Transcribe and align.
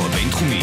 הרדיו 0.00 0.12
הבינתחומי. 0.12 0.62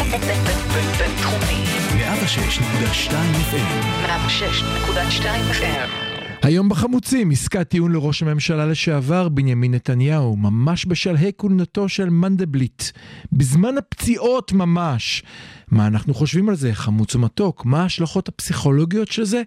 בינתחומי. 0.98 1.64
106.2 1.94 3.12
FM. 3.52 4.08
106.2 4.08 5.26
FM. 5.52 6.07
היום 6.48 6.70
בחמוצים, 6.70 7.32
עסקת 7.32 7.70
טיעון 7.70 7.92
לראש 7.92 8.24
הממשלה 8.24 8.66
לשעבר 8.66 9.30
בנימין 9.30 9.74
נתניהו, 9.74 10.36
ממש 10.36 10.86
בשלהי 10.86 11.32
כהונתו 11.38 11.90
של 11.90 12.10
מנדלבליט. 12.10 12.84
בזמן 13.32 13.78
הפציעות 13.78 14.52
ממש. 14.52 15.24
מה 15.72 15.88
אנחנו 15.88 16.14
חושבים 16.14 16.50
על 16.50 16.56
זה, 16.56 16.74
חמוץ 16.74 17.16
ומתוק? 17.16 17.66
מה 17.66 17.82
ההשלכות 17.82 18.28
הפסיכולוגיות 18.28 19.12
של 19.12 19.24
זה? 19.24 19.42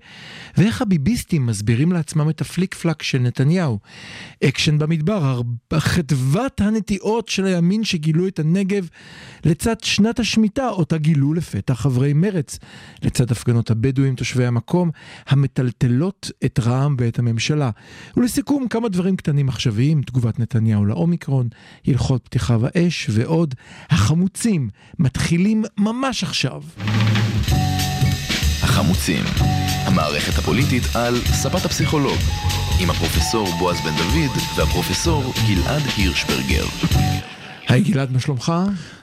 ואיך 0.57 0.82
הביביסטים 0.82 1.46
מסבירים 1.46 1.93
לעצמם 1.93 2.31
את 2.31 2.41
הפליק 2.41 2.75
פלאק 2.75 3.03
של 3.03 3.19
נתניהו? 3.19 3.79
אקשן 4.45 4.79
במדבר, 4.79 5.41
חדוות 5.75 6.61
הנטיעות 6.61 7.29
של 7.29 7.45
הימין 7.45 7.85
שגילו 7.85 8.29
את 8.29 8.39
הנגב 8.39 8.89
לצד 9.45 9.81
שנת 9.82 10.21
השמיטה, 10.21 10.68
אותה 10.68 10.98
גילו 10.98 11.35
לפתע 11.35 11.75
חברי 11.75 12.12
מרץ, 12.12 12.59
לצד 13.03 13.31
הפגנות 13.31 13.71
הבדואים 13.71 14.14
תושבי 14.14 14.46
המקום, 14.46 14.90
המטלטלות 15.29 16.31
את 16.45 16.59
רע"מ 16.59 16.89
ואת 16.99 17.18
הממשלה. 17.18 17.71
ולסיכום, 18.17 18.68
כמה 18.68 18.89
דברים 18.89 19.17
קטנים 19.17 19.48
עכשוויים, 19.48 20.03
תגובת 20.03 20.39
נתניהו 20.39 20.85
לאומיקרון, 20.85 21.48
הלכות 21.86 22.25
פתיחה 22.25 22.58
באש 22.58 23.07
ועוד. 23.11 23.54
החמוצים 23.90 24.68
מתחילים 24.98 25.64
ממש 25.79 26.22
עכשיו. 26.22 26.62
החמוצים, 28.62 29.25
המערכת 29.84 30.39
הפוליטית 30.39 30.82
על 30.95 31.14
ספת 31.17 31.64
הפסיכולוג, 31.64 32.19
עם 32.81 32.91
הפרופסור 32.91 33.48
בועז 33.59 33.77
בן 33.81 33.97
דוד 33.97 34.36
והפרופסור 34.56 35.33
גלעד 35.48 35.83
הירשברגר. 35.97 36.64
היי 37.70 37.83
גלעד, 37.83 38.12
מה 38.12 38.20
שלומך? 38.20 38.53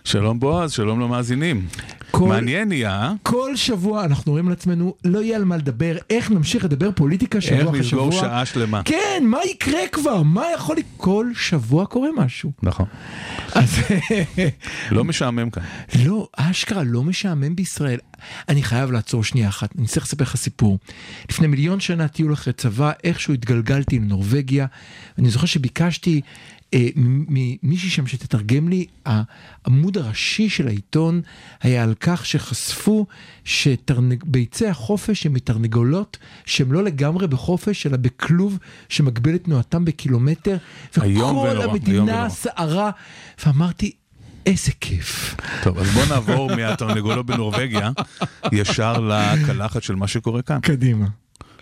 שלום 0.03 0.39
בועז, 0.39 0.71
שלום 0.71 0.99
למאזינים. 0.99 1.67
כל- 2.11 2.27
מעניין 2.27 2.71
יהיה? 2.71 3.13
כל 3.23 3.55
שבוע 3.55 4.05
אנחנו 4.05 4.31
רואים 4.31 4.49
לעצמנו, 4.49 4.93
לא 5.03 5.19
יהיה 5.23 5.35
על 5.37 5.45
מה 5.45 5.57
לדבר, 5.57 5.95
איך 6.09 6.31
נמשיך 6.31 6.63
לדבר 6.65 6.89
פוליטיקה 6.95 7.41
שבוע 7.41 7.57
איך 7.59 7.67
אחרי 7.67 7.83
שבוע. 7.83 8.07
נסגור 8.07 8.21
שעה 8.21 8.45
שלמה. 8.45 8.81
כן, 8.85 9.23
מה 9.25 9.37
יקרה 9.51 9.79
כבר? 9.91 10.23
מה 10.23 10.43
יכול? 10.55 10.75
כל 10.97 11.27
שבוע 11.35 11.85
קורה 11.85 12.09
משהו. 12.17 12.51
נכון. 12.63 12.85
אז 13.53 13.79
לא 14.91 15.03
משעמם 15.03 15.49
כאן. 15.49 15.63
לא, 16.05 16.27
אשכרה 16.37 16.83
לא 16.83 17.03
משעמם 17.03 17.55
בישראל. 17.55 17.99
אני 18.49 18.63
חייב 18.63 18.91
לעצור 18.91 19.23
שנייה 19.23 19.49
אחת, 19.49 19.69
אני 19.77 19.87
צריך 19.87 20.05
לספר 20.05 20.23
לך 20.23 20.35
סיפור. 20.35 20.77
לפני 21.31 21.47
מיליון 21.47 21.79
שנה 21.79 22.07
טיול 22.07 22.33
אחרי 22.33 22.53
צבא, 22.53 22.91
איכשהו 23.03 23.33
התגלגלתי 23.33 23.99
לנורבגיה. 23.99 24.65
אני 25.17 25.29
זוכר 25.29 25.45
שביקשתי 25.45 26.21
ממישהי 26.75 27.89
שם 27.89 28.07
שתתרגם 28.07 28.69
לי, 28.69 28.85
העמוד 29.05 29.97
הראשי 29.97 30.49
של 30.49 30.67
העיתון 30.67 31.21
היה 31.61 31.83
על 31.83 31.93
כך 31.99 32.25
שחשפו 32.25 33.05
שביצי 33.43 34.67
החופש 34.67 35.25
הם 35.25 35.33
מתרנגולות 35.33 36.17
שהם 36.45 36.73
לא 36.73 36.83
לגמרי 36.83 37.27
בחופש, 37.27 37.87
אלא 37.87 37.97
בכלוב 37.97 38.57
שמגביל 38.89 39.35
את 39.35 39.43
תנועתם 39.43 39.85
בקילומטר. 39.85 40.57
וכל 40.97 41.61
המדינה. 41.61 42.29
סערה. 42.29 42.91
ואמרתי, 43.45 43.91
איזה 44.45 44.71
כיף. 44.81 45.35
טוב, 45.63 45.77
אז 45.77 45.89
בוא 45.89 46.05
נעבור 46.05 46.55
מהתרנגולות 46.55 47.25
בנורבגיה 47.25 47.91
ישר 48.51 48.99
לקלחת 48.99 49.83
של 49.83 49.95
מה 49.95 50.07
שקורה 50.07 50.41
כאן. 50.41 50.59
קדימה. 50.61 51.05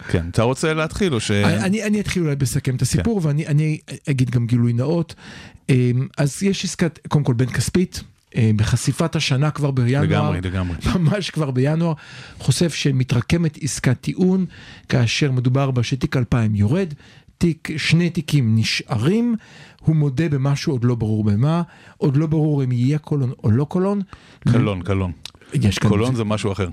כן, 0.08 0.26
אתה 0.32 0.44
רוצה 0.44 0.74
להתחיל 0.74 1.14
או 1.14 1.20
ש... 1.20 1.32
אני, 1.32 1.84
אני 1.84 2.00
אתחיל 2.00 2.24
אולי 2.24 2.36
לסכם 2.42 2.76
את 2.76 2.82
הסיפור 2.82 3.20
ואני 3.24 3.48
אני 3.48 3.80
אגיד 4.10 4.30
גם 4.30 4.48
גילוי 4.48 4.74
נאות. 4.74 5.16
אמ, 5.70 6.08
אז 6.18 6.44
יש 6.44 6.66
עסקת, 6.66 7.00
קודם 7.08 7.24
כל 7.24 7.34
בן 7.34 7.46
כספית, 7.46 8.04
אמ, 8.36 8.58
בחשיפת 8.58 9.16
השנה 9.16 9.52
כבר 9.52 9.72
בינואר, 9.72 10.04
לגמרי, 10.04 10.42
לגמרי. 10.42 10.76
ממש 11.00 11.30
כבר 11.30 11.52
בינואר, 11.52 11.94
חושף 12.40 12.74
שמתרקמת 12.74 13.58
עסקת 13.62 14.02
טיעון, 14.02 14.46
כאשר 14.90 15.32
מדובר 15.32 15.72
בה 15.72 15.84
שתיק 15.84 16.18
2000 16.18 16.56
יורד, 16.56 16.94
תיק, 17.38 17.70
שני 17.78 18.10
תיקים 18.10 18.56
נשארים, 18.56 19.36
הוא 19.82 19.96
מודה 19.96 20.30
במשהו 20.30 20.74
עוד 20.74 20.84
לא 20.84 20.96
ברור 20.96 21.24
במה, 21.24 21.62
עוד 21.98 22.18
לא 22.18 22.28
ברור 22.28 22.64
אם 22.64 22.72
יהיה 22.72 22.98
קולון 22.98 23.32
או 23.44 23.52
לא 23.52 23.66
קולון. 23.66 24.02
קלון, 24.40 24.82
קלון. 24.82 25.12
יש 25.54 25.80
כאן 25.80 25.90
קולון 25.90 26.16
זה 26.16 26.24
משהו 26.24 26.52
אחר. 26.52 26.68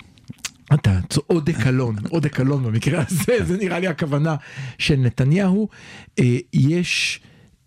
אתה 0.74 0.98
עוד 1.26 1.50
קלון, 1.50 1.96
עוד 2.08 2.26
קלון 2.26 2.62
במקרה 2.62 3.04
הזה, 3.08 3.44
זה 3.44 3.56
נראה 3.56 3.78
לי 3.78 3.86
הכוונה 3.86 4.36
של 4.78 4.96
נתניהו. 4.96 5.68
אה, 6.18 6.38
יש 6.52 7.20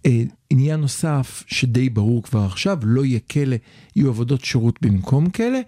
אה, 0.05 0.23
עניין 0.49 0.79
נוסף 0.79 1.43
שדי 1.47 1.89
ברור 1.89 2.23
כבר 2.23 2.39
עכשיו, 2.39 2.77
לא 2.83 3.05
יהיה 3.05 3.19
כלא, 3.31 3.55
יהיו 3.95 4.09
עבודות 4.09 4.45
שירות 4.45 4.79
במקום 4.81 5.29
כלא, 5.29 5.59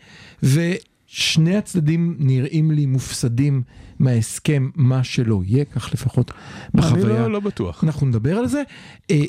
ושני 0.44 1.58
הצדדים 1.58 2.16
נראים 2.20 2.72
לי 2.72 2.86
מופסדים 2.86 3.64
מההסכם, 4.00 4.70
מה 4.76 5.04
שלא 5.04 5.42
יהיה, 5.46 5.66
כך 5.66 5.94
לפחות 5.94 6.32
אני 6.32 6.70
בחוויה. 6.74 7.20
לא, 7.20 7.32
לא 7.32 7.40
בטוח. 7.40 7.84
אנחנו 7.84 8.08
נדבר 8.08 8.38
על 8.38 8.48
זה. 8.48 8.64
אה, 9.12 9.24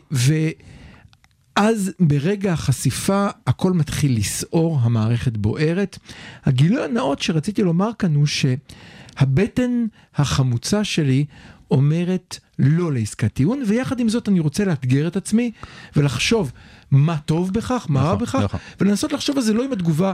ואז 1.58 1.92
ברגע 2.00 2.52
החשיפה 2.52 3.26
הכל 3.46 3.72
מתחיל 3.72 4.16
לסעור, 4.16 4.78
המערכת 4.82 5.36
בוערת. 5.36 5.98
הגילוי 6.44 6.84
הנאות 6.84 7.22
שרציתי 7.22 7.62
לומר 7.62 7.90
כאן 7.98 8.14
הוא 8.14 8.26
שהבטן 8.26 9.86
החמוצה 10.14 10.84
שלי 10.84 11.24
אומרת 11.70 12.38
לא 12.58 12.92
לעסקת 12.92 13.32
טיעון, 13.32 13.62
ויחד 13.66 14.00
עם 14.00 14.08
זאת 14.08 14.28
אני 14.28 14.40
רוצה 14.40 14.64
לאתגר 14.64 15.08
את 15.08 15.16
עצמי 15.16 15.50
ולחשוב 15.96 16.52
מה 16.90 17.16
טוב 17.18 17.52
בכך, 17.52 17.86
מה 17.88 18.00
רע 18.00 18.06
נכון, 18.14 18.22
בכך, 18.22 18.34
נכון. 18.34 18.60
ולנסות 18.80 19.12
לחשוב 19.12 19.36
על 19.36 19.42
זה 19.42 19.52
לא 19.52 19.64
עם 19.64 19.72
התגובה, 19.72 20.12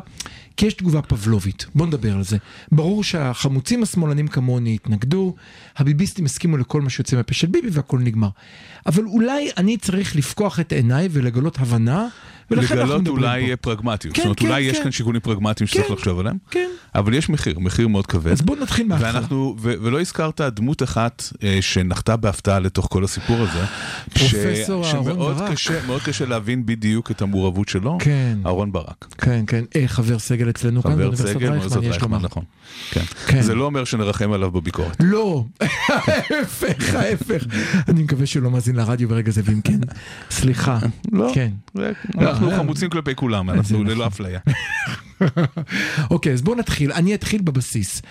כי 0.56 0.66
יש 0.66 0.74
תגובה 0.74 1.02
פבלובית. 1.02 1.66
בוא 1.74 1.86
נדבר 1.86 2.12
על 2.12 2.24
זה. 2.24 2.36
ברור 2.72 3.04
שהחמוצים 3.04 3.82
השמאלנים 3.82 4.28
כמוני 4.28 4.74
התנגדו, 4.74 5.34
הביביסטים 5.76 6.24
הסכימו 6.24 6.56
לכל 6.56 6.82
מה 6.82 6.90
שיוצא 6.90 7.16
מהפה 7.16 7.34
של 7.34 7.46
ביבי 7.46 7.68
והכל 7.72 7.98
נגמר. 7.98 8.28
אבל 8.86 9.04
אולי 9.04 9.50
אני 9.56 9.76
צריך 9.76 10.16
לפקוח 10.16 10.60
את 10.60 10.72
עיניי 10.72 11.08
ולגלות 11.10 11.58
הבנה, 11.58 12.08
לגלות 12.50 13.08
אולי 13.08 13.50
פה. 13.50 13.56
פרגמטיות. 13.56 14.14
כן, 14.14 14.22
זאת 14.22 14.26
אומרת, 14.26 14.38
כן, 14.38 14.46
אולי 14.46 14.60
יש 14.60 14.76
כן. 14.76 14.82
כאן 14.82 14.92
שיקולים 14.92 15.20
פרגמטיים 15.20 15.66
שצריך 15.66 15.86
כן, 15.86 15.92
לחשוב 15.92 16.18
עליהם. 16.20 16.36
כן. 16.50 16.68
אבל 16.94 17.14
יש 17.14 17.28
מחיר, 17.30 17.58
מחיר 17.58 17.88
מאוד 17.88 18.06
כבד. 18.06 18.32
אז 18.32 18.42
בוא 18.42 18.56
נתחיל 18.56 18.86
מההתחלה. 18.86 19.12
ואנחנו, 19.14 19.56
ו- 19.60 19.74
ולא 19.82 20.00
הזכרת 20.00 20.40
דמות 20.40 20.82
אחת 20.82 21.22
אה, 21.42 21.58
שנחתה 21.60 22.16
בהפתעה 22.16 22.58
לתוך 22.58 22.88
כל 22.90 23.04
הסיפור 23.04 23.36
הזה. 23.36 23.64
פרופסור 24.14 24.84
אהרון 24.86 25.04
שמאוד 25.04 25.36
ברק. 25.36 25.50
קשה, 25.52 25.86
מאוד 25.86 26.02
קשה 26.02 26.26
להבין 26.26 26.66
בדיוק 26.66 27.10
את 27.10 27.22
המעורבות 27.22 27.68
שלו. 27.68 27.98
כן. 28.00 28.38
אהרון 28.46 28.72
ברק. 28.72 29.06
כן, 29.18 29.44
כן, 29.46 29.64
אה, 29.76 29.88
חבר 29.88 30.18
סגל 30.18 30.50
אצלנו 30.50 30.82
כאן 30.82 30.90
חבר 30.90 30.98
באוניברסיטת 31.00 31.30
סגל, 31.30 31.52
רייכמן, 31.52 31.82
יש 31.82 32.02
לומר. 32.02 32.18
נכון. 32.18 32.44
כן. 32.90 33.02
כן. 33.26 33.42
זה 33.42 33.54
לא 33.54 33.64
אומר 33.64 33.84
שנרחם 33.84 34.32
עליו 34.32 34.50
בביקורת. 34.50 34.96
לא, 35.00 35.44
ההפך, 35.88 36.94
ההפך. 36.94 37.44
אני 37.88 38.02
מקווה 38.02 38.26
שהוא 38.26 38.42
לא 38.42 38.50
מאזין 38.50 38.76
לרדיו 38.76 39.08
ברגע 39.08 39.30
זה, 39.30 39.42
ואם 39.44 39.60
כן, 39.60 39.80
סליחה. 40.30 40.78
לא. 41.12 41.30
כן. 41.34 41.50
אנחנו 42.34 42.50
לא, 42.50 42.56
חמוצים 42.56 42.90
כלפי 42.90 43.14
כולם, 43.14 43.50
אנחנו 43.50 43.84
ללא 43.84 44.06
אפליה. 44.06 44.40
אוקיי, 46.10 46.32
אז 46.32 46.42
בוא 46.42 46.56
נתחיל, 46.56 46.92
אני 46.92 47.14
אתחיל 47.14 47.42
בבסיס. 47.42 48.02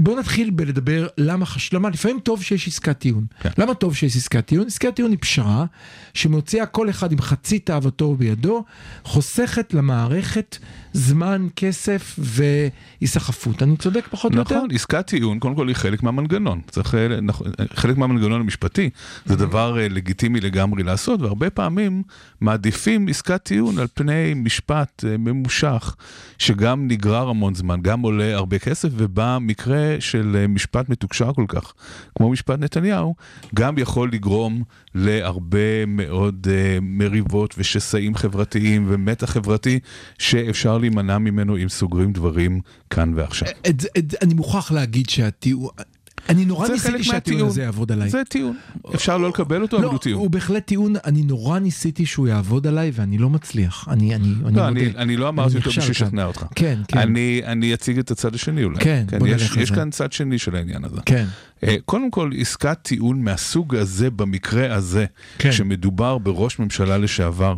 בוא 0.00 0.18
נתחיל 0.18 0.50
בלדבר 0.50 1.06
למה 1.18 1.46
חש... 1.46 1.72
למה 1.72 1.90
לפעמים 1.90 2.20
טוב 2.20 2.42
שיש 2.42 2.68
עסקת 2.68 2.98
טיעון. 2.98 3.26
כן. 3.40 3.50
למה 3.58 3.74
טוב 3.74 3.94
שיש 3.94 4.16
עסקת 4.16 4.46
טיעון? 4.46 4.66
עסקת 4.66 4.94
טיעון 4.96 5.10
היא 5.10 5.18
פשרה 5.20 5.64
שמוציאה 6.14 6.66
כל 6.66 6.90
אחד 6.90 7.12
עם 7.12 7.20
חצי 7.20 7.58
תאוותו 7.58 8.14
בידו, 8.14 8.64
חוסכת 9.04 9.74
למערכת 9.74 10.58
זמן, 10.92 11.48
כסף 11.56 12.18
והיסחפות. 12.18 13.62
אני 13.62 13.76
צודק 13.76 14.06
פחות 14.10 14.32
או 14.32 14.38
יותר? 14.38 14.56
נכון, 14.56 14.68
עסקת 14.74 15.06
טיעון 15.06 15.38
קודם 15.38 15.54
כל 15.54 15.68
היא 15.68 15.76
חלק 15.76 16.02
מהמנגנון, 16.02 16.60
צריך, 16.70 16.94
אה, 16.94 17.20
נכון, 17.20 17.46
חלק 17.74 17.96
מהמנגנון 17.96 18.40
המשפטי, 18.40 18.90
זה 19.26 19.36
דבר 19.36 19.78
אה, 19.80 19.88
לגיטימי 19.88 20.40
לגמרי 20.40 20.82
לעשות, 20.82 21.22
והרבה 21.22 21.50
פעמים 21.50 22.02
מעדיפים 22.40 23.08
עסקת 23.08 23.42
טיעון 23.42 23.78
על 23.78 23.86
פני 23.94 24.34
משפט 24.36 25.04
אה, 25.08 25.16
ממושך, 25.16 25.96
שגם 26.38 26.88
נגרר 26.88 27.28
המון 27.28 27.54
זמן, 27.54 27.80
גם 27.82 28.00
עולה 28.00 28.34
הרבה 28.34 28.58
כסף, 28.58 28.88
ובמקרה 28.92 29.87
של 30.00 30.36
אה, 30.40 30.46
משפט 30.46 30.88
מתוקשר 30.88 31.32
כל 31.32 31.44
כך, 31.48 31.72
כמו 32.18 32.30
משפט 32.30 32.58
נתניהו, 32.58 33.14
גם 33.54 33.78
יכול 33.78 34.10
לגרום 34.12 34.62
להרבה 34.94 35.86
מאוד 35.86 36.46
אה, 36.50 36.78
מריבות 36.82 37.54
ושסעים 37.58 38.14
חברתיים 38.14 38.86
ומתח 38.88 39.30
חברתי, 39.30 39.78
שאפשר 40.18 40.78
להימנע 40.78 41.18
ממנו 41.18 41.56
אם 41.56 41.68
סוגרים 41.68 42.12
דברים 42.12 42.60
כאן 42.90 43.12
ועכשיו. 43.16 43.48
את, 43.68 43.80
זה- 43.80 43.88
את, 43.98 44.14
אני 44.22 44.34
מוכרח 44.34 44.72
להגיד 44.72 45.08
שהטיעון... 45.08 45.70
אני 46.28 46.44
נורא 46.44 46.68
ניסיתי 46.68 47.04
שהטיעון. 47.04 47.48
הזה 47.48 47.62
יעבוד 47.62 47.92
עליי. 47.92 48.10
זה 48.10 48.22
טיעון. 48.28 48.56
אפשר 48.94 49.18
לא 49.18 49.28
לקבל 49.28 49.62
אותו, 49.62 49.76
אבל 49.76 49.84
לא, 49.84 49.90
הוא 49.90 49.98
טיעון. 49.98 50.20
הוא 50.20 50.30
בהחלט 50.30 50.66
טיעון, 50.66 50.94
אני 51.04 51.22
נורא 51.22 51.58
ניסיתי 51.58 52.06
שהוא 52.06 52.28
יעבוד 52.28 52.66
עליי 52.66 52.90
ואני 52.94 53.18
לא 53.18 53.30
מצליח. 53.30 53.88
אני, 53.90 54.14
אני, 54.14 54.28
אני 54.44 54.56
לא, 54.56 54.68
מודה. 54.68 54.68
אני, 54.96 55.16
לא 55.16 55.28
אמרתי 55.28 55.56
אותו 55.56 55.70
בשביל. 55.70 55.90
לשכנע 55.90 56.24
אותך. 56.24 56.44
כן, 56.54 56.78
כן. 56.88 56.98
אני, 57.46 57.74
אציג 57.74 57.98
את 57.98 58.10
הצד 58.10 58.34
השני 58.34 58.64
אולי. 58.64 58.80
כן, 58.80 59.04
בוא 59.18 59.28
יש, 59.28 59.42
נלך 59.42 59.56
על 59.56 59.62
יש. 59.62 59.70
כאן 59.70 59.90
צד 59.90 60.12
שני 60.12 60.38
של 60.38 60.56
העניין 60.56 60.84
הזה. 60.84 61.00
כן. 61.06 61.26
אה, 61.64 61.76
קודם 61.84 62.10
כל, 62.10 62.30
עסקת 62.38 62.78
טיעון 62.82 63.22
מהסוג 63.22 63.76
הזה, 63.76 64.10
במקרה 64.10 64.74
הזה, 64.74 65.06
כן. 65.38 65.52
שמדובר 65.52 66.18
בראש 66.18 66.58
ממשלה 66.58 66.98
לשעבר, 66.98 67.56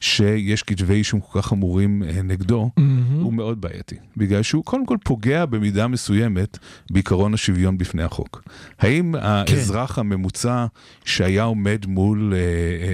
שיש 0.00 0.62
כתבי 0.62 0.94
אישום 0.94 1.20
כל 1.20 1.40
כך 1.40 1.46
חמורים 1.46 2.02
אה, 2.02 2.22
נגדו, 2.22 2.70
מהמם. 2.76 3.20
הוא 3.22 3.32
מאוד 3.32 3.60
בעייתי. 3.60 3.96
בגלל 4.16 4.42
שהוא 4.42 4.64
קודם 4.64 4.86
כל 4.86 4.96
פוגע 5.04 5.46
במידה 5.46 5.86
מסוימת 5.86 6.58
בעקרון 6.90 7.34
השוויון 7.34 7.78
בפני 7.78 8.02
החוק. 8.02 8.42
האם 8.78 9.14
כן. 9.46 9.54
האזרח 9.56 9.98
הממוצע 9.98 10.66
שהיה 11.04 11.42
עומד 11.42 11.86
מול 11.86 12.34
אה, 12.34 12.38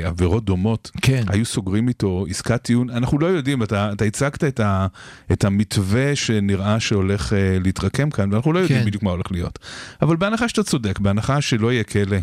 אה, 0.03 0.09
עבירות 0.09 0.45
דומות, 0.45 0.91
כן. 1.03 1.23
היו 1.29 1.45
סוגרים 1.45 1.89
איתו 1.89 2.27
עסקת 2.31 2.63
טיעון? 2.63 2.91
אנחנו 2.91 3.19
לא 3.19 3.27
יודעים, 3.27 3.63
אתה, 3.63 3.93
אתה 3.93 4.05
הצגת 4.05 4.45
את, 4.45 4.61
ה, 4.61 4.87
את 5.33 5.45
המתווה 5.45 6.17
שנראה 6.17 6.81
שהולך 6.81 7.33
אה, 7.33 7.59
להתרקם 7.65 8.11
כאן, 8.11 8.33
ואנחנו 8.33 8.53
לא 8.53 8.59
יודעים 8.59 8.81
כן. 8.81 8.87
בדיוק 8.87 9.03
מה 9.03 9.11
הולך 9.11 9.33
להיות. 9.33 9.59
אבל 10.03 10.17
בהנחה 10.17 10.44
שאתה 10.49 10.63
צודק, 10.63 10.99
בהנחה 10.99 11.41
שלא 11.41 11.73
יהיה 11.73 11.83
כלא, 11.85 12.17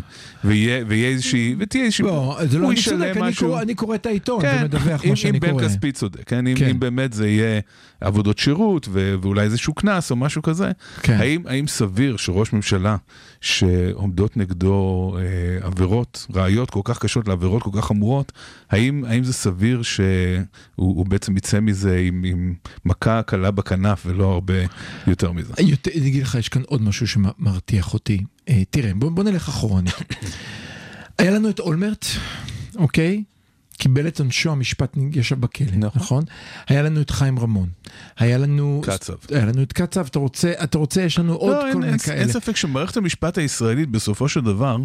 ויהיה, 0.44 0.84
ויהיה 0.88 1.08
איזושהי, 1.08 1.54
ותהיה 1.58 1.84
איזושהי, 1.84 2.04
לא, 2.04 2.38
זה 2.48 2.58
לא, 2.58 2.70
אני 2.70 2.82
צודק, 2.82 3.12
אני. 3.16 3.34
קורא- 3.34 3.62
אני 3.62 3.74
קורא 3.74 3.94
את 3.94 4.06
העיתון 4.06 4.42
כן, 4.42 4.56
ומדווח 4.60 5.04
מה 5.06 5.16
שאני 5.16 5.36
אם 5.36 5.40
בן 5.40 5.50
קורא. 5.50 5.64
כספי 5.68 5.92
צודק, 5.92 6.22
כן? 6.26 6.46
אם, 6.46 6.54
כן. 6.56 6.68
אם 6.68 6.80
באמת 6.80 7.12
זה 7.12 7.28
יהיה 7.28 7.60
עבודות 8.02 8.38
שירות 8.38 8.88
ו- 8.92 9.14
ואולי 9.22 9.42
איזשהו 9.42 9.74
קנס 9.74 10.10
או 10.10 10.16
משהו 10.16 10.42
כזה, 10.42 10.70
כן. 11.02 11.16
האם, 11.20 11.42
האם 11.46 11.66
סביר 11.66 12.16
שראש 12.16 12.52
ממשלה 12.52 12.96
שעומדות 13.40 14.36
נגדו 14.36 15.16
אה, 15.18 15.66
עבירות, 15.66 16.26
ראיות 16.34 16.70
כל 16.70 16.80
כך 16.84 16.98
קשות 16.98 17.28
לעבירות 17.28 17.62
כל 17.62 17.70
כך 17.76 17.84
חמורות, 17.84 18.32
האם, 18.70 19.04
האם 19.08 19.24
זה 19.24 19.32
סביר 19.32 19.82
שהוא 19.82 20.44
הוא 20.74 21.06
בעצם 21.06 21.36
יצא 21.36 21.60
מזה 21.60 21.98
עם, 21.98 22.24
עם 22.26 22.54
מכה 22.84 23.22
קלה 23.22 23.50
בכנף 23.50 24.02
ולא 24.06 24.32
הרבה 24.32 24.54
יותר 25.06 25.32
מזה? 25.32 25.52
אני 25.58 26.08
אגיד 26.08 26.22
לך, 26.22 26.34
יש 26.34 26.48
כאן 26.48 26.62
עוד 26.66 26.82
משהו 26.82 27.06
שמרתיח 27.08 27.94
אותי. 27.94 28.24
אה, 28.48 28.62
תראה, 28.70 28.94
בוא, 28.94 29.10
בוא 29.10 29.24
נלך 29.24 29.48
אחורנית. 29.48 29.94
היה 31.18 31.30
לנו 31.30 31.50
את 31.50 31.60
אולמרט, 31.60 32.06
אוקיי? 32.76 33.22
קיבל 33.78 34.08
את 34.08 34.20
עונשו, 34.20 34.52
המשפט 34.52 34.96
ישב 35.12 35.40
בכלא, 35.40 35.66
נכון. 35.76 36.02
נכון. 36.02 36.24
היה 36.68 36.82
לנו 36.82 37.00
את 37.00 37.10
חיים 37.10 37.38
רמון. 37.38 37.68
היה 38.18 38.38
לנו... 38.38 38.82
קצב. 38.84 39.12
היה 39.30 39.44
לנו 39.44 39.62
את 39.62 39.72
קצב, 39.72 40.06
אתה 40.06 40.18
רוצה, 40.18 40.52
אתה 40.64 40.78
רוצה, 40.78 41.02
יש 41.02 41.18
לנו 41.18 41.34
עוד 41.34 41.56
לא, 41.56 41.60
כל 41.60 41.66
אין, 41.66 41.78
מיני 41.78 41.90
אין, 41.92 41.98
כאלה. 41.98 42.20
אין 42.20 42.32
ספק 42.32 42.56
שמערכת 42.56 42.96
המשפט 42.96 43.38
הישראלית 43.38 43.88
בסופו 43.88 44.28
של 44.28 44.40
דבר, 44.40 44.76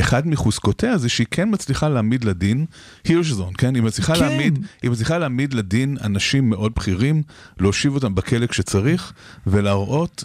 אחד 0.00 0.28
מחוזקותיה 0.28 0.98
זה 0.98 1.08
שהיא 1.08 1.26
כן 1.30 1.48
מצליחה 1.52 1.88
להעמיד 1.88 2.24
לדין 2.24 2.66
הירשזון, 3.04 3.52
כן? 3.58 3.74
היא 3.74 3.82
מצליחה, 3.82 4.14
כן. 4.14 4.20
להעמיד, 4.20 4.58
היא 4.82 4.90
מצליחה 4.90 5.18
להעמיד 5.18 5.54
לדין 5.54 5.96
אנשים 6.04 6.50
מאוד 6.50 6.72
בכירים, 6.76 7.22
להושיב 7.60 7.94
אותם 7.94 8.14
בכלא 8.14 8.46
כשצריך, 8.46 9.12
ולהראות 9.46 10.24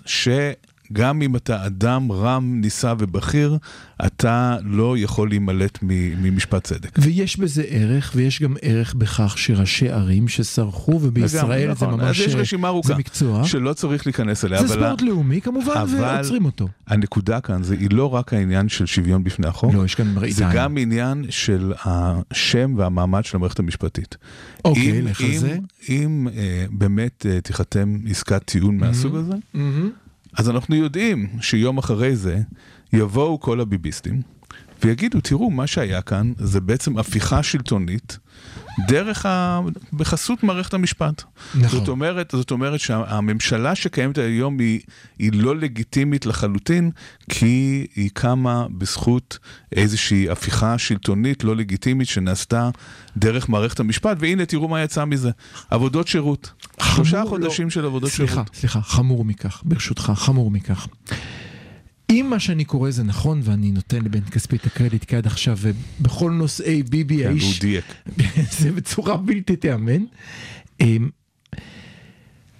שגם 0.93 1.21
אם 1.21 1.35
אתה 1.35 1.65
אדם 1.65 2.11
רם, 2.11 2.61
נישא 2.61 2.93
ובכיר, 2.99 3.57
אתה 4.05 4.57
לא 4.63 4.97
יכול 4.97 5.29
להימלט 5.29 5.79
ממשפט 6.21 6.63
צדק. 6.63 6.95
ויש 7.01 7.39
בזה 7.39 7.63
ערך, 7.67 8.11
ויש 8.15 8.41
גם 8.41 8.55
ערך 8.61 8.93
בכך 8.93 9.33
שראשי 9.37 9.89
ערים 9.89 10.27
שסרחו, 10.27 10.99
ובישראל 11.01 11.67
זה 11.67 11.85
נכון. 11.85 11.99
ממש... 12.01 12.19
אז 12.21 12.27
יש 12.27 12.35
רשימה 12.35 12.67
ארוכה 12.67 12.87
זה 12.87 12.95
מקצוע. 12.95 13.45
שלא 13.47 13.73
צריך 13.73 14.05
להיכנס 14.07 14.45
אליה, 14.45 14.63
זה 14.67 14.73
אבל 14.73 14.83
ספורט 14.85 15.01
לאומי 15.01 15.41
כמובן, 15.41 15.73
אבל- 15.77 15.99
ועוצרים 15.99 16.45
אותו. 16.45 16.67
הנקודה 16.87 17.41
כאן 17.41 17.63
זה 17.63 17.75
היא 17.79 17.89
לא 17.91 18.13
רק 18.15 18.33
העניין 18.33 18.69
של 18.69 18.85
שוויון 18.85 19.23
בפני 19.23 19.47
החוק, 19.47 19.73
לא, 19.73 19.85
יש 19.85 19.95
כאן 19.95 20.13
מראית 20.13 20.35
זה. 20.35 20.45
גם 20.53 20.77
עניין 20.77 21.25
של 21.29 21.73
השם 21.85 22.73
והמעמד 22.77 23.25
של 23.25 23.37
המערכת 23.37 23.59
המשפטית. 23.59 24.17
אוקיי, 24.65 24.99
אם- 24.99 25.05
לך 25.05 25.21
על 25.21 25.27
אם- 25.27 25.37
זה. 25.37 25.57
אם 25.89 26.27
אה, 26.35 26.65
באמת 26.71 27.25
אה, 27.29 27.41
תיחתם 27.41 27.97
עסקת 28.09 28.41
טיעון 28.45 28.77
מהסוג 28.77 29.15
הזה, 29.15 29.33
מהמם. 29.53 29.89
אז 30.37 30.49
אנחנו 30.49 30.75
יודעים 30.75 31.27
שיום 31.41 31.77
אחרי 31.77 32.15
זה 32.15 32.39
יבואו 32.93 33.39
כל 33.39 33.59
הביביסטים 33.61 34.21
ויגידו, 34.85 35.21
תראו, 35.21 35.51
מה 35.51 35.67
שהיה 35.67 36.01
כאן 36.01 36.33
זה 36.37 36.61
בעצם 36.61 36.97
הפיכה 36.97 37.43
שלטונית 37.43 38.17
דרך 38.87 39.25
ה... 39.25 39.59
בחסות 39.93 40.43
מערכת 40.43 40.73
המשפט. 40.73 41.23
נכון. 41.55 41.79
זאת 41.79 41.87
אומרת, 41.87 42.33
זאת 42.37 42.51
אומרת 42.51 42.79
שהממשלה 42.79 43.75
שקיימת 43.75 44.17
היום 44.17 44.59
היא, 44.59 44.79
היא 45.19 45.31
לא 45.33 45.55
לגיטימית 45.55 46.25
לחלוטין, 46.25 46.91
כי 47.29 47.87
היא 47.95 48.09
קמה 48.13 48.65
בזכות 48.77 49.39
איזושהי 49.71 50.29
הפיכה 50.29 50.77
שלטונית 50.77 51.43
לא 51.43 51.55
לגיטימית 51.55 52.07
שנעשתה 52.07 52.69
דרך 53.17 53.49
מערכת 53.49 53.79
המשפט, 53.79 54.17
והנה 54.19 54.45
תראו 54.45 54.67
מה 54.67 54.83
יצא 54.83 55.05
מזה, 55.05 55.31
עבודות 55.69 56.07
שירות. 56.07 56.51
שלושה 56.81 57.17
חמור, 57.17 57.29
חודשים 57.29 57.65
לא. 57.65 57.71
של 57.71 57.85
עבודות 57.85 58.09
סליחה, 58.09 58.33
שירות. 58.33 58.55
סליחה, 58.55 58.81
חמור 58.81 59.25
מכך, 59.25 59.61
ברשותך, 59.65 60.11
חמור 60.15 60.51
מכך. 60.51 60.87
אם 62.09 62.27
מה 62.29 62.39
שאני 62.39 62.65
קורא 62.65 62.91
זה 62.91 63.03
נכון, 63.03 63.41
ואני 63.43 63.71
נותן 63.71 64.01
לבן 64.01 64.21
כספי 64.21 64.55
את 64.55 64.65
הקרדיט 64.65 65.03
כי 65.03 65.15
עד 65.15 65.25
עכשיו, 65.25 65.57
ובכל 65.61 66.31
נושאי 66.31 66.83
ביבי 66.83 67.17
כן, 67.17 67.27
האיש, 67.27 67.59
דייק. 67.59 67.85
זה 68.59 68.71
בצורה 68.71 69.17
בלתי 69.17 69.55
תיאמן. 69.55 70.03
אמ, 70.81 71.09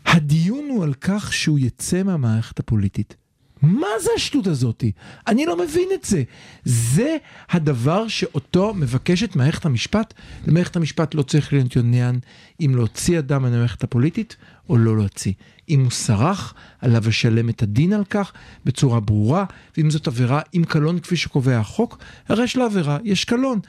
הדיון 0.05 0.69
הוא 0.69 0.83
על 0.83 0.93
כך 0.93 1.33
שהוא 1.33 1.59
יצא 1.59 2.03
מהמערכת 2.03 2.59
הפוליטית. 2.59 3.15
מה 3.61 3.87
זה 4.01 4.09
השטות 4.15 4.47
הזאתי? 4.47 4.91
אני 5.27 5.45
לא 5.45 5.57
מבין 5.57 5.89
את 5.93 6.05
זה. 6.05 6.23
זה 6.65 7.17
הדבר 7.49 8.07
שאותו 8.07 8.73
מבקשת 8.73 9.35
מערכת 9.35 9.65
המשפט. 9.65 10.13
למערכת 10.47 10.75
המשפט 10.75 11.15
לא 11.15 11.21
צריך 11.21 11.53
להיות 11.53 11.77
עניין 11.77 12.19
אם 12.61 12.71
להוציא 12.75 13.19
אדם 13.19 13.41
מהמערכת 13.41 13.83
הפוליטית 13.83 14.35
או 14.69 14.77
לא 14.77 14.97
להוציא. 14.97 15.33
אם 15.69 15.79
הוא 15.79 15.91
סרח, 15.91 16.53
עליו 16.81 17.03
לשלם 17.07 17.49
את 17.49 17.63
הדין 17.63 17.93
על 17.93 18.03
כך 18.09 18.31
בצורה 18.65 18.99
ברורה, 18.99 19.45
ואם 19.77 19.89
זאת 19.89 20.07
עבירה 20.07 20.41
עם 20.53 20.63
קלון 20.63 20.99
כפי 20.99 21.15
שקובע 21.15 21.57
החוק, 21.57 21.97
הרי 22.29 22.43
יש 22.43 22.57
לעבירה, 22.57 22.97
יש 23.03 23.25
קלון. 23.25 23.59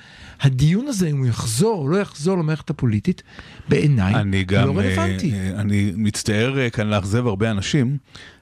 הדיון 0.40 0.87
הזה, 0.88 1.08
אם 1.08 1.19
הוא 1.19 1.26
יחזור 1.26 1.82
או 1.82 1.88
לא 1.88 1.96
יחזור 1.96 2.38
למערכת 2.38 2.70
הפוליטית, 2.70 3.22
בעיניי 3.69 4.12
לא 4.12 4.56
אה, 4.56 4.62
רלוונטי. 4.62 5.32
אה, 5.32 5.60
אני 5.60 5.93
מצטער 5.96 6.58
אה, 6.58 6.70
כאן 6.70 6.87
לאכזב 6.87 7.26
הרבה 7.26 7.50
אנשים, 7.50 7.98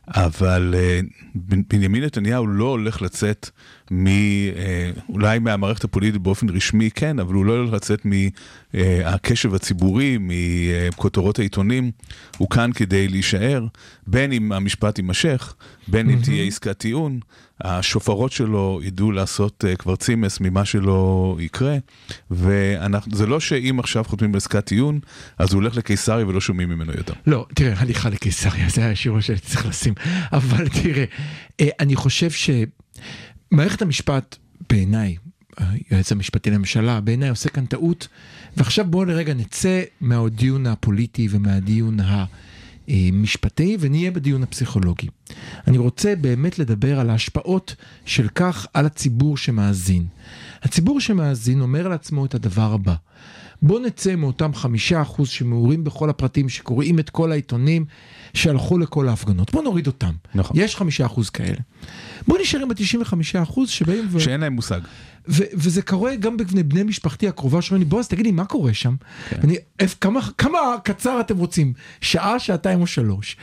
אבל 0.09 0.75
אה, 0.79 1.01
בנימין 1.35 2.05
נתניהו 2.05 2.47
לא 2.47 2.65
הולך 2.65 3.03
לצאת 3.03 3.51
מ... 3.91 4.07
אה, 4.07 4.91
אולי 5.09 5.39
מהמערכת 5.39 5.85
הפוליטית 5.85 6.23
באופן 6.23 6.49
רשמי 6.49 6.91
כן, 6.91 7.19
אבל 7.19 7.35
הוא 7.35 7.45
לא 7.45 7.53
הולך 7.53 7.73
לצאת 7.73 8.07
מהקשב 8.75 9.55
הציבורי, 9.55 10.19
מכותרות 10.21 11.39
העיתונים. 11.39 11.91
הוא 12.39 12.51
כאן 12.51 12.71
כדי 12.75 13.09
להישאר, 13.09 13.67
בין 14.07 14.33
אם 14.33 14.53
המשפט 14.53 14.99
יימשך, 14.99 15.55
בין 15.89 16.11
אם 16.11 16.19
תהיה 16.23 16.45
עסקת 16.45 16.79
טיעון, 16.79 17.21
השופרות 17.61 18.33
שלו 18.33 18.81
ידעו 18.83 19.13
לעשות 19.13 19.65
אה, 19.69 19.77
כבר 19.77 19.97
צימס 19.97 20.41
ממה 20.41 20.65
שלא 20.65 21.37
יקרה, 21.41 21.77
וזה 22.31 23.27
לא 23.27 23.41
שאם 23.41 23.81
עכשיו 23.81 24.05
חותמים 24.05 24.31
על 24.31 24.37
עסקת 24.37 24.65
טיעון, 24.65 25.01
אז 25.39 25.53
הוא 25.53 25.63
הולך 25.63 25.77
לקיסריה 25.77 26.27
ולא 26.27 26.41
שומעים 26.41 26.69
ממנו 26.69 26.93
יותר. 26.93 27.13
לא, 27.27 27.47
תראה, 27.55 27.75
הליכה 27.77 28.09
לקיסריה, 28.09 28.69
זה 28.69 28.91
השיעור 28.91 29.21
שהייתי 29.21 29.47
צריך 29.47 29.67
לשים. 29.67 29.95
אבל 30.33 30.69
תראה, 30.69 31.05
אה, 31.61 31.69
אני 31.81 31.97
חושב 31.97 32.31
שמערכת 33.51 33.83
המשפט, 33.83 34.37
בעיניי, 34.71 35.17
היועץ 35.57 36.13
המשפטי 36.13 36.51
לממשלה, 36.51 37.01
בעיניי 37.01 37.29
עושה 37.29 37.49
כאן 37.49 37.67
טעות. 37.67 38.09
ועכשיו 38.57 38.85
בואו 38.85 39.05
לרגע 39.05 39.35
נצא 39.35 39.83
מהדיון 40.01 40.67
הפוליטי 40.67 41.29
ומהדיון 41.31 41.97
המשפטי 42.89 43.77
ונהיה 43.81 44.11
בדיון 44.11 44.43
הפסיכולוגי. 44.43 45.09
אני 45.67 45.79
רוצה 45.79 46.17
באמת 46.17 46.59
לדבר 46.59 47.01
על 47.01 47.11
ההשפעות 47.11 47.77
של 48.05 48.29
כך 48.29 48.67
על 48.75 48.87
הציבור 48.87 49.37
שמאזין. 49.37 50.07
הציבור 50.63 51.01
שמאזין 51.01 51.61
אומר 51.61 51.89
לעצמו 51.89 52.27
את 52.27 52.35
הדבר 52.35 52.73
הבא. 52.73 52.95
בוא 53.63 53.81
נצא 53.81 54.17
מאותם 54.17 54.55
חמישה 54.55 55.03
אחוז 55.03 55.29
שמעורים 55.29 55.85
בכל 55.85 56.11
הפרטים, 56.11 56.49
שקוראים 56.49 56.99
את 56.99 57.11
כל 57.11 57.33
העיתונים, 57.33 57.85
שהלכו 58.35 58.79
לכל 58.79 59.09
ההפגנות. 59.09 59.51
בוא 59.53 59.63
נוריד 59.63 59.87
אותם. 59.87 60.13
נכון. 60.35 60.57
יש 60.61 60.77
חמישה 60.77 61.07
אחוז 61.07 61.31
כאלה. 61.31 61.57
בוא 62.29 62.39
נשאר 62.41 62.61
עם 62.63 62.71
ה-95 62.71 63.15
אחוז 63.43 63.69
שבאים 63.69 64.07
ו... 64.11 64.21
שאין 64.21 64.41
להם 64.41 64.53
מושג. 64.53 64.81
ו- 65.29 65.43
וזה 65.55 65.83
קורה 65.83 66.17
גם 66.17 66.37
בבני 66.37 66.63
בני 66.63 66.83
משפחתי 66.83 67.29
הקרובה 67.29 67.63
שאומרים 67.63 67.83
לי, 67.83 67.89
בועז, 67.89 68.09
תגיד 68.09 68.27
לי, 68.27 68.33
מה 68.33 68.45
קורה 68.45 68.75
שם? 68.75 68.95
כן. 69.29 69.37
ואני, 69.41 69.57
"איפ- 69.83 69.97
כמה, 70.01 70.21
כמה 70.39 70.59
קצר 70.85 71.21
אתם 71.21 71.37
רוצים? 71.39 71.73
שעה, 72.01 72.39
שעתיים 72.39 72.81
או 72.81 72.87
שלוש? 72.87 73.37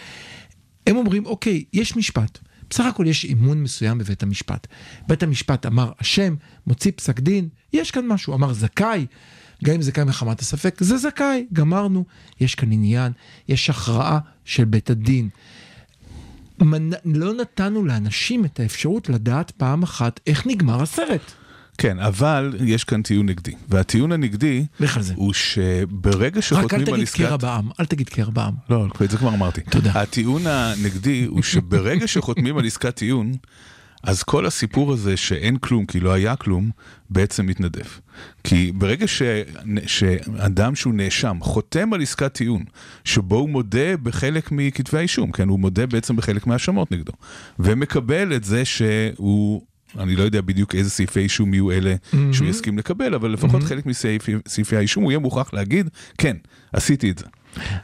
הם 0.87 0.95
אומרים, 0.95 1.25
אוקיי, 1.25 1.63
יש 1.73 1.95
משפט. 1.97 2.39
בסך 2.69 2.85
הכל 2.85 3.05
יש 3.07 3.25
אמון 3.25 3.63
מסוים 3.63 3.97
בבית 3.97 4.23
המשפט. 4.23 4.67
בית 5.07 5.23
המשפט 5.23 5.65
אמר 5.65 5.91
אשם, 6.01 6.35
מוציא 6.67 6.91
פסק 6.95 7.19
דין, 7.19 7.49
יש 7.73 7.91
כאן 7.91 8.07
משהו. 8.07 8.33
אמר 8.33 8.53
זכאי, 8.53 9.05
גם 9.63 9.73
אם 9.73 9.81
זכאי 9.81 10.03
מחמת 10.03 10.39
הספק, 10.39 10.75
זה 10.79 10.97
זכאי, 10.97 11.45
גמרנו. 11.53 12.05
יש 12.39 12.55
כאן 12.55 12.71
עניין, 12.71 13.11
יש 13.47 13.69
הכרעה 13.69 14.19
של 14.45 14.65
בית 14.65 14.89
הדין. 14.89 15.29
מנ... 16.61 16.89
לא 17.05 17.33
נתנו 17.33 17.85
לאנשים 17.85 18.45
את 18.45 18.59
האפשרות 18.59 19.09
לדעת 19.09 19.51
פעם 19.51 19.83
אחת 19.83 20.19
איך 20.27 20.47
נגמר 20.47 20.81
הסרט. 20.81 21.31
כן, 21.77 21.99
אבל 21.99 22.55
יש 22.65 22.83
כאן 22.83 23.01
טיעון 23.01 23.25
נגדי. 23.25 23.53
והטיעון 23.69 24.11
הנגדי 24.11 24.65
לך 24.79 24.97
על 24.97 25.03
זה. 25.03 25.13
הוא 25.17 25.33
שברגע 25.33 26.27
רק 26.27 26.35
אל 26.35 26.41
שחותמים 26.41 26.79
על 26.79 26.85
תגיד 26.85 27.03
עסקת... 27.03 27.17
קרע 27.17 27.37
בעם, 27.37 27.69
אל 27.79 27.85
תגיד 27.85 28.09
קרע 28.09 28.29
בעם. 28.29 28.53
לא, 28.69 28.87
את 29.03 29.11
זה 29.11 29.17
כבר 29.17 29.33
אמרתי. 29.33 29.61
תודה. 29.61 29.91
הטיעון 30.01 30.47
הנגדי 30.47 31.25
הוא 31.25 31.43
שברגע 31.43 32.07
שחותמים 32.07 32.57
על 32.57 32.65
עסקת 32.65 32.95
טיעון, 32.95 33.33
אז 34.03 34.23
כל 34.23 34.45
הסיפור 34.45 34.93
הזה 34.93 35.17
שאין 35.17 35.57
כלום 35.57 35.85
כי 35.85 35.99
לא 35.99 36.13
היה 36.13 36.35
כלום, 36.35 36.69
בעצם 37.09 37.45
מתנדף. 37.45 38.01
כי 38.43 38.71
ברגע 38.71 39.07
ש... 39.07 39.21
שאדם 39.85 40.75
שהוא 40.75 40.93
נאשם 40.93 41.37
חותם 41.41 41.93
על 41.93 42.01
עסקת 42.01 42.33
טיעון, 42.33 42.63
שבו 43.05 43.35
הוא 43.35 43.49
מודה 43.49 43.97
בחלק 43.97 44.51
מכתבי 44.51 44.97
האישום, 44.97 45.31
כן, 45.31 45.47
הוא 45.47 45.59
מודה 45.59 45.85
בעצם 45.85 46.15
בחלק 46.15 46.47
מהאשמות 46.47 46.91
נגדו, 46.91 47.11
ומקבל 47.59 48.35
את 48.35 48.43
זה 48.43 48.65
שהוא... 48.65 49.61
אני 49.99 50.15
לא 50.15 50.23
יודע 50.23 50.41
בדיוק 50.41 50.75
איזה 50.75 50.89
סעיפי 50.89 51.19
אישום 51.19 51.53
יהיו 51.53 51.71
אלה 51.71 51.95
mm-hmm. 51.95 52.17
שהוא 52.31 52.47
יסכים 52.47 52.77
לקבל, 52.77 53.13
אבל 53.13 53.31
לפחות 53.31 53.61
mm-hmm. 53.61 53.65
חלק 53.65 53.85
מסעיפי 53.85 54.77
האישום 54.77 55.03
הוא 55.03 55.11
יהיה 55.11 55.19
מוכרח 55.19 55.53
להגיד, 55.53 55.89
כן, 56.17 56.37
עשיתי 56.73 57.11
את 57.11 57.17
זה. 57.17 57.25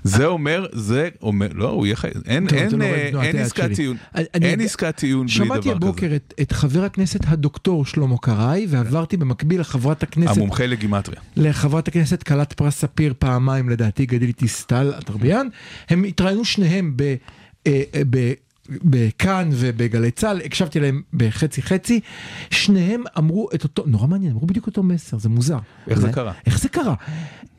זה 0.03 0.25
אומר, 0.25 0.65
זה 0.73 1.09
אומר, 1.21 1.47
לא, 1.53 1.69
הוא 1.69 1.85
יהיה 1.85 1.95
חי... 1.95 2.07
אין, 2.25 2.47
טוב, 2.47 2.57
אין, 2.57 2.69
זה 2.69 2.77
לא 2.77 2.83
אה, 2.83 3.07
תנועת 3.11 3.25
אין 3.25 3.35
היד 3.35 3.45
עסקת. 3.45 3.75
טיעון, 3.75 3.97
אין 4.33 4.61
עסקת 4.61 4.95
טיעון 4.95 5.27
בלי 5.27 5.35
דבר 5.35 5.45
כזה. 5.45 5.63
שמעתי 5.63 5.71
הבוקר 5.71 6.15
את, 6.15 6.33
את 6.41 6.51
חבר 6.51 6.83
הכנסת 6.83 7.19
הדוקטור 7.27 7.85
שלמה 7.85 8.17
קרעי, 8.17 8.67
ועברתי 8.69 9.17
במקביל 9.17 9.61
לחברת 9.61 10.03
הכנסת, 10.03 10.37
המומחה 10.37 10.65
לגימטריה. 10.65 11.19
לחברת 11.35 11.87
הכנסת 11.87 12.23
כלת 12.23 12.53
פרס 12.53 12.77
ספיר 12.77 13.13
פעמיים 13.19 13.69
לדעתי, 13.69 14.05
גדילית 14.05 14.39
דיסטל 14.39 14.93
אטרביאן. 14.99 15.47
הם 15.89 16.03
התראיינו 16.03 16.45
שניהם 16.45 16.93
ב... 16.95 17.15
אה, 17.67 17.83
אה, 17.95 18.01
ב 18.09 18.33
בכאן 18.69 19.49
ובגלי 19.51 20.11
צה"ל, 20.11 20.41
הקשבתי 20.45 20.79
להם 20.79 21.01
בחצי 21.13 21.61
חצי, 21.61 21.99
שניהם 22.51 23.03
אמרו 23.17 23.49
את 23.55 23.63
אותו, 23.63 23.83
נורא 23.85 24.07
מעניין, 24.07 24.31
אמרו 24.31 24.47
בדיוק 24.47 24.67
אותו 24.67 24.83
מסר, 24.83 25.17
זה 25.17 25.29
מוזר. 25.29 25.57
איך 25.87 25.99
זה 25.99 26.11
קרה? 26.11 26.33
איך 26.45 26.59
זה 26.59 26.69
קרה? 26.69 26.95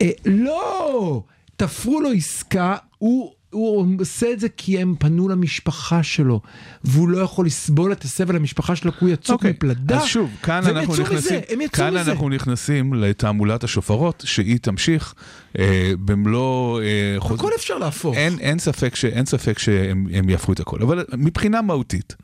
אה, 0.01 0.09
לא, 0.25 1.23
תפרו 1.59 2.01
לו 2.01 2.11
עסקה, 2.11 2.75
הוא... 2.97 3.31
הוא 3.49 3.85
עושה 3.99 4.31
את 4.31 4.39
זה 4.39 4.47
כי 4.57 4.79
הם 4.81 4.95
פנו 4.99 5.27
למשפחה 5.27 6.03
שלו, 6.03 6.41
והוא 6.83 7.09
לא 7.09 7.17
יכול 7.17 7.45
לסבול 7.45 7.91
את 7.91 8.03
הסבל 8.03 8.35
למשפחה 8.35 8.75
שלו, 8.75 8.91
כי 8.91 8.97
הוא 9.01 9.09
יצוק 9.09 9.33
אוקיי, 9.35 9.51
מפלדה. 9.51 9.97
אז 9.97 10.05
שוב, 10.05 10.29
כאן 10.43 10.63
אנחנו 10.65 10.93
נכנסים, 10.95 11.37
מזה, 11.37 11.53
הם 11.53 11.61
יצאו 11.61 11.77
כאן 11.77 11.97
מזה. 11.97 12.11
אנחנו 12.11 12.29
נכנסים 12.29 12.93
לתעמולת 12.93 13.63
השופרות, 13.63 14.23
שהיא 14.27 14.57
תמשיך 14.61 15.13
אה, 15.59 15.91
במלוא... 16.05 16.81
אה, 16.81 17.15
חוז- 17.19 17.39
הכל 17.39 17.51
אפשר 17.55 17.77
להפוך. 17.77 18.15
אין, 18.15 18.39
אין 18.39 18.59
ספק, 18.59 18.95
ש, 18.95 19.05
אין 19.05 19.25
ספק 19.25 19.59
שהם 19.59 20.07
הם 20.13 20.29
יהפכו 20.29 20.53
את 20.53 20.59
הכל, 20.59 20.81
אבל 20.81 21.05
מבחינה 21.17 21.61
מהותית, 21.61 22.15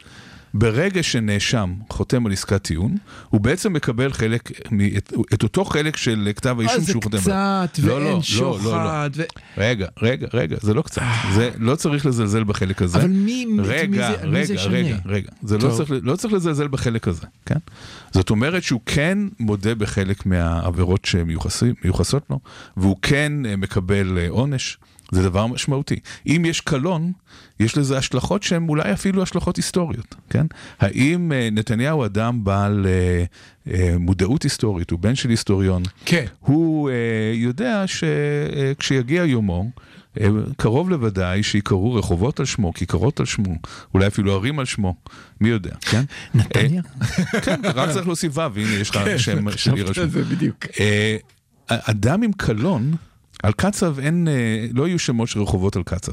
ברגע 0.57 1.03
שנאשם 1.03 1.73
חותם 1.89 2.25
על 2.25 2.31
עסקת 2.31 2.61
טיעון, 2.63 2.95
הוא 3.29 3.41
בעצם 3.41 3.73
מקבל 3.73 4.13
חלק, 4.13 4.51
את, 4.97 5.13
את 5.33 5.43
אותו 5.43 5.65
חלק 5.65 5.97
של 5.97 6.31
כתב 6.35 6.55
אה, 6.59 6.65
האישום 6.65 6.83
זה 6.85 6.91
שהוא 6.91 7.03
חותם 7.03 7.17
קצת, 7.17 7.27
עליו. 7.31 7.67
לא, 7.83 7.93
ואין 7.93 8.03
לא, 8.03 8.09
לא, 8.09 8.11
לא, 8.11 8.15
לא. 8.17 8.21
שוחד, 8.21 9.09
ו- 9.15 9.23
רגע, 9.57 9.87
רגע, 10.01 10.27
רגע, 10.33 10.57
זה 10.61 10.73
לא 10.73 10.81
קצת, 10.81 11.01
זה 11.33 11.49
לא 11.57 11.75
צריך 11.75 12.05
לזלזל 12.05 12.43
בחלק 12.43 12.81
הזה. 12.81 12.97
אבל 12.97 13.07
מי- 13.07 13.45
מי- 13.45 13.61
רגע, 13.67 13.87
מי 13.87 13.97
זה- 13.97 14.27
מי 14.27 14.37
רגע, 14.37 14.45
זה 14.45 14.53
ישנה? 14.53 14.71
רגע, 14.77 14.97
רגע, 15.05 15.29
זה 15.43 15.57
לא. 15.57 15.71
צריך, 15.77 15.91
לא 16.01 16.15
צריך 16.15 16.33
לזלזל 16.33 16.67
בחלק 16.67 17.07
הזה, 17.07 17.25
כן? 17.45 17.57
זאת 18.11 18.29
אומרת 18.29 18.63
שהוא 18.63 18.81
כן 18.85 19.17
מודה 19.39 19.75
בחלק 19.75 20.25
מהעבירות 20.25 21.05
שמיוחסות 21.05 22.23
לו, 22.29 22.39
והוא 22.77 22.95
כן 23.01 23.31
אה, 23.45 23.55
מקבל 23.55 24.17
אה, 24.17 24.29
עונש. 24.29 24.77
זה 25.11 25.23
דבר 25.23 25.47
משמעותי. 25.47 25.99
אם 26.27 26.43
יש 26.45 26.61
קלון, 26.61 27.11
יש 27.59 27.77
לזה 27.77 27.97
השלכות 27.97 28.43
שהן 28.43 28.69
אולי 28.69 28.93
אפילו 28.93 29.23
השלכות 29.23 29.57
היסטוריות, 29.57 30.15
כן? 30.29 30.45
האם 30.79 31.31
אה, 31.31 31.49
נתניהו 31.51 32.05
אדם 32.05 32.43
בעל 32.43 32.85
אה, 32.87 33.23
אה, 33.73 33.95
מודעות 33.99 34.43
היסטורית, 34.43 34.91
הוא 34.91 34.99
בן 34.99 35.15
של 35.15 35.29
היסטוריון, 35.29 35.83
כן. 36.05 36.25
הוא 36.39 36.89
אה, 36.89 36.95
יודע 37.33 37.83
שכשיגיע 37.87 39.23
יומו, 39.23 39.69
אה, 40.21 40.27
קרוב 40.57 40.89
לוודאי 40.89 41.43
שיקראו 41.43 41.93
רחובות 41.93 42.39
על 42.39 42.45
שמו, 42.45 42.73
כיכרות 42.73 43.19
על 43.19 43.25
שמו, 43.25 43.55
אולי 43.93 44.07
אפילו 44.07 44.33
ערים 44.33 44.59
על 44.59 44.65
שמו, 44.65 44.95
מי 45.41 45.49
יודע, 45.49 45.75
כן? 45.81 46.03
נתניה? 46.33 46.81
אה, 47.01 47.41
כן, 47.41 47.61
רק 47.75 47.89
צריך 47.89 48.07
להוסיף 48.07 48.37
ו', 48.37 48.41
והנה 48.53 48.73
יש 48.73 48.89
לך 48.89 49.01
שם 49.17 49.17
של 49.57 49.73
עיר 49.73 49.87
על 49.87 49.93
שמו. 49.93 50.07
זה 50.07 50.23
בדיוק. 50.23 50.65
אה, 50.79 51.17
אדם 51.67 52.23
עם 52.23 52.31
קלון, 52.33 52.95
על 53.43 53.51
קצב 53.53 53.99
אין, 53.99 54.27
אה, 54.27 54.33
לא 54.73 54.87
יהיו 54.87 54.99
שמות 54.99 55.27
של 55.27 55.41
רחובות 55.41 55.75
על 55.75 55.83
קצב, 55.83 56.11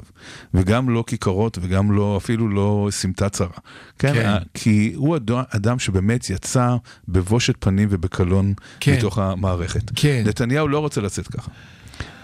וגם 0.55 0.91
לא 0.91 1.05
כיכרות 1.07 1.59
וגם 1.63 1.93
לא, 1.93 2.17
אפילו 2.17 2.49
לא 2.49 2.89
סמטה 2.91 3.29
צרה. 3.29 3.49
כן, 3.99 4.13
כן. 4.15 4.33
כי 4.55 4.93
הוא 4.97 5.17
אד- 5.17 5.31
אדם 5.51 5.79
שבאמת 5.79 6.31
יצא 6.31 6.77
בבושת 7.09 7.55
פנים 7.59 7.89
ובקלון 7.91 8.55
כן. 8.81 8.95
מתוך 8.99 9.19
המערכת. 9.19 9.83
כן. 9.95 10.23
נתניהו 10.27 10.69
לא 10.69 10.79
רוצה 10.79 11.01
לצאת 11.01 11.29
ככה. 11.29 11.51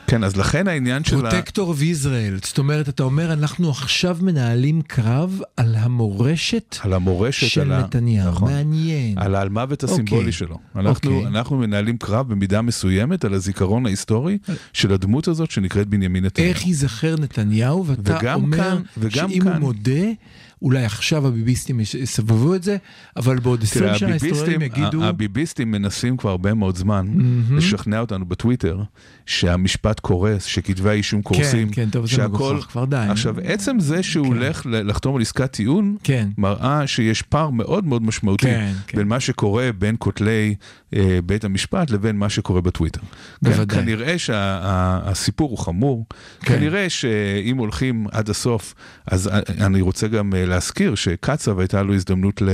כן, 0.08 0.24
אז 0.24 0.36
לכן 0.36 0.68
העניין 0.68 1.04
של 1.04 1.16
ה... 1.26 1.30
פרוטקטור 1.30 1.74
ויזרעאל, 1.76 2.38
זאת 2.44 2.58
אומרת, 2.58 2.88
אתה 2.88 3.02
אומר, 3.02 3.32
אנחנו 3.32 3.70
עכשיו 3.70 4.18
מנהלים 4.20 4.82
קרב 4.82 5.40
על 5.56 5.74
המורשת 5.74 6.76
על 6.80 6.92
המורשת, 6.92 7.46
של 7.48 7.72
על 7.72 7.80
נתניהו. 7.82 8.28
נכון. 8.30 8.52
מעניין. 8.52 9.18
על 9.18 9.34
האלמוות 9.34 9.84
הסימבולי 9.84 10.18
אוקיי. 10.20 10.32
שלו. 10.32 10.58
אנחנו, 10.76 10.90
אוקיי. 11.16 11.26
אנחנו 11.26 11.56
מנהלים 11.58 11.98
קרב 11.98 12.28
במידה 12.28 12.62
מסוימת 12.62 13.24
על 13.24 13.34
הזיכרון 13.34 13.86
ההיסטורי 13.86 14.38
של 14.72 14.92
הדמות 14.92 15.28
הזאת 15.28 15.50
שנקראת 15.50 15.86
בנימין 15.86 16.24
נתניהו. 16.24 16.48
איך 16.50 16.66
ייזכר 16.66 17.14
נתניהו, 17.20 17.86
ואתה 17.86 18.34
אומר 18.34 18.56
כאן- 18.56 19.10
שאם 19.10 19.42
הוא 19.42 19.52
כאן- 19.52 19.60
מודה, 19.60 19.92
אולי 20.62 20.84
עכשיו 20.84 21.26
הביביסטים 21.26 21.80
יסבבו 21.80 22.54
את 22.54 22.62
זה, 22.62 22.76
אבל 23.16 23.38
בעוד 23.38 23.62
20 23.62 23.84
תראה, 23.84 23.98
שנה 23.98 24.10
ההיסטוריונים 24.10 24.62
יגידו... 24.62 25.04
הביביסטים 25.04 25.70
מנסים 25.70 26.16
כבר 26.16 26.30
הרבה 26.30 26.54
מאוד 26.54 26.76
זמן 26.76 27.06
לשכנע 27.50 28.00
אותנו 28.00 28.26
בטוויטר 28.26 28.82
שהמשפט 29.26 30.00
קורס, 30.00 30.44
שכתבי 30.44 30.90
האישום 30.90 31.22
קורסים, 31.22 31.70
כן, 31.70 31.90
טוב, 31.90 32.06
זה 32.06 32.12
שהכל... 32.12 32.54
מגוחך, 32.54 32.66
כבר 32.70 32.84
די. 32.84 33.06
עכשיו, 33.08 33.34
עצם 33.44 33.80
זה 33.80 34.02
שהוא 34.02 34.26
הולך 34.26 34.66
ל- 34.66 34.88
לחתום 34.90 35.16
על 35.16 35.22
עסקת 35.22 35.52
טיעון, 35.52 35.96
כן. 36.02 36.28
מראה 36.38 36.86
שיש 36.86 37.22
פער 37.22 37.50
מאוד 37.50 37.86
מאוד 37.86 38.02
משמעותי 38.02 38.46
כן, 38.46 38.72
כן. 38.86 38.98
בין 38.98 39.08
מה 39.08 39.20
שקורה 39.20 39.70
בין 39.78 39.96
כותלי 39.98 40.54
אה, 40.94 41.18
בית 41.26 41.44
המשפט 41.44 41.90
לבין 41.90 42.16
מה 42.16 42.28
שקורה 42.28 42.60
בטוויטר. 42.60 43.00
כן, 43.00 43.06
בוודאי. 43.50 43.78
כנראה 43.78 44.18
שהסיפור 44.18 45.50
הוא 45.50 45.58
חמור, 45.58 46.06
כן. 46.40 46.54
כנראה 46.54 46.90
שאם 46.90 47.56
הולכים 47.56 48.06
עד 48.12 48.30
הסוף, 48.30 48.74
אז 49.06 49.28
אה, 49.28 49.40
אני 49.66 49.80
רוצה 49.80 50.08
גם 50.08 50.34
אה, 50.34 50.44
להזכיר 50.48 50.94
שקצב 50.94 51.58
הייתה 51.58 51.82
לו 51.82 51.94
הזדמנות 51.94 52.42
ל, 52.42 52.48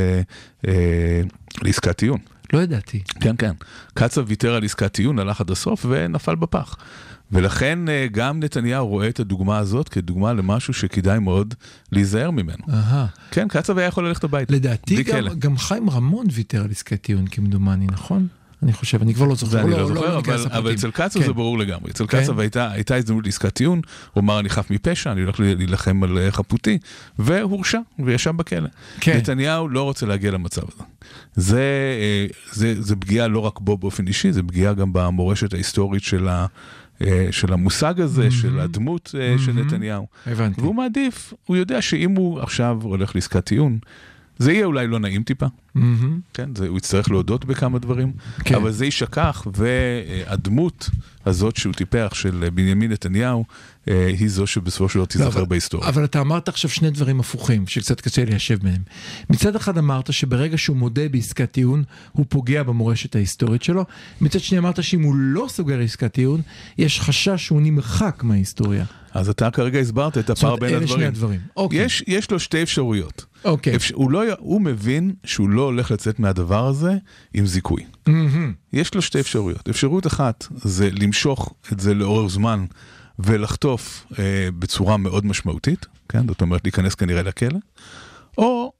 אה, 0.68 1.20
לעסקת 1.62 1.96
טיעון. 1.96 2.18
לא 2.52 2.58
ידעתי. 2.58 3.02
כן, 3.20 3.34
כן. 3.38 3.52
קצב 3.94 4.24
ויתר 4.26 4.54
על 4.54 4.64
עסקת 4.64 4.92
טיעון, 4.92 5.18
הלך 5.18 5.40
עד 5.40 5.50
הסוף 5.50 5.86
ונפל 5.88 6.34
בפח. 6.34 6.76
ולכן 7.32 7.88
אה, 7.88 8.06
גם 8.12 8.40
נתניהו 8.42 8.86
רואה 8.86 9.08
את 9.08 9.20
הדוגמה 9.20 9.58
הזאת 9.58 9.88
כדוגמה 9.88 10.32
למשהו 10.32 10.74
שכדאי 10.74 11.18
מאוד 11.18 11.54
להיזהר 11.92 12.30
ממנו. 12.30 12.64
אהה. 12.72 13.06
כן, 13.30 13.48
קצב 13.48 13.78
היה 13.78 13.86
יכול 13.86 14.08
ללכת 14.08 14.24
הביתה. 14.24 14.54
לדעתי 14.54 15.02
גם. 15.02 15.28
גם 15.38 15.56
חיים 15.58 15.90
רמון 15.90 16.26
ויתר 16.32 16.64
על 16.64 16.70
עסקת 16.70 17.02
טיעון 17.02 17.26
כמדומני, 17.26 17.86
נכון? 17.86 18.28
אני 18.64 18.72
חושב, 18.72 19.02
אני 19.02 19.14
כבר 19.14 19.26
לא 19.26 19.34
זוכר. 19.34 19.60
אני 19.60 19.70
לא 19.70 19.86
זוכר, 19.86 20.16
ניכנס 20.16 20.46
אבל, 20.46 20.56
אבל. 20.56 20.74
אצל 20.74 20.90
קצב 20.90 21.20
כן. 21.20 21.26
זה 21.26 21.32
ברור 21.32 21.58
לגמרי. 21.58 21.90
אצל 21.90 22.06
כן. 22.06 22.22
קצב 22.22 22.38
הייתה, 22.38 22.96
הזדמנות 22.96 23.26
לעסקת 23.26 23.52
טיעון, 23.54 23.80
הוא 24.12 24.20
אמר 24.20 24.40
אני 24.40 24.48
חף 24.48 24.70
מפשע, 24.70 25.12
אני 25.12 25.20
הולך 25.20 25.40
להילחם 25.40 26.02
על 26.02 26.18
חפותי, 26.30 26.78
והורשע, 27.18 27.78
וישב 27.98 28.30
בכלא. 28.30 28.68
כן. 29.00 29.16
נתניהו 29.16 29.68
לא 29.68 29.82
רוצה 29.82 30.06
להגיע 30.06 30.30
למצב 30.30 30.62
הזה. 30.62 30.84
זה, 31.34 31.62
אה, 32.00 32.26
זה, 32.52 32.82
זה 32.82 32.96
פגיעה 32.96 33.28
לא 33.28 33.38
רק 33.38 33.60
בו 33.60 33.78
באופן 33.78 34.06
אישי, 34.06 34.32
זה 34.32 34.42
פגיעה 34.42 34.74
גם 34.74 34.92
במורשת 34.92 35.54
ההיסטורית 35.54 36.02
של, 36.02 36.28
ה, 36.28 36.46
אה, 37.02 37.28
של 37.30 37.52
המושג 37.52 38.00
הזה, 38.00 38.30
של 38.30 38.60
הדמות 38.60 39.14
אה, 39.18 39.34
של 39.44 39.52
נתניהו. 39.52 40.06
הבנתי. 40.26 40.60
והוא 40.60 40.74
מעדיף, 40.74 41.32
הוא 41.46 41.56
יודע 41.56 41.82
שאם 41.82 42.16
הוא 42.16 42.40
עכשיו 42.40 42.78
הולך 42.82 43.14
לעסקת 43.14 43.44
טיעון, 43.44 43.78
זה 44.38 44.52
יהיה 44.52 44.66
אולי 44.66 44.86
לא 44.86 44.98
נעים 44.98 45.22
טיפה, 45.22 45.46
מהמם. 45.74 46.20
כן, 46.34 46.54
זה, 46.54 46.68
הוא 46.68 46.78
יצטרך 46.78 47.10
להודות 47.10 47.44
בכמה 47.44 47.78
דברים, 47.78 48.12
כן. 48.44 48.54
אבל 48.54 48.70
זה 48.70 48.84
יישכח, 48.84 49.46
והדמות 49.56 50.90
הזאת 51.26 51.56
שהוא 51.56 51.74
טיפח 51.74 52.10
של 52.14 52.48
בנימין 52.54 52.92
נתניהו, 52.92 53.44
היא 53.86 54.28
זו 54.28 54.46
שבסופו 54.46 54.88
של 54.88 54.94
דבר 54.94 55.00
לא, 55.00 55.06
תיזכר 55.06 55.44
בהיסטוריה. 55.44 55.88
אבל 55.88 56.04
אתה 56.04 56.20
אמרת 56.20 56.48
עכשיו 56.48 56.70
שני 56.70 56.90
דברים 56.90 57.20
הפוכים, 57.20 57.66
שקצת 57.66 58.00
קשה 58.00 58.24
ליישב 58.24 58.58
ביניהם. 58.58 58.82
מצד 59.30 59.56
אחד 59.56 59.78
אמרת 59.78 60.12
שברגע 60.12 60.58
שהוא 60.58 60.76
מודה 60.76 61.08
בעסקת 61.08 61.52
טיעון, 61.52 61.82
הוא 62.12 62.26
פוגע 62.28 62.62
במורשת 62.62 63.16
ההיסטורית 63.16 63.62
שלו. 63.62 63.84
מצד 64.20 64.40
שני 64.40 64.58
אמרת 64.58 64.82
שאם 64.82 65.02
הוא 65.02 65.14
לא 65.16 65.46
סוגר 65.48 65.80
עסקת 65.80 66.12
טיעון, 66.12 66.40
יש 66.78 67.00
חשש 67.00 67.46
שהוא 67.46 67.60
נמחק 67.62 68.20
מההיסטוריה. 68.22 68.84
אז 69.14 69.28
אתה 69.28 69.50
כרגע 69.50 69.78
הסברת 69.78 70.18
את 70.18 70.30
הפער 70.30 70.50
אומרת, 70.50 70.60
בין 70.60 70.68
אלה 70.68 70.78
הדברים. 70.78 70.98
שני 70.98 71.06
הדברים. 71.06 71.40
אוקיי. 71.56 71.84
יש, 71.84 72.04
יש 72.06 72.30
לו 72.30 72.40
שתי 72.40 72.62
אפשרויות. 72.62 73.24
אוקיי. 73.44 73.76
אפשר, 73.76 73.94
הוא, 73.94 74.10
לא, 74.10 74.22
הוא 74.38 74.60
מבין 74.60 75.14
שהוא 75.24 75.48
לא 75.48 75.62
הולך 75.62 75.90
לצאת 75.90 76.20
מהדבר 76.20 76.66
הזה 76.66 76.92
עם 77.34 77.46
זיכוי. 77.46 77.82
מהמם. 78.06 78.52
יש 78.72 78.94
לו 78.94 79.02
שתי 79.02 79.20
אפשרויות. 79.20 79.68
אפשרות 79.68 80.06
אחת 80.06 80.46
זה 80.54 80.88
למשוך 80.92 81.54
את 81.72 81.80
זה 81.80 81.94
לאורך 81.94 82.32
זמן 82.32 82.64
ולחטוף 83.18 84.06
אה, 84.18 84.48
בצורה 84.58 84.96
מאוד 84.96 85.26
משמעותית, 85.26 85.86
כן? 86.08 86.28
זאת 86.28 86.40
אומרת 86.40 86.60
להיכנס 86.64 86.94
כנראה 86.94 87.22
לכלא, 87.22 87.58
או 88.38 88.72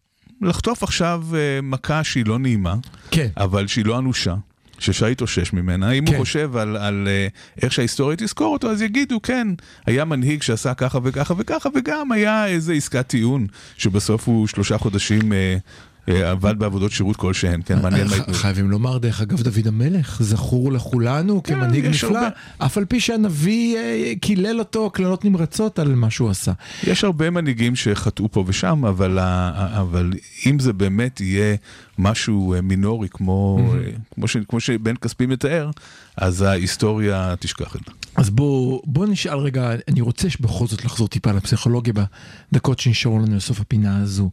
לחטוף 0.43 0.83
עכשיו 0.83 1.25
אה, 1.35 1.61
מכה 1.63 2.05
שהיא 2.05 2.27
לא 2.27 2.39
נעימה, 2.39 2.75
כן. 3.11 3.29
אבל 3.37 3.67
שהיא 3.67 3.85
לא 3.85 3.99
אנושה. 3.99 4.35
שאפשר 4.79 5.07
להתאושש 5.07 5.53
ממנה, 5.53 5.91
אם 5.91 6.07
כן. 6.07 6.13
הוא 6.13 6.21
חושב 6.21 6.57
על, 6.57 6.77
על 6.77 7.09
אה, 7.11 7.27
איך 7.63 7.73
שההיסטוריה 7.73 8.17
תזכור 8.17 8.53
אותו, 8.53 8.71
אז 8.71 8.83
יגידו, 8.83 9.23
כן, 9.23 9.49
היה 9.87 10.05
מנהיג 10.05 10.43
שעשה 10.43 10.75
ככה 10.75 10.99
וככה 11.03 11.35
וככה, 11.39 11.69
וגם 11.75 12.13
היה 12.13 12.47
איזה 12.47 12.73
עסקת 12.73 13.07
טיעון, 13.07 13.47
שבסוף 13.77 14.29
הוא 14.29 14.47
שלושה 14.47 14.79
חודשים 14.79 15.33
אה, 15.33 15.57
עבד 16.07 16.55
בעבודות 16.59 16.93
שירות 16.93 17.17
כלשהן, 17.17 17.61
כן, 17.65 17.83
מעניין 17.83 18.07
מה 18.07 18.13
ח- 18.13 18.19
ייתנו. 18.19 18.35
חייבים 18.35 18.71
לומר, 18.71 18.99
דרך 18.99 19.21
אגב, 19.21 19.43
דוד 19.43 19.67
המלך, 19.67 20.23
זכור 20.23 20.73
לכולנו 20.73 21.43
כמנהיג 21.43 21.85
כן, 21.85 21.91
יש 21.91 22.05
נפלא. 22.05 22.21
אף 22.59 22.79
על 22.79 22.85
פי 22.85 23.01
שהנביא 23.01 23.77
אה, 23.77 24.13
קילל 24.21 24.59
אותו 24.59 24.91
קללות 24.91 25.25
נמרצות 25.25 25.79
על 25.79 25.95
מה 25.95 26.11
שהוא 26.11 26.31
עשה. 26.31 26.53
יש 26.87 27.05
הרבה 27.05 27.31
מנהיגים 27.31 27.77
שחטאו 27.77 28.29
פה 28.33 28.45
ושם, 28.47 28.85
אבל, 28.85 29.19
אם 30.47 30.59
זה 30.59 30.73
באמת 30.73 31.21
יהיה 31.21 31.57
משהו 31.99 32.55
אה, 32.55 32.61
מינורי, 32.61 33.09
כמו, 33.11 33.69
אה, 34.23 34.61
שבן 34.61 34.97
כספי 34.97 35.27
מתאר, 35.27 35.71
אז 36.17 36.43
ההיסטוריה 36.43 37.35
תשכח 37.41 37.77
את 37.77 37.81
זה. 37.87 37.93
אז 38.17 38.31
בוא, 38.31 38.81
בוא 38.85 39.07
נשאל 39.07 39.39
רגע, 39.39 39.71
אני 39.89 40.01
רוצה 40.01 40.29
בכל 40.41 40.67
זאת 40.67 40.85
לחזור 40.85 41.09
טיפה 41.09 41.33
לפסיכולוגיה 41.33 41.93
בדקות 42.53 42.79
שנשארו 42.79 43.19
לנו 43.19 43.37
לסוף 43.37 43.61
הפינה 43.61 44.03
הזו. 44.03 44.31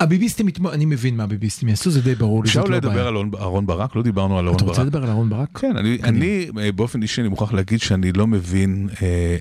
הביביסטים, 0.00 0.46
אני 0.72 0.84
מבין 0.84 1.16
מה 1.16 1.24
הביביסטים 1.24 1.68
יעשו, 1.68 1.90
זה 1.90 2.00
די 2.00 2.14
ברור 2.14 2.42
לי, 2.44 2.48
אפשר 2.48 2.60
זאת 2.60 2.70
לא 2.70 2.76
לדבר 2.76 2.90
בעיה. 2.94 3.08
על 3.08 3.14
אהרון- 3.38 3.66
ברק? 3.66 3.96
לא 3.96 4.02
דיברנו 4.02 4.38
על 4.38 4.44
אהרון 4.44 4.56
אתה 4.56 4.64
ברק. 4.64 4.70
רוצה 4.76 4.84
לדבר 4.84 5.02
על 5.02 5.08
אהרון 5.08 5.30
ברק? 5.30 5.58
כן, 5.58 5.76
אני, 5.76 5.98
אני 6.02 6.46
אה, 6.60 6.72
באופן 6.72 7.02
אישי, 7.02 7.20
אני 7.20 7.28
מוכרח 7.28 7.52
להגיד 7.52 7.80
שאני 7.80 8.12
לא 8.12 8.26
מבין 8.26 8.88
אה, 9.02 9.36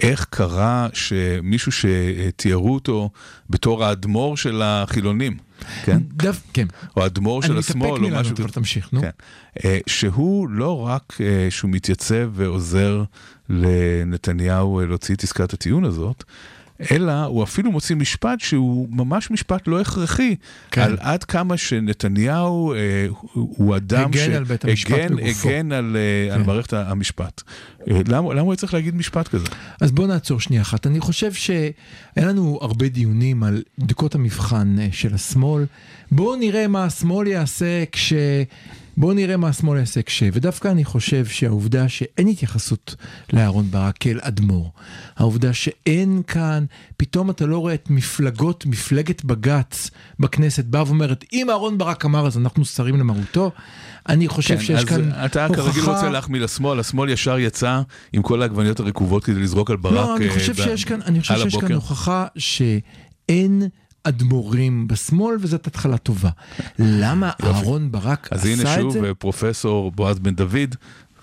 איך 0.00 0.26
קרה 0.30 0.88
שמישהו 0.92 1.72
שתיארו 1.72 2.74
אותו 2.74 3.10
בתור 3.50 3.84
האדמו"ר 3.84 4.36
של 4.36 4.62
החילונים, 4.64 5.36
כן? 5.84 5.98
דו, 6.12 6.30
כן. 6.52 6.66
או 6.96 7.02
האדמו"ר 7.02 7.42
של 7.42 7.50
אני 7.50 7.58
מתאפק 7.58 7.70
השמאל, 7.70 7.90
או 7.90 7.96
מלענות, 8.00 8.20
משהו 8.20 8.34
אבל 8.36 8.44
כזה. 8.44 8.54
תמשיך, 8.54 8.88
נו. 8.92 9.00
כן. 9.00 9.10
אה, 9.64 9.78
שהוא 9.86 10.48
לא 10.48 10.86
רק 10.86 11.16
אה, 11.20 11.46
שהוא 11.50 11.70
מתייצב 11.70 12.30
ועוזר 12.34 13.02
לנתניהו 13.48 14.80
אה, 14.80 14.86
להוציא 14.86 15.14
את 15.14 15.24
עסקת 15.24 15.52
הטיעון 15.52 15.84
הזאת, 15.84 16.24
אלא 16.90 17.24
הוא 17.24 17.42
אפילו 17.42 17.72
מוציא 17.72 17.96
משפט 17.96 18.40
שהוא 18.40 18.88
ממש 18.90 19.30
משפט 19.30 19.68
לא 19.68 19.80
הכרחי, 19.80 20.36
כן. 20.70 20.82
על 20.82 20.96
עד 21.00 21.24
כמה 21.24 21.56
שנתניהו 21.56 22.72
אה, 22.72 22.78
הוא 23.32 23.76
אדם 23.76 24.04
הגן 24.04 24.32
על 24.32 24.44
בית 24.44 24.64
המשפט 24.64 24.90
שהגן 24.90 25.16
בגופו. 25.16 25.48
הגן 25.48 25.72
על, 25.72 25.96
אה, 25.96 26.34
על 26.34 26.40
כן. 26.40 26.46
מערכת 26.46 26.72
המשפט. 26.72 27.42
אה, 27.90 28.00
למה 28.08 28.34
למה 28.34 28.40
הוא 28.40 28.54
צריך 28.54 28.74
להגיד 28.74 28.94
משפט 28.94 29.28
כזה? 29.28 29.46
אז 29.80 29.92
בוא 29.92 30.06
נעצור 30.06 30.40
שנייה 30.40 30.62
אחת. 30.62 30.86
אני 30.86 31.00
חושב 31.00 31.32
שאין 31.32 32.28
לנו 32.28 32.58
הרבה 32.62 32.88
דיונים 32.88 33.42
על 33.42 33.62
בדיקות 33.78 34.14
המבחן 34.14 34.76
אה, 34.78 34.88
של 34.92 35.14
השמאל. 35.14 35.64
בואו 36.10 36.36
נראה 36.36 36.68
מה 36.68 36.84
השמאל 36.84 37.26
יעשה 37.26 37.84
כש... 37.92 38.12
בואו 39.00 39.12
נראה 39.12 39.36
מה 39.36 39.48
השמאל 39.48 39.78
יעשה 39.78 40.02
כש... 40.02 40.22
ודווקא 40.32 40.68
אני 40.68 40.84
חושב 40.84 41.26
שהעובדה 41.26 41.88
שאין 41.88 42.28
התייחסות 42.28 42.94
לאהרון 43.32 43.70
ברק 43.70 43.96
כאל 44.00 44.18
אדמו"ר, 44.22 44.70
העובדה 45.16 45.52
שאין 45.52 46.22
כאן, 46.26 46.64
פתאום 46.96 47.30
אתה 47.30 47.46
לא 47.46 47.58
רואה 47.58 47.74
את 47.74 47.90
מפלגות, 47.90 48.66
מפלגת 48.66 49.24
בג"ץ 49.24 49.90
בכנסת 50.20 50.64
באה 50.64 50.82
ואומרת, 50.86 51.24
אם 51.32 51.50
אהרון 51.50 51.78
ברק 51.78 52.04
אמר 52.04 52.26
אז 52.26 52.38
אנחנו 52.38 52.64
סרים 52.64 52.96
למרותו, 52.96 53.50
אני 54.08 54.28
חושב 54.28 54.60
שיש 54.60 54.68
כן, 54.68 54.76
אז 54.76 54.84
כאן 54.84 55.24
אתה 55.24 55.46
כרגיל 55.54 55.82
הוכחה- 55.82 55.92
רוצה 55.94 56.10
להחמיא 56.10 56.40
לשמאל, 56.40 56.80
השמאל 56.80 57.08
ישר 57.10 57.38
יצא 57.38 57.80
עם 58.12 58.22
כל 58.22 58.42
העגבניות 58.42 58.80
הרקובות 58.80 59.24
כדי 59.24 59.40
לזרוק 59.40 59.70
על 59.70 59.76
ברק 59.76 59.94
לא, 59.94 60.16
אני 60.16 60.30
חושב 60.30 60.54
שיש 60.54 60.84
כאן, 60.84 61.02
אני 61.02 61.20
חושב 61.20 61.34
שיש 61.38 61.56
כאן. 61.56 61.72
הוכחה 61.72 62.26
שאין 62.36 63.62
אדמו"רים 64.04 64.88
בשמאל, 64.88 65.36
וזאת 65.40 65.66
התחלה 65.66 65.98
טובה. 65.98 66.30
למה 66.78 67.30
אהרון 67.44 67.92
ברק 67.92 68.28
אז 68.30 68.40
עשה 68.40 68.52
הנה 68.52 68.74
את 68.74 68.80
שוב 68.80 68.92
זה? 68.92 69.00
אה, 69.08 69.14
פרופסור 69.14 69.90
בועז 69.92 70.18
בן 70.18 70.34
דוד, 70.34 70.74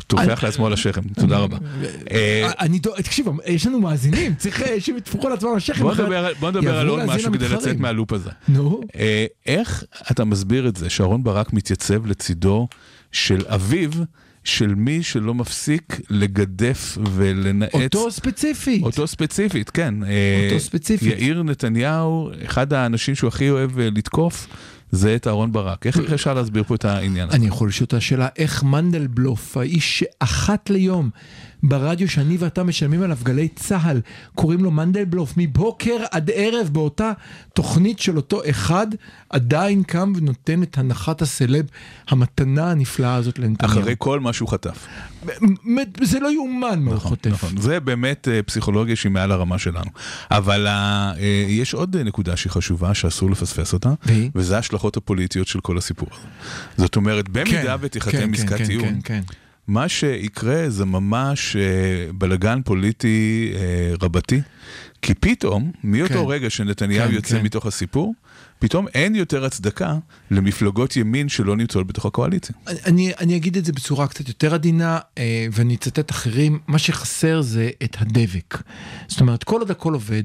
טופח 0.08 0.44
לעצמו 0.44 0.68
על 0.68 0.74
השכם, 0.74 1.02
תודה 1.02 1.38
רבה. 1.38 1.58
אה, 2.12 2.52
אני, 2.60 2.80
דו- 2.80 2.96
תקשיב, 2.96 3.28
יש 3.46 3.68
לנו 3.68 3.80
מאזינים, 3.82 4.36
צריך 4.36 4.62
אה, 4.62 4.80
שהם 4.82 4.98
יטפחו 4.98 5.30
לעצמם 5.30 5.50
על 5.50 5.58
השכם. 5.58 5.84
בוא 6.40 6.52
נדבר, 6.52 6.78
על 6.78 6.88
עוד 6.88 7.06
משהו 7.06 7.34
כדי. 7.34 7.50
לצאת 7.50 7.78
מהלופ 7.80 8.14
הזה. 8.14 8.30
נו, 8.48 8.82
אה, 8.96 9.26
איך 9.46 9.84
אתה 10.12 10.26
מסביר 10.26 10.68
את 10.68 10.76
זה 10.76 10.90
שאהרון 10.90 11.24
ברק 11.24 11.54
מתייצב 11.54 12.06
לצידו 12.06 12.68
של 13.12 13.44
אביו 13.48 13.90
של 14.44 14.76
מי 14.76 15.04
שלא 15.04 15.34
מפסיק 15.34 16.02
לגדף 16.10 16.98
ולנאץ? 17.14 17.74
אותו 17.74 18.12
ספציפית. 18.12 18.84
אותו 18.84 19.08
ספציפית, 19.08 19.70
כן. 19.70 20.04
אה, 20.04 20.48
אותו 20.50 20.60
ספציפית. 20.60 21.20
יאיר 21.20 21.44
נתניהו, 21.44 22.32
אחד 22.46 22.74
האנשים 22.74 23.16
שהוא 23.16 23.28
הכי 23.28 23.50
אוהב 23.50 23.80
אה, 23.80 23.90
לתקוף, 23.96 24.48
זה 24.92 25.16
את 25.16 25.28
אהרון 25.28 25.52
ברק. 25.52 25.88
איך 25.88 26.00
אפשר 26.14 26.34
להסביר 26.34 26.64
פה 26.64 26.76
את 26.76 26.86
העניין 26.86 27.28
הזה? 27.28 27.38
אני 27.38 27.48
יכול 27.48 27.68
לשאול 27.68 27.86
את 27.86 27.94
השאלה, 27.94 28.28
איך 28.38 28.64
מנדלבלוף, 28.64 29.58
האיש 29.58 30.00
שאחת 30.00 30.70
ליום 30.70 31.10
ברדיו 31.64 32.10
שאני 32.10 32.38
ואתה 32.40 32.64
משלמים 32.64 33.02
עליו 33.02 33.18
גלי 33.24 33.48
צה"ל, 33.48 34.02
קוראים 34.36 34.64
לו 34.64 34.72
מנדלבלוף, 34.72 35.34
מבוקר 35.38 35.98
עד 36.12 36.32
ערב 36.34 36.70
באותה 36.72 37.12
תוכנית 37.54 38.00
של 38.00 38.18
אותו 38.18 38.42
אחד, 38.50 38.88
עדיין 39.30 39.84
קם 39.84 40.14
ונותן 40.16 40.64
את 40.64 40.78
הנחת 40.78 41.22
הסלב, 41.22 41.66
המתנה 42.10 42.72
הנפלאה 42.72 43.16
הזאת 43.16 43.40
לנתניהו. 43.40 43.80
אחרי 43.80 43.96
כל 43.98 44.20
מה 44.20 44.34
שהוא 44.34 44.50
חטף. 44.50 44.88
זה 46.02 46.20
לא 46.20 46.32
יאומן 46.32 46.80
מה 46.80 46.92
הוא 46.92 47.00
חוטף. 47.00 47.30
נכון, 47.30 47.58
זה 47.58 47.80
באמת 47.80 48.28
אה, 48.28 48.44
פסיכולוגיה 48.44 48.96
שהיא 48.96 49.12
מעל 49.12 49.32
הרמה 49.32 49.58
שלנו. 49.58 49.90
אבל 50.32 50.68
אה, 50.68 51.12
אה, 51.20 51.46
יש 51.48 51.74
עוד 51.74 51.98
נקודה 51.98 52.38
שהיא 52.38 52.52
חשובה, 52.52 52.94
שאסור 52.94 53.32
לפספס 53.32 53.74
אותה? 53.74 53.94
וזה 54.36 54.56
ההשלכות 54.56 54.98
הפוליטיות 54.98 55.48
של 55.48 55.60
כל 55.60 55.78
הסיפור 55.78 56.10
הזה. 56.12 56.28
זאת 56.78 56.96
אומרת, 56.96 57.30
במידה 57.30 57.76
ותיחתם 57.80 58.12
כן, 58.12 58.34
עסקת 58.34 58.58
כן, 58.58 58.66
טיעון, 58.66 58.88
כן, 58.88 59.00
כן. 59.04 59.22
מה 59.68 59.90
שיקרה 59.90 60.70
זה 60.70 60.86
ממש 60.86 61.56
אה, 61.56 62.12
בלגן 62.14 62.62
פוליטי 62.66 63.52
אה, 63.56 63.94
רבתי, 64.02 64.42
כי 65.02 65.14
פתאום, 65.14 65.72
מאותו 65.84 66.14
כן. 66.14 66.26
רגע 66.28 66.50
שנתניהו 66.50 67.08
כן, 67.08 67.14
יוצא 67.14 67.38
כן. 67.38 67.44
מתוך 67.44 67.66
הסיפור, 67.66 68.14
פתאום 68.60 68.88
אין 68.94 69.16
יותר 69.16 69.46
הצדקה 69.46 69.96
למפלגות 70.32 70.96
ימין 70.96 71.30
שלא 71.30 71.56
נמצאות 71.56 71.88
בתוך 71.88 72.06
הקואליציה. 72.06 72.56
אני, 72.86 73.12
אני 73.20 73.36
אגיד 73.36 73.58
את 73.58 73.66
זה 73.66 73.74
בצורה 73.74 74.08
קצת 74.08 74.28
יותר 74.28 74.54
עדינה, 74.54 75.00
אה, 75.18 75.48
ואני 75.52 75.76
אצטט 75.76 76.12
אחרים, 76.12 76.60
מה 76.68 76.80
שחסר 76.80 77.42
זה 77.42 77.70
את 77.84 77.98
הדבק. 78.00 78.62
זאת 79.08 79.22
אומרת, 79.22 79.44
כל 79.44 79.60
עוד 79.60 79.72
הכל 79.72 79.94
עובד, 79.94 80.24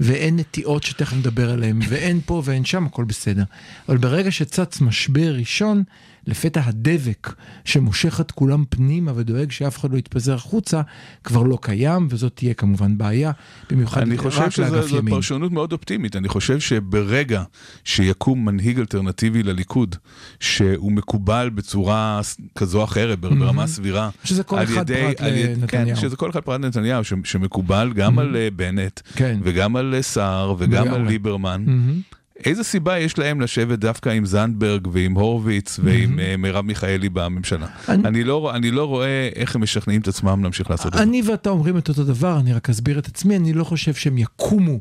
ואין 0.00 0.36
נטיעות 0.36 0.82
שתכף 0.82 1.16
נדבר 1.16 1.50
עליהן, 1.50 1.80
ואין 1.88 2.20
פה 2.26 2.42
ואין 2.44 2.64
שם, 2.64 2.86
הכל 2.86 3.04
בסדר. 3.04 3.44
אבל 3.88 3.96
ברגע 3.96 4.30
שצץ 4.30 4.80
משבר 4.80 5.34
ראשון, 5.34 5.82
לפתע 6.26 6.60
הדבק 6.64 7.34
שמושך 7.64 8.20
את 8.20 8.30
כולם 8.30 8.64
פנימה 8.68 9.12
ודואג 9.14 9.50
שאף 9.50 9.78
אחד 9.78 9.92
לא 9.92 9.98
יתפזר 9.98 10.34
החוצה, 10.34 10.80
כבר 11.24 11.42
לא 11.42 11.58
קיים, 11.62 12.06
וזאת 12.10 12.32
תהיה 12.36 12.54
כמובן 12.54 12.98
בעיה, 12.98 13.30
במיוחד 13.70 14.00
אני 14.00 14.14
רק 14.16 14.20
חושב 14.20 14.50
שזו 14.50 14.62
לאגף 14.76 14.86
זו 14.86 14.96
ימין. 14.96 15.14
פרשנות 15.14 15.52
מאוד 15.52 15.72
אופטימית. 15.72 16.16
אני 16.16 16.28
חושב 16.28 16.60
שברגע 16.60 17.42
שיקום 17.84 18.44
מנהיג 18.44 18.78
אלטרנטיבי 18.78 19.42
לליכוד, 19.42 19.96
שהוא 20.40 20.92
מקובל 20.92 21.50
בצורה 21.54 22.20
כזו 22.58 22.78
או 22.78 22.84
אחרת, 22.84 23.18
בר- 23.20 23.34
ברמה 23.34 23.66
סבירה, 23.66 24.10
שזה 24.24 24.42
כל 24.42 24.62
אחד 24.62 24.90
ידי- 24.90 25.00
פרט 25.16 25.20
יד- 25.20 25.58
לנתניהו. 25.58 25.96
כן, 25.96 26.02
שזה 26.02 26.16
כל 26.16 26.30
אחד 26.30 26.40
פרט 26.40 26.60
לנתניהו, 26.60 27.04
ש- 27.04 27.12
שמקובל 27.24 27.92
גם 27.94 28.18
על 28.18 28.36
אה, 28.36 28.48
בנט, 28.56 29.00
כן. 29.14 29.38
וגם 29.42 29.76
על 29.76 29.94
אה, 29.94 30.02
סער, 30.02 30.54
וגם 30.58 30.88
על. 30.94 31.02
ליברמן. 31.06 31.64
איזה 32.44 32.64
סיבה 32.64 32.98
יש 32.98 33.18
להם 33.18 33.40
לשבת 33.40 33.78
דווקא 33.78 34.08
עם 34.08 34.24
זנדברג 34.26 34.86
ועם 34.92 35.14
הורוביץ 35.14 35.80
ועם 35.82 36.18
אה, 36.20 36.36
מרב 36.36 36.64
מיכאלי 36.64 37.08
בממשלה? 37.08 37.66
אני- 37.88 38.08
אני 38.08 38.24
לא 38.24 38.52
אני 38.54 38.70
לא 38.70 38.84
רואה 38.84 39.28
איך 39.36 39.54
הם 39.56 39.62
משכנעים 39.62 40.00
את 40.00 40.08
עצמם 40.08 40.42
להמשיך 40.42 40.70
לעשות 40.70 40.86
את 40.92 40.98
זה. 40.98 41.02
אני 41.02 41.22
ואתה 41.26 41.50
אומרים 41.50 41.78
את 41.78 41.88
אותו 41.88 42.04
דבר, 42.04 42.40
אני 42.40 42.52
רק 42.52 42.70
אסביר 42.70 42.98
את 42.98 43.06
עצמי, 43.06 43.36
אני 43.36 43.52
לא 43.52 43.64
חושב 43.64 43.94
שהם 43.94 44.18
יקומו 44.18 44.78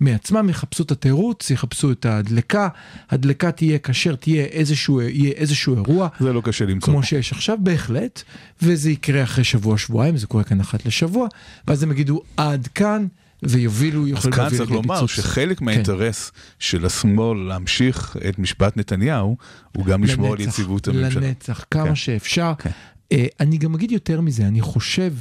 מעצמם, 0.00 0.48
יחפשו 0.50 0.82
את 0.82 0.90
התירוץ, 0.90 1.50
יחפשו 1.50 1.92
את 1.92 2.06
ההדלקה, 2.06 2.68
הדלקה 3.10 3.50
תהיה 3.52 3.78
כאשר 3.78 4.14
תהיה 4.14 4.44
איזשהו, 4.44 5.00
יהיה 5.00 5.32
איזשהו 5.32 5.74
אירוע, 5.74 6.08
זה 6.20 6.32
לא 6.32 6.40
קשה 6.44 6.64
למצוא. 6.66 6.92
כמו 6.92 7.02
שיש 7.02 7.32
עכשיו 7.32 7.56
בהחלט, 7.60 8.22
וזה 8.62 8.90
יקרה 8.90 9.22
אחרי 9.22 9.44
שבוע-שבועיים, 9.44 10.16
זה 10.16 10.26
קורה 10.26 10.44
כאן 10.44 10.60
אחת 10.60 10.86
לשבוע, 10.86 11.28
ואז 11.68 11.82
הם 11.82 11.90
יגידו 11.92 12.20
עד 12.36 12.66
כאן, 12.74 13.06
ויובילו, 13.42 14.02
אז 14.02 14.08
יכולים 14.08 14.32
כאן 14.36 14.44
להביא 14.44 14.58
צריך 14.58 14.70
לידי 14.70 14.82
לומר 14.82 14.94
פיצוץ. 14.94 15.10
שחלק 15.10 15.58
כן. 15.58 15.64
מהאינטרס 15.64 16.32
של 16.58 16.86
השמאל 16.86 17.38
להמשיך 17.38 18.16
את 18.28 18.38
משפט 18.38 18.76
נתניהו, 18.76 19.36
הוא 19.76 19.86
גם 19.86 20.04
לשמור 20.04 20.32
על 20.32 20.38
לנצח, 20.38 20.52
יציבות 20.58 20.88
הממשלה. 20.88 21.26
לנצח, 21.26 21.64
כמה 21.70 21.84
כן. 21.84 21.94
שאפשר. 21.94 22.52
כן. 22.58 22.70
אה, 23.12 23.26
אני 23.40 23.58
גם 23.58 23.74
אגיד 23.74 23.92
יותר 23.92 24.20
מזה, 24.20 24.46
אני 24.46 24.60
חושב 24.60 25.12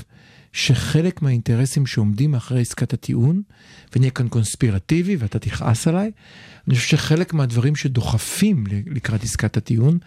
שחלק 0.54 1.22
מהאינטרסים 1.22 1.86
שעומדים 1.86 2.32
מאחורי 2.32 2.62
עסקת 2.62 2.94
הטיעון, 2.94 3.42
ואני 3.94 4.02
אהיה 4.06 4.12
כאן 4.12 4.28
קונספירטיבי 4.28 5.16
ואתה 5.16 5.40
תכעס 5.40 5.88
עליי, 5.88 6.12
אני 6.68 6.76
חושב 6.76 6.88
שחלק 6.88 7.34
מהדברים 7.34 7.76
שדוחפים 7.76 8.64
לקראת 8.88 9.24
עסקת 9.24 9.58
הטיעון, 9.58 9.98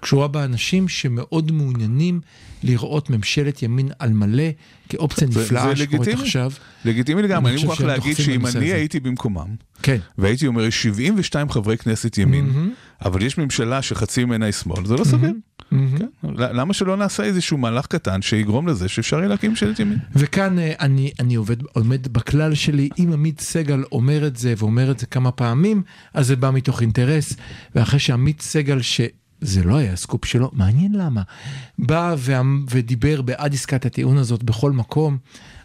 קשורה 0.00 0.28
באנשים 0.28 0.88
שמאוד 0.88 1.52
מעוניינים 1.52 2.20
לראות 2.62 3.10
ממשלת 3.10 3.62
ימין 3.62 3.88
על 3.98 4.12
מלא 4.12 4.42
כאופציה 4.88 5.28
זה- 5.30 5.40
נפלאה 5.40 5.74
זה 5.74 5.76
שקורית. 5.76 6.08
עכשיו. 6.08 6.52
לגיטימי 6.84 7.22
לגמרי, 7.22 7.52
אני 7.52 7.62
מוכרח 7.64 7.80
להגיד 7.80 8.16
שאם 8.16 8.46
אני 8.46 8.48
הזה. 8.48 8.74
הייתי 8.74 9.00
במקומם, 9.00 9.46
כן. 9.82 9.98
והייתי 10.18 10.46
אומר 10.46 10.70
72 10.70 11.50
חברי 11.50 11.76
כנסת 11.78 12.18
ימין, 12.18 12.46
מהמם. 12.46 12.70
אבל 13.04 13.22
יש 13.22 13.38
ממשלה 13.38 13.82
שחצי 13.82 14.24
ממנה 14.24 14.44
היא 14.46 14.52
שמאל, 14.52 14.86
זה 14.86 14.94
לא 14.96 15.04
סביר. 15.04 15.32
כן. 15.70 16.06
למה 16.36 16.74
שלא 16.74 16.96
נעשה 16.96 17.22
איזשהו 17.22 17.58
מהלך 17.58 17.86
קטן 17.86 18.22
שיגרום 18.22 18.68
לזה 18.68 18.88
שאפשר 18.88 19.18
יהיה 19.18 19.28
להקים 19.28 19.50
ממשלת 19.50 19.80
ימין? 19.80 19.98
וכאן 20.16 20.58
אה, 20.58 20.72
אני, 20.80 21.10
אני 21.20 21.34
עובד, 21.34 21.62
עומד 21.62 22.08
בכלל 22.12 22.54
שלי, 22.54 22.88
אם 22.98 23.10
עמית 23.12 23.40
סגל 23.40 23.82
אומר 23.92 24.26
את 24.26 24.36
זה 24.36 24.54
ואומר 24.58 24.90
את 24.90 24.98
זה 24.98 25.06
כמה 25.06 25.30
פעמים, 25.30 25.82
אז 26.14 26.26
זה 26.26 26.36
בא 26.36 26.50
מתוך 26.50 26.80
אינטרס. 26.80 27.36
ואחרי 27.74 27.98
שעמית 27.98 28.40
סגל, 28.40 28.80
שזה 28.82 29.64
לא 29.64 29.76
היה 29.76 29.92
הסקופ 29.92 30.24
שלו, 30.24 30.50
מעניין 30.52 30.92
למה, 30.94 31.22
בא. 31.78 32.14
ודיבר 32.70 33.22
בעד 33.22 33.54
עסקת 33.54 33.86
הטיעון 33.86 34.16
הזאת 34.16 34.42
בכל 34.42 34.72
מקום, 34.72 35.18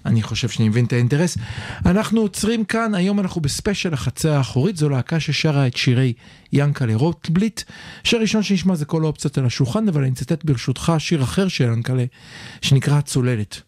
אני 0.06 0.22
חושב 0.22 0.50
שאני 0.50 0.70
מבין 0.70 0.86
את 0.86 0.94
האינטרס. 0.94 1.38
אנחנו 1.86 2.22
עוצרים 2.22 2.66
כאן, 2.66 2.96
היום 2.96 3.20
אנחנו 3.20 3.42
בספיישל 3.42 3.94
החצר 3.94 4.34
האחורית, 4.34 4.78
זו 4.78 4.90
להקה 4.90 5.20
ששרה 5.20 5.68
את 5.68 5.78
שירי 5.78 6.14
ינקלה 6.54 6.96
רוטבליט. 6.96 7.62
שיר 8.04 8.22
ראשון 8.22 8.44
שנשמע 8.44 8.76
זה 8.76 8.86
כל 8.86 9.04
האופציות 9.04 9.38
על 9.38 9.46
השולחן, 9.46 9.88
אבל 9.88 10.02
אני 10.02 10.12
אצטט 10.12 10.46
ברשותך 10.46 10.94
שיר 10.98 11.24
אחר 11.24 11.48
של 11.48 11.64
ינקלה, 11.64 12.06
שנקרא 12.62 12.98
הצוללת. 12.98 13.62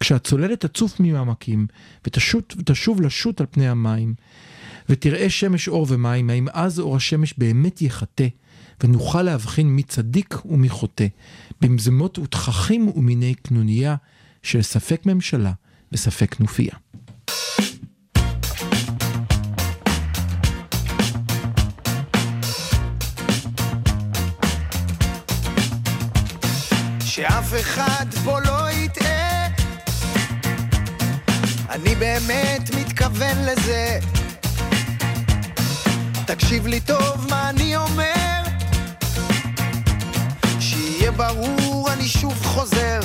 כשהצוללת 0.00 0.66
תצוף 0.66 1.00
ממעמקים 1.00 1.66
ותשוב 2.06 3.00
לשוט 3.00 3.40
על 3.40 3.46
פני 3.50 3.68
המים, 3.68 4.14
ותראה 4.88 5.30
שמש 5.30 5.68
אור 5.68 5.86
ומים, 5.90 6.30
האם 6.30 6.48
אז 6.52 6.80
אור 6.80 6.96
השמש 6.96 7.34
באמת 7.38 7.82
יחטא, 7.82 8.26
ונוכל 8.84 9.22
להבחין 9.22 9.68
מי 9.68 9.82
צדיק 9.82 10.38
ומי 10.44 10.68
חוטא, 10.68 11.06
במזמות 11.60 12.18
ותככים 12.18 12.88
ומיני 12.88 13.34
קנוניה, 13.34 13.96
של 14.42 14.62
ספק 14.62 15.06
ממשלה 15.06 15.52
וספק 15.92 16.34
כנופיה. 16.34 16.74
שאף 27.04 27.54
אחד 27.60 28.06
פה 28.24 28.40
לא 28.40 28.70
יטעה. 28.70 29.46
אני 31.70 31.94
באמת 31.94 32.70
מתכוון 32.80 33.36
לזה. 33.44 33.98
תקשיב 36.26 36.66
לי 36.66 36.80
טוב 36.80 37.26
מה 37.30 37.50
אני 37.50 37.76
אומר. 37.76 38.42
שיהיה 40.60 41.10
ברור 41.10 41.92
אני 41.92 42.08
שוב 42.08 42.46
חוזר 42.46 43.00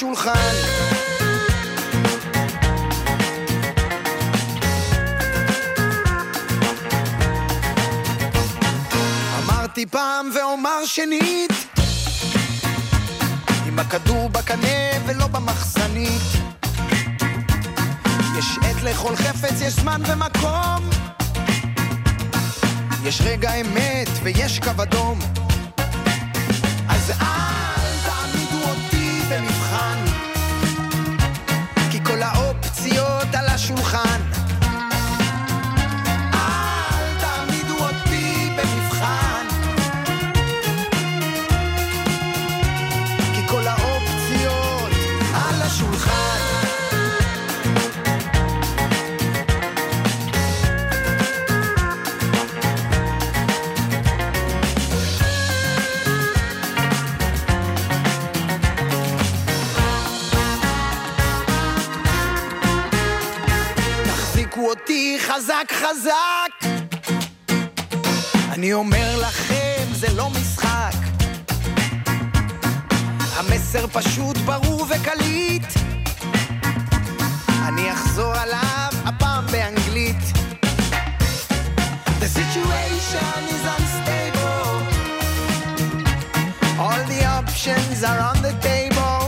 השולחן. 0.00 0.54
אמרתי 9.38 9.86
פעם 9.86 10.30
ואומר 10.34 10.84
שנית 10.84 11.52
עם 13.66 13.78
הכדור 13.78 14.28
בקנה 14.28 14.68
ולא 15.06 15.26
במחסנית. 15.26 16.22
יש 18.38 18.58
עת 18.62 18.82
לכל 18.82 19.16
חפץ, 19.16 19.60
יש 19.60 19.72
זמן 19.72 20.02
ומקום. 20.06 20.90
יש 23.04 23.20
רגע 23.20 23.54
אמת 23.54 24.08
ויש 24.22 24.58
קו 24.58 24.82
אדום. 24.82 25.18
אז 26.88 27.10
אל 27.10 27.39
אני 68.70 68.74
אומר 68.74 69.20
לכם 69.20 69.84
זה 69.92 70.06
לא 70.14 70.30
משחק 70.30 70.94
המסר 73.36 73.86
פשוט 73.86 74.36
ברור 74.36 74.86
וקליט 74.88 75.66
אני 77.68 77.92
אחזור 77.92 78.32
עליו 78.34 78.88
הפעם 79.04 79.46
באנגלית 79.46 80.22
The 82.20 82.28
situation 82.40 83.38
is 83.54 83.64
unstable 83.76 84.72
All 86.78 87.02
the 87.14 87.22
options 87.40 88.04
are 88.04 88.20
on 88.30 88.38
the 88.42 88.54
table 88.68 89.20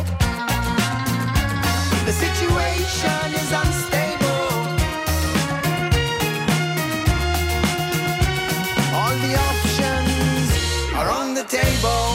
The 2.07 2.15
situation 2.25 3.25
is 3.41 3.53
unstable 3.53 3.62
rainbow. 11.83 12.12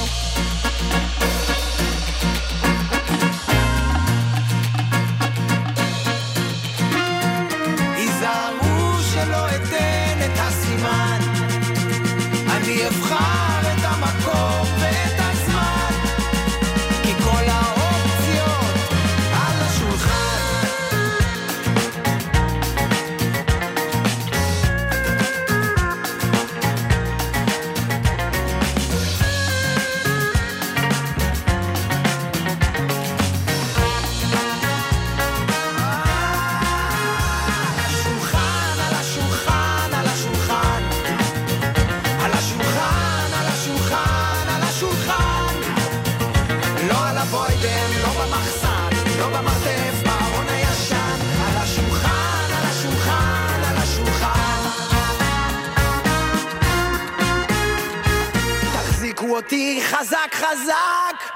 חזק 60.51 61.31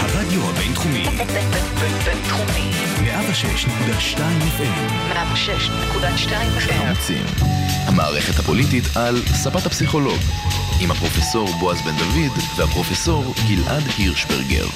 הרדיו 0.00 0.50
הבינתחומי, 0.50 1.04
בינתחומי. 2.04 2.70
106.2 2.96 4.18
FM, 4.58 5.12
106.2 5.12 6.30
FM. 6.30 6.60
חמוצים. 6.60 7.24
המערכת 7.86 8.38
הפוליטית 8.38 8.84
על 8.96 9.16
ספת 9.26 9.66
הפסיכולוג, 9.66 10.18
עם 10.80 10.90
הפרופסור 10.90 11.48
בועז 11.60 11.82
בן 11.82 11.96
דוד 11.96 12.38
והפרופסור 12.56 13.34
גלעד 13.48 13.82
הירשברגר. 13.98 14.66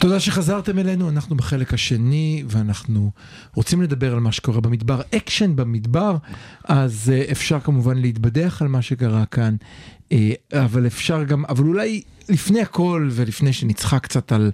תודה 0.00 0.20
שחזרתם 0.20 0.78
אלינו, 0.78 1.08
אנחנו 1.08 1.36
בחלק 1.36 1.74
השני 1.74 2.44
ואנחנו 2.46 3.10
רוצים 3.54 3.82
לדבר 3.82 4.12
על 4.12 4.20
מה 4.20 4.32
שקורה 4.32 4.60
במדבר, 4.60 5.00
אקשן 5.16 5.56
במדבר, 5.56 6.16
אז 6.64 7.12
אה, 7.12 7.32
אפשר 7.32 7.60
כמובן 7.60 7.98
להתבדח 7.98 8.62
על 8.62 8.68
מה 8.68 8.82
שקרה 8.82 9.26
כאן, 9.26 9.56
אה, 10.08 10.14
אבל 10.52 10.86
אפשר 10.86 11.24
גם, 11.24 11.44
אבל 11.44 11.64
אולי 11.64 12.02
לפני 12.28 12.60
הכל 12.60 13.08
ולפני 13.12 13.52
שנצחק 13.52 14.02
קצת 14.02 14.32
על 14.32 14.50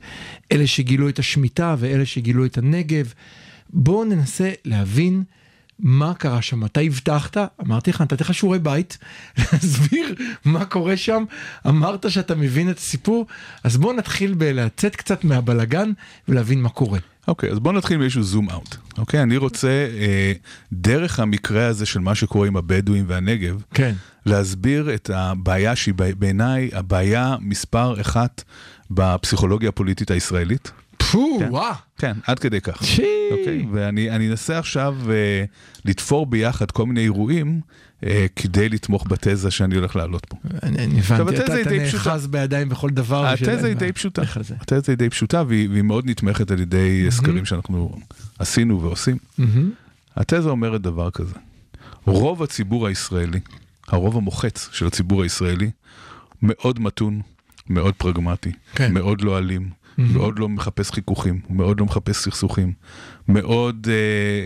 אלה 0.52 0.66
שגילו 0.66 1.08
את 1.08 1.18
השמיטה 1.18 1.76
ואלה 1.78 2.06
שגילו 2.06 2.44
את 2.44 2.58
הנגב, 2.58 3.12
בואו 3.70 4.04
ננסה 4.04 4.50
להבין 4.64 5.22
מה 5.78 6.14
קרה 6.14 6.42
שם. 6.42 6.64
אתה 6.64 6.80
הבטחת, 6.80 7.36
אמרתי 7.66 7.90
לך, 7.90 8.00
נתתי 8.00 8.24
לך 8.24 8.34
שיעורי 8.34 8.58
בית, 8.58 8.98
להסביר 9.38 10.14
מה 10.44 10.64
קורה 10.64 10.96
שם, 10.96 11.24
אמרת 11.68 12.10
שאתה 12.10 12.34
מבין 12.34 12.70
את 12.70 12.78
הסיפור, 12.78 13.26
אז 13.64 13.76
בואו 13.76 13.92
נתחיל 13.92 14.34
בלצאת 14.34 14.96
קצת 14.96 15.24
מהבלגן 15.24 15.90
ולהבין 16.28 16.62
מה 16.62 16.68
קורה. 16.68 16.98
אוקיי, 17.28 17.50
אז 17.50 17.58
בוא 17.58 17.72
נתחיל 17.72 17.96
מאיזשהו 17.98 18.22
זום 18.22 18.50
אאוט. 18.50 18.76
אוקיי, 18.98 19.22
אני 19.22 19.36
רוצה, 19.36 19.68
אה, 19.98 20.32
דרך 20.72 21.20
המקרה 21.20 21.66
הזה 21.66 21.86
של 21.86 22.00
מה 22.00 22.14
שקורה 22.14 22.46
עם 22.46 22.56
הבדואים 22.56 23.04
והנגב, 23.08 23.62
כן. 23.74 23.94
להסביר 24.26 24.94
את 24.94 25.10
הבעיה 25.14 25.76
שהיא 25.76 25.94
בעי- 25.94 26.14
בעיניי 26.14 26.70
הבעיה 26.72 27.36
מספר 27.40 28.00
אחת 28.00 28.42
בפסיכולוגיה 28.90 29.68
הפוליטית 29.68 30.10
הישראלית. 30.10 30.70
פו, 30.96 31.38
כן. 31.38 31.48
וואו. 31.50 31.74
כן, 31.98 32.12
עד 32.26 32.38
כדי 32.38 32.60
כך. 32.60 32.84
שי. 32.84 33.02
אוקיי, 33.30 33.66
ואני 33.72 34.10
אני 34.10 34.30
אנסה 34.30 34.58
עכשיו 34.58 34.96
אה, 35.10 35.44
לתפור 35.84 36.26
ביחד 36.26 36.70
כל 36.70 36.86
מיני 36.86 37.00
אירועים 37.00 37.60
אה, 38.04 38.26
כדי 38.36 38.68
לתמוך 38.68 39.04
בתזה 39.08 39.50
שאני 39.50 39.74
הולך 39.74 39.96
להעלות 39.96 40.24
פה. 40.24 40.36
אני 40.62 40.98
הבנתי, 40.98 41.36
אתה 41.36 41.44
אתה 41.44 41.70
פשוטה. 41.86 42.08
נאחז 42.08 42.26
בידיים 42.26 42.68
בכל 42.68 42.90
דבר. 42.90 43.26
התזה 43.26 43.66
היא 43.66 43.76
די 43.76 43.92
פשוטה. 43.92 44.22
התזה 44.60 44.92
היא 44.92 44.98
די 44.98 45.10
פשוטה 45.10 45.42
והיא 45.48 45.68
והיא 45.68 45.82
מאוד 45.82 46.10
נתמכת 46.10 46.50
על 46.50 46.60
ידי 46.60 47.06
סקרים 47.10 47.44
שאנחנו 47.44 47.96
עשינו 48.38 48.82
ועושים. 48.82 49.16
מהמם. 49.38 49.70
התזה 50.16 50.48
אומרת 50.48 50.80
דבר 50.80 51.10
כזה, 51.10 51.34
רוב 52.06 52.42
הציבור 52.42 52.86
הישראלי, 52.86 53.40
הרוב 53.88 54.16
המוחץ 54.16 54.68
של 54.72 54.86
הציבור 54.86 55.22
הישראלי, 55.22 55.70
מאוד 56.42 56.80
מתון, 56.80 57.20
מאוד 57.68 57.94
פרגמטי, 57.94 58.52
כן. 58.74 58.94
מאוד 58.94 59.20
לא 59.20 59.38
אלים, 59.38 59.70
מאוד 59.98 60.38
לא 60.38 60.48
מחפש 60.48 60.90
חיכוכים, 60.90 61.40
מאוד 61.50 61.80
לא 61.80 61.86
מחפש 61.86 62.16
סכסוכים, 62.16 62.72
מאוד 63.28 63.86
אה, 63.90 63.94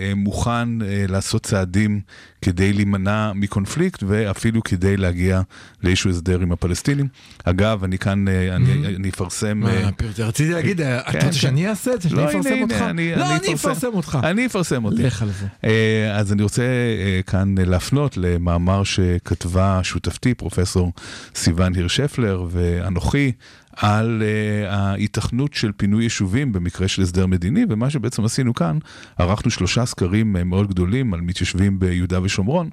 אה, 0.08 0.14
מוכן 0.14 0.82
אה, 0.82 1.04
לעשות 1.08 1.42
צעדים 1.42 2.00
כדי 2.42 2.72
להימנע 2.72 3.32
מקונפליקט 3.34 4.02
ואפילו 4.06 4.62
כדי 4.62 4.96
להגיע 4.96 5.40
לאיזשהו 5.82 6.10
הסדר 6.10 6.40
עם 6.40 6.52
הפלסטינים. 6.52 7.08
אגב, 7.44 7.84
אני 7.84 7.98
כאן, 7.98 8.28
אה, 8.28 8.56
אני, 8.56 8.96
אני 8.96 9.08
אפרסם... 9.08 9.66
אה, 9.66 9.84
מה, 9.84 9.92
פרטי? 9.92 10.22
רציתי 10.22 10.52
להגיד, 10.52 10.80
אתה 10.80 11.12
כן, 11.12 11.18
רוצה 11.18 11.26
כן. 11.26 11.32
שאני 11.32 11.68
אעשה 11.68 11.94
את 11.94 12.02
זה? 12.02 12.08
שאני 12.08 12.22
לא, 12.22 12.30
אפרסם 12.30 12.52
הנה, 12.52 12.62
אותך? 12.62 12.80
לא, 12.80 12.90
אני 12.90 13.14
אני 13.14 13.36
אפרסם. 13.36 13.52
אפרסם 13.52 13.94
אותך. 13.94 14.18
אני 14.22 14.46
אפרסם 14.46 14.84
אותי. 14.84 15.02
לך 15.02 15.22
על 15.22 15.30
זה. 15.30 15.46
אה, 15.64 16.16
אז 16.16 16.32
אני 16.32 16.42
רוצה 16.42 16.62
אה, 16.62 17.20
כאן 17.26 17.58
אה, 17.58 17.64
להפנות 17.64 18.16
למאמר 18.16 18.84
שכתבה 18.84 19.80
שותפתי, 19.82 20.34
פרופסור 20.34 20.92
סיון 21.34 21.74
הירשפלר 21.74 22.44
ואנוכי, 22.50 23.32
על 23.76 24.22
אה, 24.22 24.76
ההיתכנות 24.76 25.54
של 25.54 25.72
פינוי 25.76 26.04
יישובים 26.04 26.52
במקרה 26.52 26.88
של 26.88 27.02
הסדר 27.02 27.26
מדיני, 27.26 27.64
ומה 27.68 27.90
שבעצם 27.90 28.24
עשינו 28.24 28.54
כאן, 28.54 28.78
ערכנו 29.18 29.50
שלושה 29.50 29.86
סקרים 29.86 30.36
אה, 30.36 30.44
מאוד 30.44 30.68
גדולים 30.68 31.14
על 31.14 31.20
מתיישבים 31.20 31.78
ביהודה 31.78 32.22
ושומרון, 32.22 32.70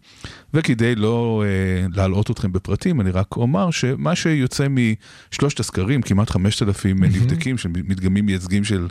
וכדי 0.54 0.96
לא 0.96 1.44
אה, 1.46 1.88
להלאות 1.94 2.32
אתכם 2.32 2.52
בפרטים, 2.52 3.02
אני 3.02 3.12
רק 3.12 3.36
אומר 3.36 3.72
שמה 3.72 4.16
שיוצא 4.16 4.68
משלושת 4.70 5.60
הסקרים, 5.60 6.02
כמעט 6.02 6.30
5,000 6.30 7.04
נבדקים 7.04 7.58
של 7.58 7.70
מדגמים 7.70 8.26
מייצגים 8.26 8.64
של 8.64 8.88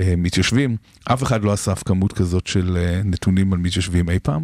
אה, 0.00 0.14
מתיישבים, 0.16 0.76
אף 1.04 1.22
אחד 1.22 1.44
לא 1.44 1.54
אסף 1.54 1.82
כמות 1.82 2.12
כזאת 2.12 2.46
של 2.46 2.76
אה, 2.76 3.00
נתונים 3.04 3.52
על 3.52 3.58
מתיישבים 3.58 4.10
אי 4.10 4.18
פעם. 4.22 4.42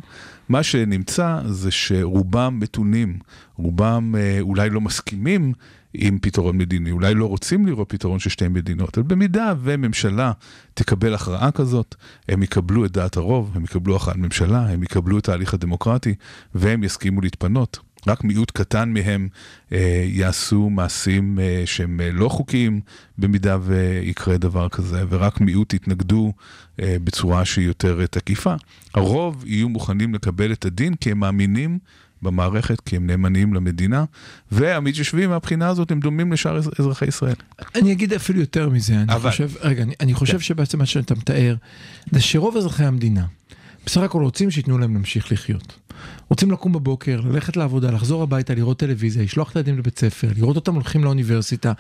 מה 0.48 0.62
שנמצא 0.62 1.40
זה 1.46 1.70
שרובם 1.70 2.58
מתונים, 2.60 3.18
רובם 3.56 4.14
אה, 4.18 4.36
אולי 4.40 4.70
לא 4.70 4.80
מסכימים 4.80 5.52
עם 5.94 6.18
פתרון 6.22 6.58
מדיני, 6.58 6.90
אולי 6.90 7.14
לא 7.14 7.26
רוצים 7.26 7.66
לראות 7.66 7.88
פתרון 7.88 8.18
של 8.18 8.30
שתי 8.30 8.48
מדינות, 8.48 8.98
אבל 8.98 9.06
במידה 9.06 9.52
וממשלה 9.62 10.32
תקבל 10.74 11.14
הכרעה 11.14 11.50
כזאת, 11.50 11.94
הם 12.28 12.42
יקבלו 12.42 12.84
את 12.84 12.92
דעת 12.92 13.16
הרוב, 13.16 13.50
הם 13.54 13.64
יקבלו 13.64 13.96
הכרעת 13.96 14.16
ממשלה, 14.16 14.68
הם 14.68 14.82
יקבלו 14.82 15.18
את 15.18 15.28
ההליך 15.28 15.54
הדמוקרטי, 15.54 16.14
והם 16.54 16.84
יסכימו 16.84 17.20
להתפנות. 17.20 17.78
רק 18.06 18.24
מיעוט 18.24 18.50
קטן 18.50 18.92
מהם 18.92 19.28
אה, 19.72 20.04
יעשו 20.08 20.70
מעשים 20.70 21.38
אה, 21.38 21.62
שהם 21.64 22.00
אה, 22.00 22.12
לא 22.12 22.28
חוקיים 22.28 22.80
במידה 23.18 23.58
ויקרה 23.62 24.36
דבר 24.36 24.68
כזה, 24.68 25.04
ורק 25.08 25.40
מיעוט 25.40 25.74
יתנגדו 25.74 26.32
אה, 26.80 26.96
בצורה 27.04 27.44
שהיא 27.44 27.66
יותר 27.66 28.06
תקיפה. 28.06 28.54
הרוב 28.94 29.44
יהיו 29.46 29.68
מוכנים 29.68 30.14
לקבל 30.14 30.52
את 30.52 30.64
הדין 30.64 30.94
כי 30.94 31.10
הם 31.10 31.18
מאמינים 31.18 31.78
במערכת, 32.22 32.80
כי 32.80 32.96
הם 32.96 33.06
נאמנים 33.06 33.54
למדינה, 33.54 34.04
והמתיישבים 34.52 35.30
מהבחינה 35.30 35.68
הזאת 35.68 35.90
הם 35.90 36.00
דומים 36.00 36.32
לשאר 36.32 36.56
אזר- 36.56 36.70
אזרחי 36.78 37.06
ישראל. 37.06 37.34
אני 37.74 37.92
אגיד 37.92 38.12
אפילו 38.12 38.40
יותר 38.40 38.68
מזה, 38.68 38.94
אני 39.00 39.12
אבל- 39.14 39.30
חושב, 39.30 39.50
רגע, 39.60 39.82
אני, 39.82 39.94
אני 40.00 40.14
חושב 40.14 40.32
כן. 40.32 40.38
שבעצם 40.42 40.78
מה 40.78 40.86
שאתה 40.86 41.14
מתאר, 41.14 41.56
זה 42.12 42.20
שרוב 42.20 42.56
אזרחי 42.56 42.84
המדינה, 42.84 43.26
בסך 43.86 44.00
הכל 44.00 44.22
רוצים 44.22 44.50
שייתנו 44.50 44.78
להם 44.78 44.94
להמשיך 44.94 45.32
לחיות. 45.32 45.79
רוצים 46.28 46.50
לקום 46.50 46.72
בבוקר, 46.72 47.20
ללכת 47.24 47.56
לעבודה, 47.56 47.90
לחזור 47.90 48.22
הביתה, 48.22 48.54
לראות 48.54 48.78
טלוויזיה, 48.78 49.22
לשלוח 49.22 49.50
את 49.50 49.56
הילדים 49.56 49.78
לבית 49.78 49.98
ספר, 49.98 50.28
לראות 50.36 50.56
אותם 50.56 50.74
הולכים 50.74 51.04
לאוניברסיטה. 51.04 51.72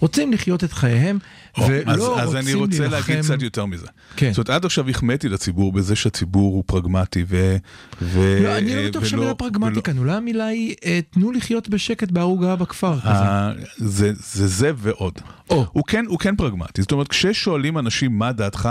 רוצים 0.00 0.32
לחיות 0.32 0.64
את 0.64 0.72
חייהם, 0.72 1.18
ולא 1.58 1.70
אז, 1.92 1.98
רוצים 2.00 2.22
אז 2.22 2.36
אני 2.36 2.54
רוצה 2.54 2.78
להילחם. 2.88 3.12
להגיד 3.12 3.24
קצת 3.24 3.42
יותר 3.42 3.66
מזה. 3.66 3.86
כן. 4.16 4.32
זאת 4.32 4.48
אומרת, 4.48 4.50
עד 4.50 4.64
עכשיו 4.64 4.88
החמאתי 4.88 5.28
לציבור 5.28 5.72
בזה 5.72 5.96
שהציבור 5.96 6.54
הוא 6.54 6.64
פרגמטי 6.66 7.24
ו... 7.28 7.56
ו 8.02 8.38
לא, 8.44 8.58
אני 8.58 8.76
לא 8.76 8.88
בטוח 8.88 9.04
שהמילה 9.04 9.34
פרגמטי 9.34 9.82
כאן, 9.82 9.98
אולי 9.98 10.12
המילה 10.12 10.46
היא, 10.46 10.74
אה, 10.84 11.00
תנו 11.10 11.32
לחיות 11.32 11.68
בשקט 11.68 12.10
בערוגה 12.10 12.56
בכפר. 12.56 13.00
כזה. 13.00 13.10
ה- 13.10 13.52
זה, 13.76 14.12
זה 14.18 14.46
זה 14.46 14.70
ועוד. 14.76 15.14
או. 15.50 15.66
הוא 15.72 15.82
כן, 15.86 16.04
הוא 16.08 16.18
כן 16.18 16.36
פרגמטי. 16.36 16.82
זאת 16.82 16.92
אומרת, 16.92 17.08
כששואלים 17.08 17.78
אנשים 17.78 18.18
מה 18.18 18.32
דעתך 18.32 18.68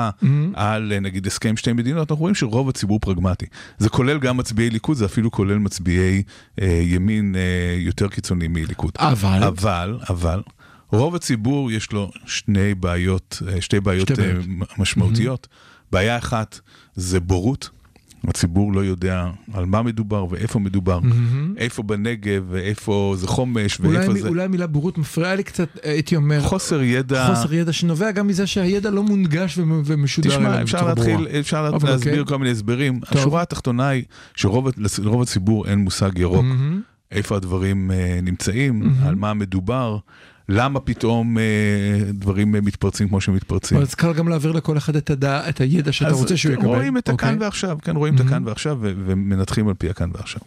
על 0.53 0.91
אה, 0.93 0.99
נגיד 0.99 1.27
הסכם 1.27 1.57
שתי 1.57 1.73
מדינות, 1.73 2.11
אנחנו 2.11 2.21
רואים 2.21 2.35
שרוב 2.35 2.69
הציבור 2.69 2.99
פרגמטי. 2.99 3.45
זה 3.77 3.89
כולל 3.89 4.19
גם 4.19 4.37
מצביעי 4.37 4.69
ליכוד, 4.69 4.84
זה 4.93 5.05
אפילו 5.05 5.31
כולל 5.31 5.57
מצביעי 5.57 6.23
אה, 6.61 6.79
ימין 6.83 7.35
אה, 7.35 7.75
יותר 7.79 8.07
קיצוני 8.07 8.47
מליכוד. 8.47 8.91
אבל, 8.99 9.43
אבל, 9.43 9.99
אבל, 10.09 10.41
רוב 10.91 11.15
הציבור 11.15 11.71
יש 11.71 11.91
לו 11.91 12.11
שני 12.25 12.75
בעיות, 12.75 13.41
אה, 13.47 13.61
שתי 13.61 13.79
בעיות 13.79 14.07
שתי 14.07 14.21
אה, 14.21 14.33
בעיות. 14.33 14.45
משמעותיות. 14.77 15.47
בעיה 15.91 16.17
אחת 16.17 16.59
זה 16.95 17.19
בורות. 17.19 17.69
הציבור 18.29 18.73
לא 18.73 18.85
יודע 18.85 19.27
על 19.53 19.65
מה 19.65 19.81
מדובר 19.81 20.25
ואיפה 20.29 20.59
מדובר, 20.59 20.99
איפה 21.57 21.83
בנגב 21.83 22.43
ואיפה 22.49 23.13
זה 23.17 23.27
חומש 23.27 23.79
אולי, 23.79 23.97
ואיפה 23.97 24.13
מ- 24.13 24.17
זה... 24.17 24.27
אולי 24.27 24.43
המילה 24.43 24.67
בורות 24.67 24.97
מפריעה 24.97 25.35
לי 25.35 25.43
קצת, 25.43 25.67
הייתי 25.83 26.15
אומר, 26.15 26.41
חוסר 26.41 26.81
ידע. 26.81 27.27
חוסר 27.35 27.53
ידע 27.53 27.73
שנובע 27.73 28.11
גם 28.11 28.27
מזה 28.27 28.47
שהידע 28.47 28.89
לא 28.89 29.03
מונגש 29.03 29.57
ומ- 29.57 29.81
ומשודר 29.85 30.29
תשמע, 30.29 30.49
אליו 30.49 30.61
אפשר 30.63 30.87
להתחיל. 30.87 31.27
אפשר 31.39 31.69
אבל 31.75 31.89
להסביר 31.89 32.19
אוקיי. 32.21 32.25
כל 32.25 32.37
מיני 32.37 32.51
הסברים. 32.51 32.99
טוב. 32.99 33.17
השורה 33.17 33.41
התחתונה 33.41 33.87
היא 33.87 34.03
שרוב 34.35 34.67
לרוב 35.01 35.21
הציבור 35.21 35.67
אין 35.67 35.79
מושג 35.79 36.11
ירוק, 36.17 36.43
מהמם. 36.45 36.81
איפה 37.11 37.35
הדברים 37.35 37.91
אה, 37.91 38.19
נמצאים, 38.23 38.93
על 39.05 39.15
מה 39.15 39.33
מדובר, 39.33 39.97
למה 40.49 40.79
פתאום 40.79 41.37
אה, 41.37 41.43
דברים 42.13 42.55
אה, 42.55 42.61
מתפרצים 42.61 43.07
כמו 43.09 43.21
שמתפרצים. 43.21 43.77
אז 43.77 43.95
קל 43.95 44.13
גם 44.13 44.27
להעביר 44.27 44.51
לכל 44.51 44.77
אחד 44.77 44.95
את, 44.95 45.09
הדע, 45.09 45.49
את 45.49 45.61
הידע 45.61 45.91
שאתה 45.91 46.09
אז 46.11 46.15
רוצה 46.21 46.37
שהוא 46.37 46.53
יקבל. 46.53 46.65
רואים 46.67 46.97
את 46.97 47.09
הכאן 47.09 47.33
אוקיי. 47.33 47.45
ועכשיו, 47.45 47.77
כן, 47.81 47.95
רואים 47.95 48.15
את 48.15 48.19
הכאן 48.19 48.43
ועכשיו 48.47 48.77
ו- 48.81 48.93
ומנתחים 49.05 49.67
על 49.67 49.73
פי 49.73 49.89
הכאן 49.89 50.09
ועכשיו. 50.13 50.41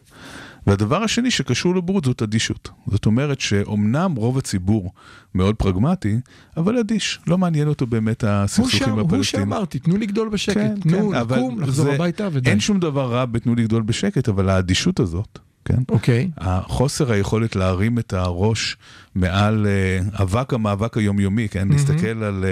והדבר 0.67 1.03
השני 1.03 1.31
שקשור 1.31 1.77
לבורות 1.77 2.05
זאת 2.05 2.23
אדישות. 2.23 2.71
זאת 2.87 3.07
אומרת 3.07 3.41
שאומנם 3.41 4.15
רוב 4.17 4.39
הציבור 4.39 4.93
מאוד 5.35 5.55
פרגמטי, 5.55 6.17
אבל 6.57 6.79
אדיש, 6.79 7.21
לא 7.27 7.39
מעניין 7.39 7.69
אותו 7.69 7.87
באמת 7.87 8.25
הסכסוכים 8.27 8.79
שם, 8.81 8.91
הוא 8.91 9.01
הפלסטינים. 9.01 9.47
שאמרתי, 9.47 9.79
תנו 9.79 9.97
לגדול 9.97 10.29
בשקט, 10.29 10.55
כן, 10.55 10.75
תנו 10.81 11.11
כן, 11.11 11.21
לקום, 11.21 11.61
לחזור 11.61 11.87
זה- 11.87 11.93
הביתה 11.93 12.29
ודי. 12.33 12.51
אין 12.51 12.61
שום 12.61 12.81
דבר 12.81 13.13
רע 13.13 13.25
בתנו 13.25 13.55
לגדול 13.55 13.83
בשקט, 13.83 14.29
אבל 14.29 14.49
האדישות 14.49 15.01
הזאת, 15.01 15.39
כן? 15.69 15.83
אוקיי, 15.89 16.31
החוסר 16.39 17.13
היכולת 17.13 17.57
להרים 17.57 17.99
את 17.99 18.13
הראש 18.13 18.77
מעל 19.15 19.67
אה, 19.67 20.23
אבק 20.23 20.55
המאבק 20.55 20.97
היומיומי, 20.97 21.49
כן? 21.49 21.69
להסתכל 21.69 22.23
על 22.25 22.45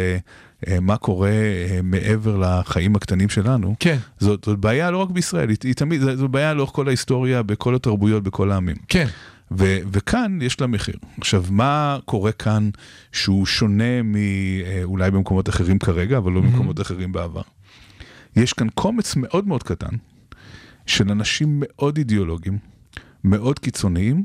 אה, 0.66 0.80
מה 0.80 0.96
קורה 0.96 1.30
אה, 1.30 1.80
מעבר 1.82 2.36
לחיים 2.36 2.96
הקטנים 2.96 3.28
שלנו. 3.28 3.74
כן, 3.80 3.96
זאת, 4.18 4.44
זאת 4.44 4.58
בעיה 4.58 4.90
לא 4.90 4.98
רק 4.98 5.10
בישראל, 5.10 5.48
היא, 5.48 5.56
היא 5.64 5.74
תמיד, 5.74 6.00
זו- 6.00 6.16
זו 6.16 6.28
בעיה 6.28 6.54
לאורך 6.54 6.70
כל 6.70 6.88
ההיסטוריה, 6.88 7.42
בכל 7.42 7.74
התרבויות, 7.74 8.22
בכל 8.22 8.50
העמים. 8.50 8.76
כן. 8.88 9.06
ו, 9.58 9.76
וכאן 9.92 10.38
יש 10.42 10.60
לה 10.60 10.66
מחיר. 10.66 10.94
עכשיו, 11.20 11.44
מה 11.50 11.98
קורה 12.04 12.32
כאן 12.32 12.70
שהוא 13.12 13.46
שונה 13.46 14.02
מאולי 14.04 15.10
במקומות 15.10 15.48
אחרים 15.48 15.78
כרגע, 15.78 16.18
אבל 16.18 16.32
לא 16.32 16.40
במקומות 16.40 16.80
אחרים 16.80 17.12
בעבר? 17.12 17.42
יש 18.36 18.52
כאן 18.52 18.66
קומץ 18.74 19.16
מאוד 19.16 19.48
מאוד 19.48 19.62
קטן 19.62 19.96
של 20.86 21.10
אנשים 21.10 21.62
מאוד 21.64 21.96
אידיאולוגיים, 21.98 22.58
מאוד 23.26 23.58
קיצוניים, 23.58 24.24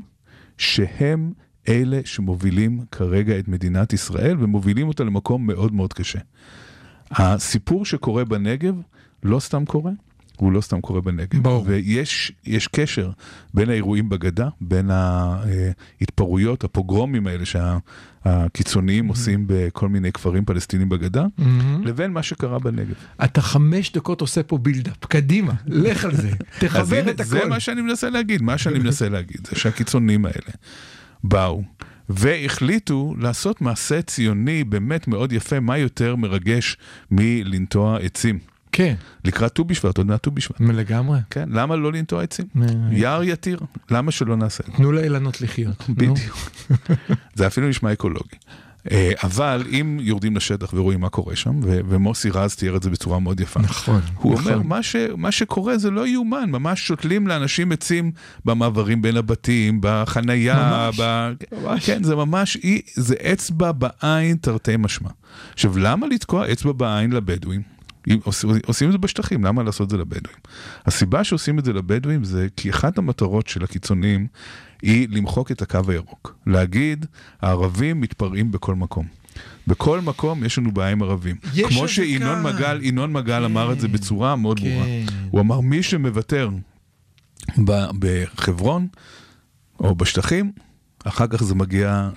שהם 0.58 1.32
אלה 1.68 2.00
שמובילים 2.04 2.80
כרגע 2.90 3.38
את 3.38 3.48
מדינת 3.48 3.92
ישראל 3.92 4.36
ומובילים 4.40 4.88
אותה 4.88 5.04
למקום 5.04 5.46
מאוד 5.46 5.72
מאוד 5.72 5.92
קשה. 5.92 6.18
הסיפור 7.10 7.84
שקורה 7.84 8.24
בנגב 8.24 8.74
לא 9.22 9.40
סתם 9.40 9.64
קורה, 9.64 9.92
הוא 10.36 10.52
לא 10.52 10.60
סתם 10.60 10.80
קורה 10.80 11.00
בנגב. 11.00 11.42
ברור. 11.42 11.64
ויש 11.66 12.32
יש 12.44 12.68
קשר 12.68 13.10
בין 13.54 13.70
האירועים 13.70 14.08
בגדה, 14.08 14.48
בין 14.60 14.90
ההתפרעויות, 14.90 16.64
הפוגרומים 16.64 17.26
האלה 17.26 17.44
שהקיצוניים 18.24 19.08
עושים 19.08 19.44
בכל 19.46 19.88
מיני 19.88 20.12
כפרים 20.12 20.44
פלסטינים 20.44 20.88
בגדה, 20.88 21.26
לבין 21.84 22.10
מה 22.10 22.22
שקרה 22.22 22.58
בנגב. 22.58 22.94
אתה 23.24 23.42
חמש 23.42 23.92
דקות 23.92 24.20
עושה 24.20 24.42
פה 24.42 24.58
בילדאפ, 24.58 25.04
קדימה, 25.04 25.52
לך 25.66 26.04
על 26.04 26.14
זה, 26.14 26.30
תחבר 26.60 27.10
את 27.10 27.20
הכל. 27.20 27.28
זה 27.28 27.44
מה 27.44 27.60
שאני 27.60 27.82
מנסה 27.82 28.10
להגיד, 28.10 28.42
מה 28.42 28.58
שאני 28.58 28.78
מנסה 28.78 29.08
להגיד, 29.08 29.46
זה 29.50 29.56
שהקיצונים 29.56 30.24
האלה 30.24 30.52
באו 31.24 31.62
והחליטו 32.08 33.14
לעשות 33.18 33.60
מעשה 33.60 34.02
ציוני 34.02 34.64
באמת 34.64 35.08
מאוד 35.08 35.32
יפה, 35.32 35.60
מה 35.60 35.78
יותר 35.78 36.16
מרגש 36.16 36.76
מלנטוע 37.10 37.98
עצים. 37.98 38.51
כן, 38.72 38.94
לקראת 39.24 39.52
ט"ו 39.52 39.64
בשבט, 39.64 39.98
עוד 39.98 40.06
מעט 40.06 40.22
ט"ו 40.22 40.30
בשבט. 40.30 40.60
לגמרי. 40.60 41.18
כן, 41.30 41.48
למה 41.52 41.76
לא 41.76 41.92
לנטוע 41.92 42.22
עצים? 42.22 42.46
יער 42.90 43.22
יתיר, 43.22 43.60
למה 43.90 44.10
שלא 44.10 44.36
נעשה? 44.36 44.62
תנו 44.62 44.92
לאילנות 44.92 45.40
לחיות. 45.40 45.84
בדיוק. 45.88 46.50
זה 47.34 47.46
אפילו 47.46 47.68
נשמע 47.68 47.92
אקולוגי. 47.92 48.36
אה, 48.90 49.12
אבל 49.22 49.64
אם 49.70 49.98
יורדים 50.00 50.36
לשטח 50.36 50.74
ורואים 50.74 51.00
מה 51.00 51.08
קורה 51.08 51.36
שם, 51.36 51.60
ו- 51.62 51.80
ומוסי 51.88 52.30
רז 52.30 52.54
תיאר 52.54 52.76
את 52.76 52.82
זה 52.82 52.90
בצורה 52.90 53.18
מאוד 53.18 53.40
יפה. 53.40 53.60
נכון, 53.60 54.00
הוא 54.16 54.34
נכון. 54.34 54.52
אומר, 54.52 54.62
מה, 54.62 54.82
ש, 54.82 54.96
מה 55.16 55.32
שקורה 55.32 55.78
זה 55.78 55.90
לא 55.90 56.06
יאומן, 56.06 56.50
ממש 56.50 56.86
שותלים 56.86 57.26
לאנשים 57.26 57.72
עצים 57.72 58.12
במעברים 58.44 59.02
בין 59.02 59.16
הבתים, 59.16 59.78
בחנייה, 59.82 60.54
ממש, 60.54 61.00
ב... 61.00 61.32
ממש. 61.62 61.86
כן, 61.86 62.02
זה 62.02 62.16
ממש, 62.16 62.56
זה 62.94 63.14
אצבע 63.32 63.72
בעין 63.72 64.36
תרתי 64.36 64.76
משמע. 64.78 65.10
עכשיו, 65.52 65.78
למה 65.78 66.06
לתקוע 66.06 66.52
אצבע 66.52 66.72
בעין 66.72 67.12
לבדואים? 67.12 67.62
עושים, 68.24 68.50
עושים 68.66 68.88
את 68.88 68.92
זה 68.92 68.98
בשטחים, 68.98 69.44
למה 69.44 69.62
לעשות 69.62 69.84
את 69.84 69.90
זה 69.90 69.96
לבדואים? 69.96 70.38
הסיבה 70.86 71.24
שעושים 71.24 71.58
את 71.58 71.64
זה 71.64 71.72
לבדואים 71.72 72.24
זה 72.24 72.46
כי 72.56 72.70
אחת 72.70 72.98
המטרות 72.98 73.46
של 73.46 73.64
הקיצונים 73.64 74.26
היא 74.82 75.08
למחוק 75.10 75.52
את 75.52 75.62
הקו 75.62 75.80
הירוק. 75.88 76.38
להגיד, 76.46 77.06
הערבים 77.42 78.00
מתפרעים 78.00 78.52
בכל 78.52 78.74
מקום. 78.74 79.06
בכל 79.66 80.00
מקום 80.00 80.44
יש 80.44 80.58
לנו 80.58 80.72
בעיה 80.72 80.90
עם 80.90 81.02
ערבים. 81.02 81.36
כמו. 81.68 81.88
שינון 81.88 82.42
מגל, 82.42 82.78
ינון 82.82 83.12
מגל 83.12 83.44
אמר 83.44 83.72
את 83.72 83.80
זה 83.80 83.88
בצורה 83.88 84.36
מאוד 84.36 84.60
כן. 84.60 84.64
ברורה. 84.64 84.86
הוא 85.30 85.40
אמר, 85.40 85.60
מי 85.60 85.82
שמוותר 85.82 86.50
בחברון 87.98 88.88
או 89.80 89.94
בשטחים, 89.94 90.52
אחר 91.04 91.26
כך 91.26 91.42
זה 91.42 91.54
מגיע 91.54 92.08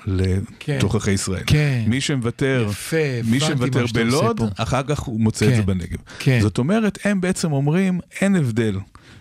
כן. 0.59 0.77
לתוככי 0.77 1.11
ישראל. 1.11 1.43
כן. 1.45 1.83
מי 1.87 2.01
שמוותר, 2.01 2.67
יפה, 2.69 2.97
מי 3.23 3.39
שמוותר 3.39 3.85
בלוד. 3.93 4.41
אחר 4.57 4.83
כך 4.83 4.99
הוא 4.99 5.19
מוצא 5.19 5.45
את 5.45 5.49
כן. 5.49 5.55
זה 5.55 5.61
בנגב. 5.61 5.97
כן. 6.19 6.39
זאת 6.41 6.57
אומרת, 6.57 6.97
הם 7.03 7.21
בעצם 7.21 7.51
אומרים, 7.51 7.99
אין 8.21 8.35
הבדל 8.35 8.77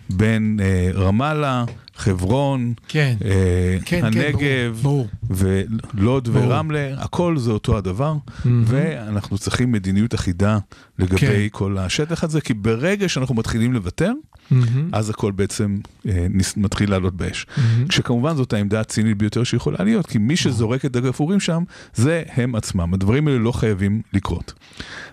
בין 0.09 0.59
אה, 0.63 0.89
רמאללה, 0.93 1.65
חברון, 1.95 2.73
כן. 2.87 3.15
אה, 3.25 3.77
כן, 3.85 3.99
כן, 4.01 4.05
הנגב, 4.05 4.79
ברור, 4.81 5.07
ולוד 5.29 6.29
ברור. 6.29 6.47
ורמלה, 6.47 6.93
הכל 6.97 7.37
זה 7.37 7.51
אותו 7.51 7.77
הדבר, 7.77 8.13
ואנחנו 8.45 9.37
צריכים 9.37 9.71
מדיניות 9.71 10.15
אחידה 10.15 10.57
לגבי 10.99 11.17
כן. 11.17 11.47
כל 11.51 11.77
השטח 11.77 12.23
הזה, 12.23 12.41
כי 12.41 12.53
ברגע 12.53 13.09
שאנחנו 13.09 13.35
מתחילים 13.35 13.73
לוותר, 13.73 14.11
מהמם. 14.51 14.89
אז 14.93 15.09
הכל 15.09 15.31
בעצם 15.31 15.77
אה, 16.07 16.27
ניס- 16.29 16.57
מתחיל 16.57 16.89
לעלות 16.91 17.15
באש. 17.15 17.45
כשכמובן 17.89 18.35
זאת 18.35 18.53
העמדה 18.53 18.79
הצינית 18.79 19.17
ביותר 19.17 19.43
שיכולה 19.43 19.83
להיות, 19.83 20.05
כי 20.07 20.17
מי 20.17 20.35
שזורק 20.37 20.85
את 20.85 20.95
הגפרורים 20.95 21.39
שם, 21.39 21.63
זה 21.95 22.23
הם 22.33 22.55
עצמם. 22.55 22.93
הדברים 22.93 23.27
האלה 23.27 23.39
לא 23.39 23.51
חייבים 23.51 24.01
לקרות. 24.13 24.53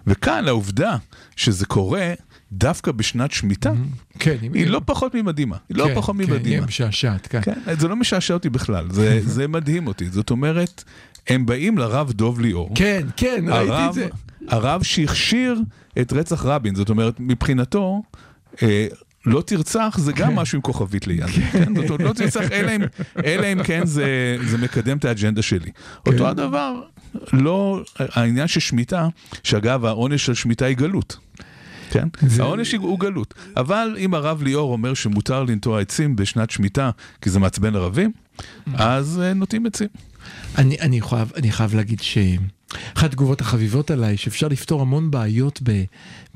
וכאן 0.07 0.49
העובדה 0.49 0.97
שזה 1.37 1.67
קורה 1.67 2.13
דווקא 2.53 2.93
בשנת 2.93 3.33
שמיטה, 3.33 3.73
כן, 4.19 4.37
היא 4.55 4.67
לא 4.67 4.81
פחות 4.85 5.15
ממדהימה. 5.15 5.57
היא 5.69 5.77
לא 5.77 5.85
כן, 5.85 5.95
פחות 5.95 6.17
כן, 6.17 6.23
היא 6.23 6.31
ממדהימה. 6.31 6.67
משעשעת, 6.67 7.27
כן. 7.27 7.41
כן, 7.43 7.55
זה 7.79 7.89
לא 7.89 7.97
משעשע 7.97 8.35
אותי 8.35 8.51
בכלל, 8.51 8.87
זה, 8.91 9.21
זה 9.35 9.49
מדהים 9.49 9.87
אותי. 9.87 10.09
זאת 10.09 10.31
אומרת, 10.31 10.85
הם 11.29 11.47
באים 11.47 11.79
לרב 11.79 12.13
דוב 12.13 12.41
ליאור. 12.41 12.71
כן, 12.75 13.07
כן, 13.17 13.45
ראיתי 13.49 13.65
את 13.65 13.71
הרב, 13.71 13.95
זה. 13.95 14.09
הרב 14.49 14.83
שהכשיר 14.83 15.61
את 16.01 16.13
רצח 16.13 16.45
רבין, 16.45 16.75
זאת 16.75 16.91
אומרת, 16.91 17.15
מבחינתו, 17.19 18.03
אה, 18.63 18.87
לא 19.27 19.43
תרצח 19.47 19.97
זה 19.99 20.13
גם 20.13 20.35
משהו 20.35 20.57
עם 20.57 20.63
כוכבית 20.63 21.07
ליד, 21.07 21.27
כן? 21.27 21.75
זאת 21.75 21.91
אומרת, 21.91 22.01
לא 22.01 22.13
תרצח 22.13 22.53
אלא 22.53 22.77
אם, 22.77 22.81
אלא 23.25 23.47
אם 23.53 23.63
כן 23.63 23.87
זה, 23.87 24.37
זה 24.45 24.59
מקדם 24.59 24.99
את 24.99 25.05
האג'נדה 25.05 25.43
שלי. 25.43 25.71
אותו 26.07 26.29
הדבר, 26.29 26.83
לא, 27.33 27.83
העניין 27.99 28.47
של 28.47 28.61
שמיטה, 28.61 29.09
שאגב 29.43 29.85
העונש 29.85 30.27
של 30.27 30.35
שמיטה 30.35 30.65
היא 30.65 30.77
גלות. 30.77 31.17
כן? 31.93 32.09
זה- 32.27 32.43
העונש 32.43 32.75
הוא 32.75 32.99
גלות. 33.01 33.35
אבל 33.57 33.97
אם 33.99 34.15
הרב 34.15 34.43
ליאור 34.43 34.73
אומר 34.73 34.95
שמותר 34.95 35.43
לנטוע 35.45 35.81
עצים 35.81 36.17
בשנת 36.17 36.51
שמיטה 36.51 36.91
כי 37.21 37.31
זה 37.31 37.39
מעצבן 37.41 37.77
ערבים, 37.77 38.11
אז 38.75 39.21
אה, 39.25 39.35
נוטעים 39.35 39.67
עצים. 39.67 39.89
אני, 40.59 40.77
אני, 40.81 41.01
חייב, 41.01 41.33
אני 41.37 41.53
חייב 41.53 41.75
להגיד 41.75 42.01
שאחת 42.01 42.33
התגובות 43.05 43.41
החביבות 43.41 43.91
עליי, 43.91 44.17
שאפשר 44.17 44.49
לפתור 44.49 44.81
המון 44.81 45.11
בעיות 45.11 45.61
ב, 45.63 45.83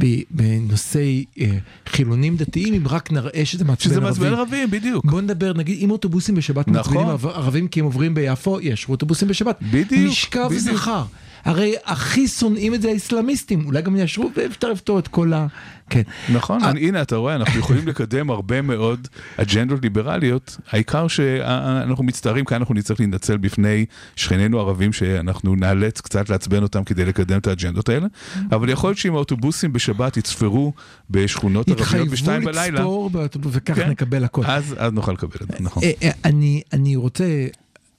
ב, 0.00 0.06
בנושאי 0.30 1.24
אה, 1.40 1.58
חילונים 1.88 2.36
דתיים, 2.36 2.74
אם 2.74 2.88
רק 2.88 3.12
נראה 3.12 3.44
שזה 3.44 3.64
מעצבן 3.64 3.84
שזה 3.84 3.94
ערבים. 3.94 4.08
מעצבן 4.08 4.32
ערבים, 4.38 4.70
בדיוק. 4.70 5.04
בוא 5.06 5.20
נדבר, 5.20 5.52
נגיד, 5.52 5.78
אם 5.80 5.90
אוטובוסים 5.90 6.34
בשבת 6.34 6.68
נכון. 6.68 6.74
מעצבנים 6.76 7.08
ערב- 7.08 7.26
ערבים 7.26 7.68
כי 7.68 7.80
הם 7.80 7.86
עוברים 7.86 8.14
ביפו, 8.14 8.60
יש 8.60 8.88
אוטובוסים 8.88 9.28
בשבת. 9.28 9.58
בדיוק, 9.72 10.10
משכב. 10.12 10.48
זכר. 10.56 11.04
הרי 11.46 11.74
הכי 11.84 12.28
שונאים 12.28 12.74
את 12.74 12.82
זה 12.82 12.88
האסלאמיסטים, 12.90 13.66
אולי 13.66 13.82
גם 13.82 13.96
יאשרו 13.96 14.30
ואפשר 14.36 14.70
לפתור 14.72 14.98
את 14.98 15.08
כל 15.08 15.32
ה... 15.32 15.46
כן. 15.90 16.02
נכון, 16.32 16.64
אה, 16.64 16.70
אני- 16.70 16.88
הנה 16.88 17.02
אתה 17.02 17.16
רואה, 17.16 17.34
אנחנו 17.34 17.58
יכולים 17.60 17.88
לקדם 17.90 18.30
הרבה 18.30 18.62
מאוד 18.62 19.08
אג'נדות 19.36 19.82
ליברליות, 19.82 20.56
העיקר 20.70 21.08
שאנחנו 21.08 22.04
מצטערים, 22.04 22.44
כאן 22.44 22.56
אנחנו 22.56 22.74
נצטרך 22.74 23.00
להתנצל 23.00 23.36
בפני 23.36 23.86
שכנינו 24.16 24.58
הערבים 24.58 24.92
שאנחנו 24.92 25.54
נאלץ 25.56 26.00
קצת 26.00 26.30
לעצבן 26.30 26.62
אותם 26.62 26.84
כדי 26.84 27.04
לקדם 27.04 27.38
את 27.38 27.46
האג'נדות 27.46 27.88
האלה, 27.88 28.06
אבל 28.52 28.68
יכול 28.68 28.90
להיות 28.90 28.98
שאם 28.98 29.14
האוטובוסים 29.14 29.72
בשבת 29.72 30.16
יצפרו 30.16 30.72
בשכונות 31.10 31.68
ערביות 31.68 32.08
בשתיים 32.08 32.44
בלילה, 32.44 32.78
לצפור 32.80 33.10
באוטובוס 33.10 33.52
וככה 33.56 33.80
כן. 33.82 33.90
נקבל 33.90 34.24
הכל. 34.24 34.42
אז 34.46 34.74
אז 34.78 34.92
נוכל 34.92 35.12
לקבל 35.12 35.36
את 35.42 35.48
זה, 35.48 35.56
נכון. 35.60 35.82
אה, 35.82 35.90
אה, 36.02 36.10
אני, 36.24 36.62
אני 36.72 36.96
רוצה, 36.96 37.24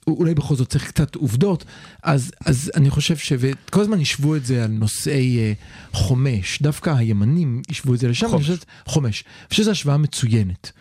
אולי 0.07 0.33
בכל 0.33 0.55
זאת 0.55 0.69
צריך 0.69 0.87
קצת 0.87 1.15
עובדות, 1.15 1.65
אז, 2.03 2.31
אז 2.45 2.71
אני 2.75 2.89
חושב 2.89 3.17
שכל 3.17 3.81
הזמן 3.81 3.99
השוו 4.01 4.35
את 4.35 4.45
זה 4.45 4.63
על 4.63 4.71
נושאי 4.71 5.37
אה, 5.37 5.53
חומש, 5.93 6.61
דווקא 6.61 6.89
הימנים 6.89 7.61
השוו 7.69 7.93
את 7.93 7.99
זה 7.99 8.07
לשם, 8.07 8.27
חומש. 8.27 8.41
חושב, 8.49 8.57
חומש, 8.85 9.23
אני 9.23 9.49
חושב 9.49 9.63
שזו 9.63 9.71
השוואה 9.71 9.97
מצוינת. 9.97 10.71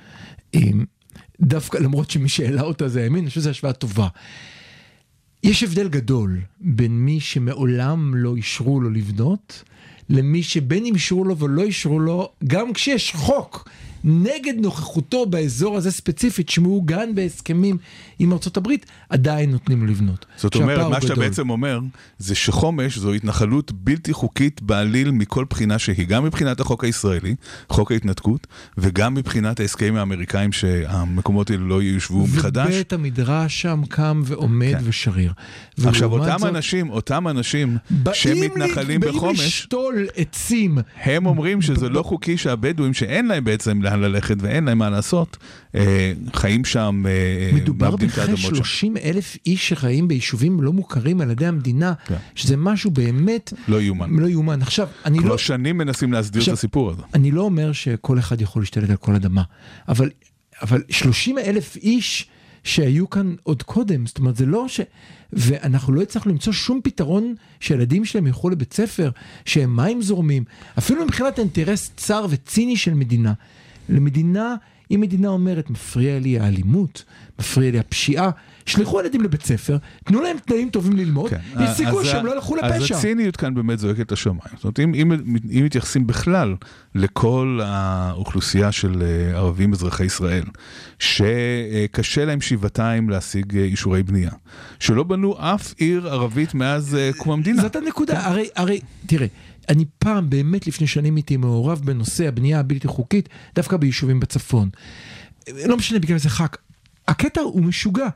אה, 0.54 0.60
דווקא 1.40 1.78
למרות 1.78 2.10
שמי 2.10 2.28
שהעלה 2.28 2.62
אותה 2.62 2.88
זה 2.88 3.02
הימין, 3.02 3.20
אני 3.20 3.28
חושב 3.28 3.40
שזו 3.40 3.50
השוואה 3.50 3.72
טובה. 3.72 4.08
יש 5.42 5.62
הבדל 5.62 5.88
גדול 5.88 6.40
בין 6.60 6.92
מי 6.92 7.20
שמעולם 7.20 8.14
לא 8.14 8.36
אישרו 8.36 8.80
לו 8.80 8.90
לבנות, 8.90 9.62
למי 10.08 10.42
שבין 10.42 10.86
אם 10.86 10.94
אישרו 10.94 11.24
לו 11.24 11.38
ולא 11.38 11.62
אישרו 11.62 12.00
לו, 12.00 12.32
גם 12.46 12.72
כשיש 12.72 13.12
חוק 13.12 13.68
נגד 14.09 14.55
נוכחותו 14.61 15.27
באזור 15.27 15.77
הזה 15.77 15.90
ספציפית, 15.90 16.49
שמעוגן 16.49 17.14
בהסכמים 17.14 17.77
עם 18.19 18.33
הברית, 18.57 18.87
עדיין 19.09 19.51
נותנים 19.51 19.81
לו 19.81 19.87
לבנות. 19.87 20.27
זאת 20.37 20.55
אומרת, 20.55 20.90
מה 20.90 21.01
שאתה 21.01 21.12
גדול. 21.14 21.25
בעצם 21.29 21.51
אומר, 21.51 21.81
זה 22.19 22.35
שחומש 22.35 22.99
זו 22.99 23.12
התנחלות 23.12 23.73
בלתי 23.73 24.12
חוקית 24.12 24.62
בעליל 24.62 25.11
מכל 25.11 25.45
בחינה 25.51 25.79
שהיא, 25.79 26.07
גם 26.07 26.25
מבחינת 26.25 26.61
החוק 26.61 26.85
הישראלי, 26.85 27.35
חוק 27.69 27.92
ההתנתקות, 27.92 28.47
וגם 28.79 29.14
מבחינת 29.14 29.61
ההסכמים 29.61 29.97
האמריקאים 29.97 30.53
שהמקומות 30.53 31.51
האלה 31.51 31.62
לא 31.62 31.83
ייושבו 31.83 32.27
מחדש. 32.27 32.69
ובית 32.75 32.92
המדרש 32.92 33.62
שם 33.62 33.83
קם 33.88 34.23
ועומד 34.25 34.75
כן. 34.79 34.85
ושריר. 34.85 35.33
עכשיו, 35.85 36.12
אותם 36.12 36.38
זאת, 36.38 36.49
אנשים, 36.49 36.90
אותם 36.90 37.29
אנשים 37.29 37.77
שמתנחלים 38.12 38.88
לי- 38.88 38.99
באים 38.99 39.16
בחומש, 39.16 39.40
לשתול 39.40 40.07
עצים. 40.16 40.79
הם 41.03 41.27
אומרים 41.27 41.62
שזה 41.62 41.88
לא 41.88 42.03
חוקי 42.03 42.37
שהבדואים, 42.37 42.95
שאין 42.95 43.27
להם 43.27 43.45
בעצם 43.45 43.83
לאן 44.00 44.12
ללכת 44.12 44.37
ואין 44.40 44.64
להם 44.64 44.78
מה 44.78 44.90
לעשות, 44.90 45.37
אה, 45.74 46.12
חיים 46.35 46.64
שם, 46.64 47.02
אה, 47.06 47.50
מדובר 47.54 47.90
מאבדים 47.90 48.09
את 48.09 48.12
בכלל 48.12 48.22
האדמות 48.24 48.40
שם. 48.40 48.54
30 48.54 48.96
אלף 48.96 49.37
איש 49.46 49.68
שחיים 49.68 50.09
ביישובים 50.09 50.62
לא 50.62 50.72
מוכרים 50.72 51.20
על 51.20 51.30
ידי 51.30 51.46
המדינה, 51.46 51.92
כן. 52.06 52.16
שזה 52.35 52.56
משהו 52.56 52.90
באמת 52.90 53.52
לא 53.68 53.80
יאומן. 53.80 54.11
לא 54.18 54.26
יאומן. 54.26 54.62
עכשיו, 54.62 54.88
אני 55.04 55.18
כבר 55.18 55.28
לא, 55.28 55.38
שנים 55.38 55.78
מנסים 55.78 56.12
להסדיר 56.12 56.42
את 56.42 56.42
עכשיו- 56.42 56.54
הסיפור 56.54 56.90
הזה. 56.90 57.02
אני 57.14 57.30
לא 57.30 57.42
אומר 57.42 57.72
שכל 57.72 58.18
אחד 58.18 58.40
יכול 58.40 58.62
להשתלט 58.62 58.90
על 58.90 58.96
כל 58.96 59.14
אדמה, 59.14 59.42
אבל, 59.88 60.11
אבל 60.62 60.82
30 60.90 61.38
אלף 61.38 61.76
איש 61.76 62.26
שהיו 62.64 63.11
כאן 63.11 63.35
עוד 63.42 63.62
קודם, 63.62 64.06
זאת 64.06 64.18
אומרת 64.18 64.37
זה 64.37 64.46
לא 64.46 64.68
ש... 64.68 64.80
ואנחנו 65.32 65.92
לא 65.92 66.02
הצלחנו 66.02 66.32
למצוא 66.32 66.52
שום 66.52 66.80
פתרון 66.85 67.35
שהילדים 67.61 68.04
שלהם 68.04 68.27
ילכו 68.27 68.50
לבית 68.50 68.73
ספר, 68.73 69.10
שהם 69.44 69.77
מים 69.77 70.02
זורמים, 70.02 70.44
אפילו 70.79 71.04
מבחינת 71.04 71.38
אינטרס 71.38 71.90
צר 71.96 72.27
וציני 72.31 72.77
של 72.77 72.94
מדינה. 72.94 73.33
למדינה, 73.88 74.54
אם 74.90 75.00
מדינה 75.00 75.28
אומרת, 75.28 75.70
מפריע 75.70 76.18
לי 76.18 76.38
האלימות, 76.38 77.04
מפריע 77.38 77.70
לי 77.70 77.78
הפשיעה, 77.78 78.30
שלחו 78.66 79.00
ילדים 79.00 79.22
לבית 79.22 79.42
ספר, 79.42 79.76
תנו 80.04 80.20
להם 80.20 80.37
תנאים 80.44 80.70
טובים 80.70 80.96
ללמוד, 80.96 81.30
כן. 81.30 81.40
יש 81.64 81.70
סיכוי 81.70 82.00
אז 82.02 82.06
שהם 82.06 82.26
לא 82.26 82.34
ילכו 82.34 82.56
אז 82.62 82.72
לפשע. 82.72 82.96
הציניות 82.96 83.37
כאן 83.37 83.54
באמת 83.54 83.78
זועקת 83.78 84.12
לשמיים. 84.12 84.40
זאת 84.54 84.64
אומרת, 84.64 84.80
אם, 84.80 84.94
אם, 84.94 85.12
אם 85.58 85.64
מתייחסים 85.64 86.06
בכלל 86.06 86.54
לכל 86.94 87.60
האוכלוסייה 87.64 88.72
של 88.72 89.02
אה, 89.02 89.37
ערבים 89.37 89.72
אזרחי 89.72 90.04
ישראל, 90.04 90.44
שקשה 90.98 92.24
להם 92.24 92.40
שבעתיים 92.40 93.10
להשיג 93.10 93.56
אה, 93.56 93.64
אישורי 93.64 94.02
בנייה, 94.02 94.30
שלא 94.78 95.02
בנו 95.02 95.37
אף 95.38 95.74
עיר 95.76 96.08
ערבית 96.08 96.54
מאז 96.54 96.94
אה, 96.94 97.10
קום 97.16 97.32
המדינה. 97.32 97.62
זאת 97.62 97.76
הנקודה, 97.76 98.26
הרי, 98.26 98.48
הרי, 98.56 98.80
תראה, 99.06 99.26
אני 99.69 99.85
פעם, 99.98 100.31
באמת 100.31 100.67
לפני 100.67 100.87
שנים 100.87 101.17
הייתי 101.17 101.37
מעורב 101.37 101.81
בנושא 101.85 102.29
הבנייה 102.29 102.60
הבלתי 102.60 102.88
חוקית, 102.88 103.29
דווקא 103.54 103.77
ביישובים 103.77 104.21
בצפון. 104.21 104.69
לא 105.48 105.77
משנה 105.77 105.98
בגלל 105.98 106.19
זה 106.19 106.31
ח"כ. 106.31 106.56
הקטע 107.08 107.40
הוא 107.40 107.62
משוגע. 107.62 108.08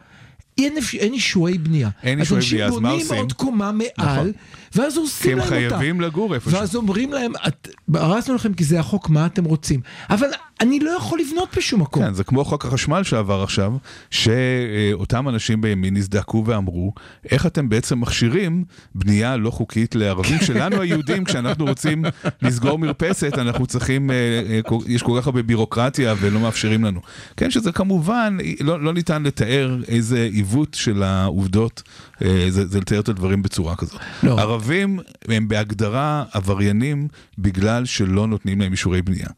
אין, 0.58 0.74
אין 0.98 1.12
אישורי 1.12 1.58
בנייה. 1.58 1.90
אין 2.02 2.20
אישורי 2.20 2.40
בנייה, 2.50 2.66
אז 2.66 2.78
מה 2.78 2.78
אנשים 2.78 3.00
עושים? 3.00 3.08
בונים 3.08 3.22
עוד 3.22 3.32
קומה 3.32 3.72
מעל, 3.72 3.88
נכון. 3.98 4.32
ואז 4.74 4.92
כי 4.92 4.98
הורסים 4.98 5.32
הם 5.32 5.38
להם 5.38 5.64
אותה. 5.64 5.76
חייבים 5.78 6.00
לגור 6.00 6.34
איפשהו. 6.34 6.58
ואז 6.58 6.76
אומרים 6.76 7.12
להם, 7.12 7.32
"את- 7.48 7.68
הרסנו 7.94 8.34
לכם 8.34 8.54
כי 8.54 8.64
זה 8.64 8.80
החוק, 8.80 9.08
מה 9.10 9.26
אתם 9.26 9.44
רוצים? 9.44 9.80
אבל 10.10 10.26
אני 10.60 10.80
לא 10.80 10.90
יכול 10.90 11.20
לבנות 11.20 11.48
בשום 11.56 11.80
מקום. 11.82 12.02
כן, 12.04 12.14
זה 12.14 12.24
כמו 12.24 12.44
חוק 12.44 12.64
החשמל 12.64 13.02
שעבר 13.02 13.42
עכשיו, 13.42 13.72
שאותם 14.10 15.28
אנשים 15.28 15.60
בימין 15.60 15.96
הזדעקו 15.96 16.44
ואמרו, 16.46 16.92
איך 17.30 17.46
אתם 17.46 17.68
בעצם 17.68 18.00
מכשירים 18.00 18.64
בנייה 18.94 19.36
לא 19.36 19.50
חוקית 19.50 19.94
לערבים 19.94 20.38
שלנו 20.40 20.80
היהודים, 20.82 21.24
כשאנחנו 21.24 21.64
רוצים 21.64 22.04
לסגור 22.42 22.78
מרפסת, 22.78 23.38
אנחנו 23.38 23.66
צריכים, 23.66 24.10
אה, 24.10 24.14
אה, 24.50 24.60
יש 24.86 25.02
כל 25.02 25.18
כך 25.20 25.26
הרבה 25.26 25.42
בירוקרטיה 25.42 26.14
ולא 26.20 26.40
מאפשרים 26.40 26.84
לנו. 26.84 27.00
כן, 27.36 27.50
שזה 27.50 27.72
כמובן, 27.72 28.36
לא, 28.60 28.80
לא 28.84 28.92
ניתן 28.92 29.22
לתאר 29.22 29.76
איזה 29.88 30.28
עיוות 30.32 30.74
של 30.74 31.02
העובדות, 31.02 31.82
זה, 32.48 32.66
זה 32.66 32.80
לתאר 32.80 33.00
את 33.00 33.08
הדברים 33.08 33.42
בצורה 33.42 33.76
כזאת. 33.76 34.00
לא. 34.22 34.40
ערבים 34.40 34.98
הם 35.28 35.48
בהגדרה 35.48 36.24
עבריינים 36.32 37.08
בגלל 37.38 37.84
שלא 37.84 38.26
נותנים 38.26 38.60
להם 38.60 38.72
אישורי 38.72 39.02
בנייה. 39.02 39.28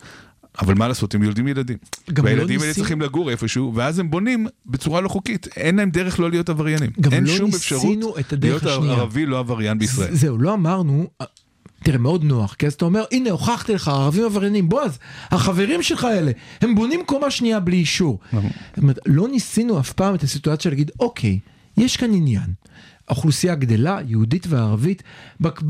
אבל 0.62 0.74
מה 0.74 0.88
לעשות, 0.88 1.14
הם 1.14 1.22
יולדים 1.22 1.48
ילדים. 1.48 1.76
גם 2.12 2.24
לא 2.24 2.30
והילדים 2.30 2.56
האלה 2.58 2.68
ניסים- 2.68 2.82
צריכים 2.82 3.00
לגור 3.00 3.30
איפשהו, 3.30 3.72
ואז 3.74 3.98
הם 3.98 4.10
בונים 4.10 4.46
בצורה 4.66 5.00
לא 5.00 5.08
חוקית. 5.08 5.46
אין 5.56 5.76
להם 5.76 5.90
דרך 5.90 6.20
לא 6.20 6.30
להיות 6.30 6.48
עבריינים. 6.48 6.90
גם 7.00 7.12
אין 7.12 7.24
לא 7.24 7.36
שום 7.36 7.50
אפשרות 7.54 7.96
להיות 8.42 8.62
השנייה. 8.66 8.92
ערבי 8.92 9.26
לא 9.26 9.38
עבריין 9.38 9.78
בישראל. 9.78 10.14
זהו, 10.14 10.38
לא 10.38 10.54
אמרנו, 10.54 11.06
תראה, 11.84 11.98
מאוד 11.98 12.24
נוח, 12.24 12.54
כי 12.54 12.66
אז 12.66 12.72
אתה 12.72 12.84
אומר, 12.84 13.04
הנה, 13.12 13.30
הוכחתי 13.30 13.74
לך, 13.74 13.88
ערבים 13.88 14.24
עבריינים, 14.24 14.68
בועז, 14.68 14.98
החברים 15.30 15.82
שלך 15.82 16.04
האלה, 16.04 16.32
הם 16.60 16.74
בונים 16.74 17.00
קומה 17.06 17.30
שנייה 17.30 17.60
בלי 17.60 17.76
אישור. 17.76 18.18
נכון. 18.32 18.50
זאת 18.74 18.78
אומרת, 18.82 18.98
לא 19.06 19.28
ניסינו 19.28 19.80
אף 19.80 19.92
פעם 19.92 20.14
את 20.14 20.22
הסיטואציה 20.22 20.70
להגיד, 20.70 20.90
אוקיי, 21.00 21.38
יש 21.76 21.96
כאן 21.96 22.14
עניין. 22.14 22.54
האוכלוסייה 23.08 23.54
גדלה, 23.54 23.98
יהודית 24.06 24.46
וערבית, 24.48 25.02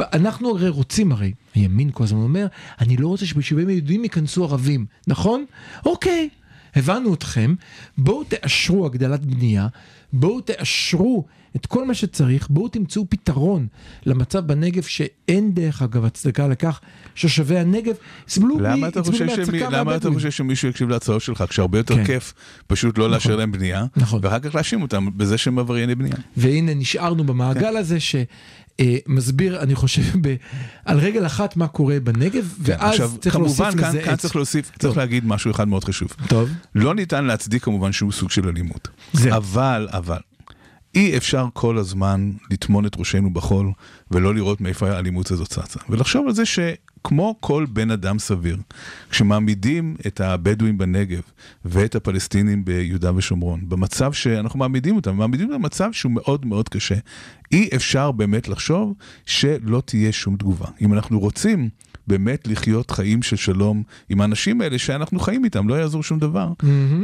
אנחנו 0.01 0.51
הרי 0.51 0.69
רוצים 0.69 1.13
הרי, 1.13 1.33
הימין 1.55 1.91
כל 1.93 2.05
הזמן 2.05 2.19
אומר, 2.21 2.47
אני 2.81 2.97
לא 2.97 3.09
רוצה 3.09 3.27
שביישובים 3.27 3.69
היהודיים 3.69 4.05
ייכנסו 4.05 4.45
ערבים, 4.45 4.87
נכון? 5.07 5.45
אוקיי, 5.87 6.29
הבנו 6.75 7.15
אתכם, 7.15 7.55
בואו 7.99 8.25
תאשרו 8.25 8.87
הגדלת 8.87 9.25
בנייה, 9.25 9.69
בואו 10.13 10.41
תאשרו 10.41 11.25
את 11.57 11.67
כל 11.67 11.87
מה 11.87 11.95
שצריך, 11.95 12.47
בואו 12.51 12.69
תמצאו 12.69 13.07
פתרון 13.09 13.67
למצב 14.07 14.39
בנגב 14.47 14.83
שאין 14.83 15.55
דרך 15.55 15.83
אגב 15.83 16.05
הצדקה 16.05 16.49
לכך 16.49 16.81
שתושבי 17.15 17.59
הנגב 17.59 17.95
יסבלו 18.29 18.57
מ- 18.59 18.61
למה 18.63 18.89
אתה 18.89 19.03
חושב 19.03 19.29
שמי- 19.45 19.61
למה 19.71 19.97
אתה. 19.97 20.11
חושב 20.11 20.31
שמישהו 20.31 20.69
יקשיב 20.69 20.89
להצעות 20.89 21.23
שלך 21.23 21.45
כשהרבה 21.49 21.79
יותר 21.79 21.97
כן. 21.97 22.05
כיף 22.05 22.35
פשוט 22.67 22.99
לא 22.99 23.11
לאשר 23.11 23.37
להם 23.37 23.53
בנייה, 23.53 23.85
נכון. 23.97 24.21
ואחר 24.23 24.39
כך 24.39 24.55
להאשים 24.55 24.83
אותם 24.83 25.09
בזה 25.17 25.39
שהם 25.39 25.59
עברייני 25.59 25.95
בנייה. 25.95 26.17
והנה 26.37 26.75
נשארנו 26.75 27.25
במעגל 27.25 27.77
הזה 27.77 27.99
שמסביר, 28.01 29.61
אני 29.61 29.75
חושב, 29.75 30.03
ב, 30.23 30.35
על 30.85 30.99
רגל 30.99 31.27
אחת 31.27 31.57
מה 31.57 31.67
קורה 31.69 32.01
בנגב, 32.01 32.55
ואז 32.59 32.81
כן, 32.81 32.87
עכשיו, 32.87 33.11
צריך 33.21 33.37
להוסיף 33.37 33.57
כמובן, 33.67 33.79
כאן, 33.81 33.89
לזה 33.89 34.03
כאן 34.03 34.15
את... 34.15 34.19
צריך 34.19 34.37
להוסיף, 34.37 34.71
צריך 34.79 34.97
להגיד 34.97 35.27
משהו 35.27 35.51
אחד 35.51 35.69
מאוד 35.69 35.85
חשוב. 35.85 36.09
טוב. 36.29 36.51
לא 36.75 36.95
ניתן 36.95 37.25
להצדיק 37.25 37.65
כמובן 37.65 37.93
שום 37.93 38.13
סוג 38.13 38.31
של 38.31 38.49
אלימות. 38.49 38.89
זהו. 39.13 39.37
אבל, 39.37 39.89
אבל, 39.91 40.19
אי 40.95 41.17
אפשר 41.17 41.47
כל 41.53 41.79
הזמן 41.79 42.31
לטמון 42.51 42.87
את 42.87 42.97
ראשנו 42.99 43.33
בחול 43.33 43.73
ולא 44.11 44.35
לראות 44.35 44.61
מאיפה 44.61 44.91
האלימות 44.91 45.31
הזאת 45.31 45.49
צצה. 45.49 45.81
ולחשוב 45.89 46.27
על 46.27 46.35
זה 46.35 46.43
שכמו 47.07 47.37
כל 47.41 47.67
בן 47.73 47.91
אדם 47.91 48.19
סביר, 48.19 48.57
כשמעמידים 49.11 49.97
את 50.07 50.21
הבדואים 50.21 50.79
בנגב 50.79 51.21
ואת 51.65 51.95
הפלסטינים 51.95 52.65
ביהודה 52.65 53.17
ושומרון, 53.17 53.61
במצב 53.69 54.13
שאנחנו 54.13 54.59
מעמידים 54.59 54.97
אותם, 54.97 55.17
מעמידים 55.17 55.49
אותם 55.49 55.63
במצב 55.63 55.89
שהוא 55.93 56.13
מאוד 56.13 56.47
מאוד 56.47 56.69
קשה, 56.69 56.95
אי 57.53 57.69
אפשר 57.77 58.13
באמת 58.13 58.49
לחשוב 58.49 58.95
שלא 59.27 59.83
תהיה 59.85 60.13
שום 60.13 60.37
תגובה. 60.37 60.67
אם 60.81 60.93
אנחנו 60.93 61.21
רוצים... 61.21 61.69
באמת 62.07 62.49
לחיות 62.49 62.91
חיים 62.91 63.23
של 63.23 63.37
שלום 63.37 63.83
עם 64.09 64.21
האנשים 64.21 64.61
האלה 64.61 64.79
שאנחנו 64.79 65.21
חיים 65.21 65.45
איתם, 65.45 65.69
לא 65.69 65.75
יעזור 65.75 66.03
שום 66.03 66.19
דבר. 66.19 66.53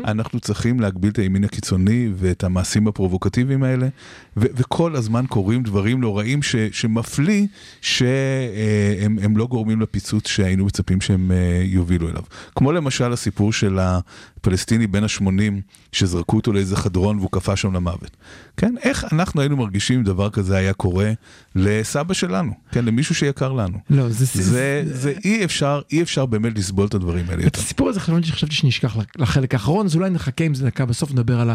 אנחנו 0.05 0.40
צריכים 0.40 0.80
להגביל 0.80 1.11
את 1.11 1.18
הימין 1.18 1.44
הקיצוני 1.44 2.09
ואת 2.14 2.44
המעשים 2.44 2.88
הפרובוקטיביים 2.88 3.62
האלה, 3.62 3.88
ו- 4.36 4.46
וכל 4.55 4.96
הזמן 4.96 5.24
קורים 5.28 5.62
דברים 5.62 6.01
נוראים 6.01 6.42
ש- 6.42 6.57
שמפליא 6.72 7.46
שהם 7.80 9.18
הם 9.22 9.36
לא 9.36 9.46
גורמים 9.46 9.80
לפיצוץ 9.89 10.28
שהיינו 10.28 10.64
מצפים 10.64 11.01
שהם 11.01 11.32
אה, 11.32 11.62
יובילו 11.64 12.09
אליו. 12.09 12.22
כמו 12.57 12.72
למשל 12.72 13.12
הסיפור 13.12 13.53
של 13.53 13.78
הפלסטיני 13.78 14.86
בן 14.86 15.05
ה-80, 15.05 15.61
שזרקו 15.93 16.36
אותו 16.36 16.53
לאיזה 16.53 16.76
חדרון 16.76 17.18
והוא 17.18 17.30
קפא 17.32 17.57
שם 17.57 17.72
למוות. 17.72 18.16
כן, 18.57 18.74
איך 18.82 19.05
אנחנו 19.12 19.41
היינו 19.41 19.57
מרגישים 19.57 19.99
אם 19.99 20.05
דבר 20.05 20.30
כזה 20.30 20.57
היה 20.57 20.72
קורה 20.72 21.12
לסבא 21.55 22.14
שלנו, 22.14 22.53
כן, 22.72 22.84
למישהו 22.84 23.14
שיקר 23.14 23.53
לנו. 23.53 23.78
לא, 23.91 24.09
זה... 24.09 24.24
זה, 24.24 24.82
זה 24.84 25.12
אי 25.24 25.45
אפשר, 25.45 25.80
אי 25.93 26.03
אפשר 26.03 26.26
באמת 26.26 26.59
לסבול 26.59 26.86
את 26.86 26.95
הדברים 26.95 27.24
האלה 27.28 27.41
את 27.41 27.45
יותר. 27.45 27.61
הסיפור 27.61 27.89
הזה 27.89 28.01
חשבתי 28.01 28.55
שנשכח 28.55 28.97
לחלק 29.16 29.55
האחרון, 29.55 29.86
אז 29.86 29.97
אולי 29.97 30.11
נחכה 30.11 30.45
עם 30.45 30.55
זה 30.55 30.66
דקה, 30.66 30.86
בסוף 30.86 31.12
נדבר 31.12 31.41
על, 31.41 31.51
ה, 31.51 31.55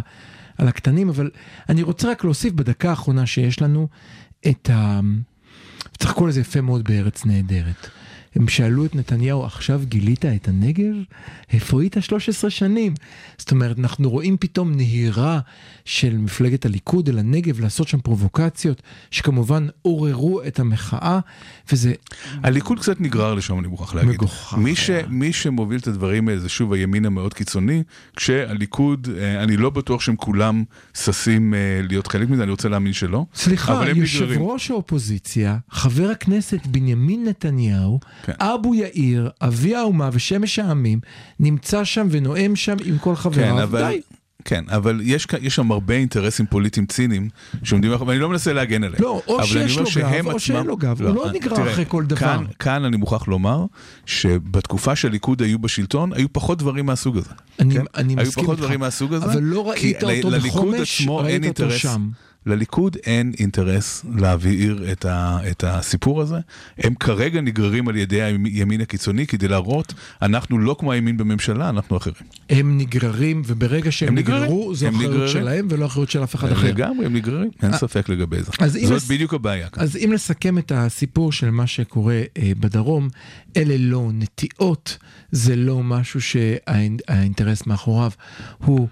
על 0.58 0.68
הקטנים, 0.68 1.10
אבל 1.10 1.30
אני 1.70 1.84
רוצה 1.84 2.12
רק 2.12 2.24
להוסיף 2.24 2.54
בדקה 2.54 2.90
האחרונה 2.90 3.26
שיש 3.26 3.62
לנו 3.62 3.88
את 4.48 4.70
ה... 4.74 5.00
צריך 5.98 6.12
לקרוא 6.12 6.28
לזה 6.28 6.42
יפה 6.42 6.62
מאוד 6.62 6.84
בארץ 6.84 7.26
נהדרת. 7.26 7.90
הם 8.36 8.48
שאלו 8.48 8.86
את 8.86 8.96
נתניהו, 8.96 9.46
עכשיו 9.46 9.82
גילית 9.86 10.26
את 10.26 10.48
הנגב? 10.48 10.94
איפה 11.54 11.82
היית 11.82 11.98
13 12.02 12.50
שנים? 12.50 12.94
זאת 13.38 13.52
אומרת, 13.52 13.80
אנחנו 13.80 14.10
רואים 14.10 14.38
פתאום 14.40 14.76
נהירה 14.76 15.40
של 15.86 16.18
מפלגת 16.18 16.66
הליכוד 16.66 17.10
אל 17.10 17.20
הנגב 17.20 17.60
לעשות 17.60 17.88
שם 17.88 18.00
פרובוקציות, 18.00 18.82
שכמובן 19.12 19.68
עוררו 19.82 20.42
את 20.48 20.60
המחאה, 20.60 21.20
וזה 21.72 21.94
הליכוד 22.44 22.80
קצת 22.80 23.02
נגרר 23.02 23.34
לשם, 23.34 23.60
אני 23.60 23.68
מוכרח 23.68 23.94
להגיד. 23.96 24.14
מגוחך 24.14 24.58
מי, 24.58 24.76
ש, 24.76 24.90
היה. 24.90 25.08
מי 25.08 25.34
שמוביל 25.34 25.80
את 25.80 25.88
הדברים 25.88 26.28
האלה 26.28 26.40
זה 26.40 26.50
שוב 26.50 26.74
הימין 26.74 27.06
המאוד 27.06 27.34
קיצוני, 27.34 27.84
כשהליכוד, 28.16 29.08
אה, 29.18 29.44
אני 29.44 29.58
לא 29.58 29.70
בטוח 29.70 30.02
שהם 30.02 30.16
כולם 30.16 30.64
ששים 30.94 31.54
אה, 31.54 31.60
להיות 31.90 32.08
חלק 32.08 32.30
מזה, 32.30 32.44
אני 32.44 32.52
רוצה 32.52 32.70
להאמין 32.70 32.94
שלא. 32.94 33.26
סליחה, 33.36 33.84
יושב 33.96 34.24
נגררים. 34.24 34.42
ראש 34.42 34.72
האופוזיציה, 34.72 35.58
חבר 35.70 36.10
הכנסת 36.10 36.68
בנימין 36.68 37.28
נתניהו, 37.28 38.00
כן. 38.24 38.34
אבו 38.40 38.76
יאיר, 38.76 39.30
אבי 39.42 39.76
האומה 39.76 40.10
ושמש 40.14 40.60
העמים, 40.60 41.00
נמצא 41.40 41.84
שם 41.84 42.08
ונואם 42.12 42.56
שם 42.56 42.76
עם 42.86 42.98
כל 42.98 43.16
כן, 43.16 43.22
חבריו. 43.22 43.64
אבל... 43.64 43.88
די. 43.88 44.02
כן, 44.46 44.64
אבל 44.70 45.00
יש, 45.04 45.28
יש 45.42 45.56
שם 45.56 45.72
הרבה 45.72 45.94
אינטרסים 45.94 46.46
פוליטיים 46.46 46.86
ציניים 46.86 47.30
שעומדים 47.64 47.92
מאחורי, 47.92 48.10
ואני 48.10 48.20
לא 48.22 48.30
מנסה 48.30 48.54
להגן 48.54 48.84
עליהם. 48.84 49.04
לא, 49.04 49.22
או 49.28 49.44
שיש 49.44 49.78
לו 49.78 49.84
גב, 49.84 49.90
שהם 49.90 50.28
או 50.28 50.40
שאין 50.40 50.58
עצמם- 50.58 50.68
לו 50.68 50.78
גב. 50.78 51.02
הוא 51.02 51.16
לא 51.16 51.30
אני- 51.30 51.40
נגרר 51.40 51.56
תראה, 51.56 51.72
אחרי 51.72 51.86
כל 51.88 52.04
דבר. 52.06 52.20
כאן, 52.20 52.44
כאן 52.60 52.86
אני 52.86 52.98
מוכרח 52.98 53.28
לומר 53.28 53.66
שבתקופה 54.06 54.96
שהליכוד 54.96 55.42
היו 55.42 55.60
בשלטון, 55.60 56.14
היו 56.14 56.34
פחות 56.34 56.58
דברים 56.60 56.86
מהסוג 56.86 57.18
הזה. 57.18 57.30
אני- 57.60 57.74
כן? 57.76 57.84
אני 57.96 58.14
היו 58.14 58.22
מסכים 58.28 58.44
פחות 58.44 58.56
איתך. 58.56 58.64
דברים 58.66 58.80
מהסוג 58.80 59.14
הזה. 59.14 59.26
אבל 59.26 59.44
לא 59.44 59.70
ראית 59.70 60.04
אותו 60.04 60.32
בחומש, 60.48 61.08
ראית 61.10 61.46
אותו. 61.60 61.72
שם. 61.72 62.10
לליכוד 62.46 62.98
אין 63.06 63.32
אינטרס 63.40 64.06
להבעיר 64.16 64.92
את, 64.92 65.06
ה, 65.06 65.38
את 65.52 65.64
הסיפור 65.68 66.22
הזה. 66.22 66.38
הם 66.78 66.96
כרגע 66.96 67.42
נגררים 67.42 67.88
על 67.88 67.96
ידי 67.96 68.22
הימין 68.22 68.82
הקיצוני 68.82 69.28
כדי 69.28 69.48
להראות, 69.48 69.94
אנחנו 70.22 70.58
לא 70.60 70.76
כמו 70.80 70.92
הימין 70.92 71.18
בממשלה, 71.18 71.70
אנחנו 71.70 71.98
אחרים. 71.98 72.16
הם 72.50 72.78
נגררים, 72.78 73.42
וברגע 73.46 73.92
שהם 73.92 74.10
הם 74.10 74.16
נגררים. 74.18 74.44
נגררו, 74.44 74.76
זו 74.76 74.90
אחריות 74.90 75.12
נגררים. 75.12 75.28
שלהם 75.34 75.68
ולא 75.70 75.86
אחריות 75.86 76.10
של 76.10 76.24
אף 76.24 76.36
אחד 76.36 76.52
אחר. 76.52 76.68
לגמרי, 76.68 77.06
הם 77.06 77.14
נגררים, 77.16 77.50
אין 77.64 77.78
ספק 77.78 78.10
לגבי 78.10 78.38
זה. 78.44 78.52
זאת 78.68 78.92
לס- 78.92 79.08
בדיוק 79.12 79.34
הבעיה 79.34 79.70
כאן. 79.70 79.84
אז 79.84 79.98
אם 79.98 80.12
לסכם 80.14 80.58
את 80.58 80.72
הסיפור 80.76 81.32
של 81.32 81.50
מה 81.50 81.68
שקורה 81.68 82.22
אה, 82.38 82.52
בדרום, 82.60 83.10
אלה 83.58 83.76
לא 83.80 84.10
נטיעות, 84.14 84.98
זה 85.32 85.56
לא 85.56 85.84
משהו 85.84 86.22
שהאינטרס 86.22 87.68
מאחוריו 87.68 88.12
הוא 88.58 88.88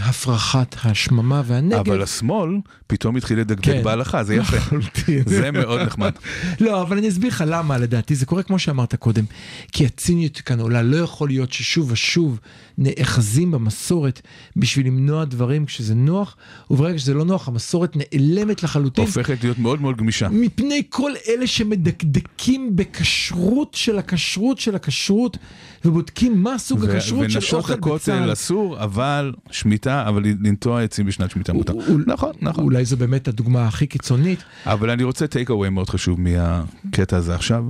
הפרחת 0.00 0.76
השממה 0.84 1.42
והנגב. 1.46 1.78
אבל 1.78 2.02
השמאל 2.02 2.50
פתאום 2.86 3.16
התחיל 3.16 3.40
לדקדק 3.40 3.64
כן. 3.64 3.82
בהלכה, 3.82 4.24
זה 4.24 4.34
יפה. 4.34 4.56
לחלוטין. 4.56 5.22
זה 5.26 5.50
מאוד 5.50 5.80
נחמד. 5.80 6.12
לא, 6.60 6.82
אבל 6.82 6.98
אני 6.98 7.08
אסביר 7.08 7.28
לך 7.28 7.44
למה 7.46 7.78
לדעתי 7.78 8.14
זה 8.14 8.26
קורה 8.26 8.42
כמו 8.42 8.58
שאמרת 8.58 8.94
קודם. 8.94 9.24
כי 9.72 9.86
הציניות 9.86 10.36
כאן 10.40 10.60
עולה, 10.60 10.82
לא 10.82 10.96
יכול 10.96 11.28
להיות 11.28 11.52
ששוב 11.52 11.92
ושוב 11.92 12.40
נאחזים 12.78 13.50
במסורת 13.50 14.20
בשביל 14.56 14.86
למנוע 14.86 15.24
דברים 15.24 15.66
כשזה 15.66 15.94
נוח, 15.94 16.36
וברגע 16.70 16.98
שזה 16.98 17.14
לא 17.14 17.24
נוח 17.24 17.48
המסורת 17.48 17.96
נעלמת 17.96 18.62
לחלוטין. 18.62 19.04
הופכת 19.04 19.44
להיות 19.44 19.58
מאוד 19.58 19.80
מאוד 19.80 19.96
גמישה. 19.96 20.28
מפני 20.28 20.82
כל 20.88 21.12
אלה 21.28 21.46
שמדקדקים 21.46 22.76
בכשרות 22.76 23.74
של 23.74 23.98
הכשרות 23.98 24.58
של 24.58 24.74
הכשרות 24.74 25.36
ובודקים 25.84 26.42
מה 26.42 26.58
סוג 26.58 26.80
ו- 26.82 26.92
הכשרות 26.92 27.30
של 27.30 27.36
ונשות 27.38 27.60
אוכל 27.60 27.72
הכותל 27.72 27.94
בצה"ל. 27.94 28.32
אסור, 28.32 28.82
אבל 28.84 29.32
שמיטה, 29.50 30.08
אבל 30.08 30.22
לנטוע 30.24 30.82
עצים 30.82 31.06
בשנת 31.06 31.30
שמיטה 31.30 31.52
מותר. 31.52 31.74
נכון, 32.06 32.32
נכון. 32.40 32.64
אולי 32.64 32.84
זו 32.84 32.96
באמת 32.96 33.28
הדוגמה 33.28 33.66
הכי 33.66 33.86
קיצונית. 33.86 34.44
אבל 34.66 34.90
אני 34.90 35.04
רוצה 35.04 35.26
טייק 35.26 35.50
אווי 35.50 35.68
מאוד 35.68 35.90
חשוב 35.90 36.20
מהקטע 36.20 37.16
הזה 37.16 37.34
עכשיו, 37.34 37.64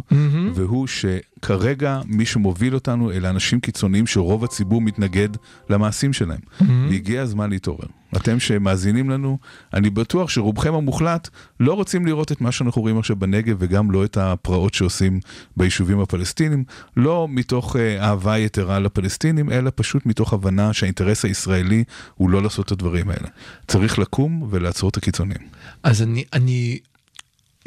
והוא 0.54 0.86
שכרגע 1.44 2.00
מי 2.06 2.26
שמוביל 2.26 2.74
אותנו 2.74 3.12
אלה 3.12 3.30
אנשים 3.30 3.60
קיצוניים 3.60 4.06
שרוב 4.06 4.44
הציבור 4.44 4.80
מתנגד 4.80 5.28
למעשים 5.70 6.12
שלהם. 6.12 6.38
והגיע 6.90 7.22
הזמן 7.22 7.50
להתעורר. 7.50 7.86
אתם 8.16 8.40
שמאזינים 8.40 9.10
לנו, 9.10 9.38
אני 9.74 9.90
בטוח 9.90 10.30
שרובכם 10.30 10.74
המוחלט 10.74 11.28
לא 11.60 11.74
רוצים 11.74 12.06
לראות 12.06 12.32
את 12.32 12.40
מה 12.40 12.52
שאנחנו 12.52 12.82
רואים 12.82 12.98
עכשיו 12.98 13.16
בנגב 13.16 13.56
וגם 13.58 13.90
לא 13.90 14.04
את 14.04 14.16
הפרעות 14.16 14.74
שעושים 14.74 15.20
ביישובים 15.56 16.00
הפלסטינים, 16.00 16.64
לא 16.96 17.26
מתוך 17.30 17.76
אה, 17.76 18.08
אהבה 18.08 18.38
יתרה 18.38 18.78
לפלסטינים, 18.78 19.50
אלא 19.50 19.70
פשוט 19.74 20.06
מתוך 20.06 20.32
הבנה 20.32 20.72
שהאינטרס 20.72 21.24
הישראלי 21.24 21.84
הוא 22.14 22.30
לא 22.30 22.42
לעשות 22.42 22.66
את 22.66 22.72
הדברים 22.72 23.10
האלה. 23.10 23.28
צריך 23.66 23.98
לקום 23.98 24.48
ולעצור 24.50 24.88
את 24.88 24.96
הקיצונים. 24.96 25.38
אז 25.82 26.02
אני, 26.02 26.24
אני, 26.32 26.78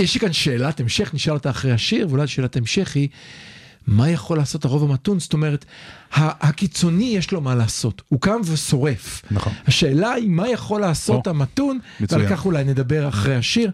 יש 0.01 0.13
לי 0.13 0.19
כאן 0.19 0.33
שאלת 0.33 0.79
המשך, 0.79 1.13
נשאל 1.13 1.33
אותה 1.33 1.49
אחרי 1.49 1.71
השיר, 1.71 2.07
ואולי 2.09 2.27
שאלת 2.27 2.57
המשך 2.57 2.95
היא, 2.95 3.07
מה 3.87 4.09
יכול 4.09 4.37
לעשות 4.37 4.65
הרוב 4.65 4.83
המתון? 4.83 5.19
זאת 5.19 5.33
אומרת, 5.33 5.65
הקיצוני 6.13 7.03
יש 7.05 7.31
לו 7.31 7.41
מה 7.41 7.55
לעשות, 7.55 8.01
הוא 8.07 8.21
קם 8.21 8.41
ושורף. 8.45 9.21
נכון. 9.31 9.53
השאלה 9.67 10.11
היא 10.11 10.29
מה 10.29 10.49
יכול 10.49 10.81
לעשות 10.81 11.27
או, 11.27 11.31
המתון, 11.31 11.79
מצוין. 11.99 12.21
ועל 12.21 12.29
כך 12.29 12.45
אולי 12.45 12.63
נדבר 12.63 13.07
אחרי 13.07 13.35
השיר. 13.35 13.71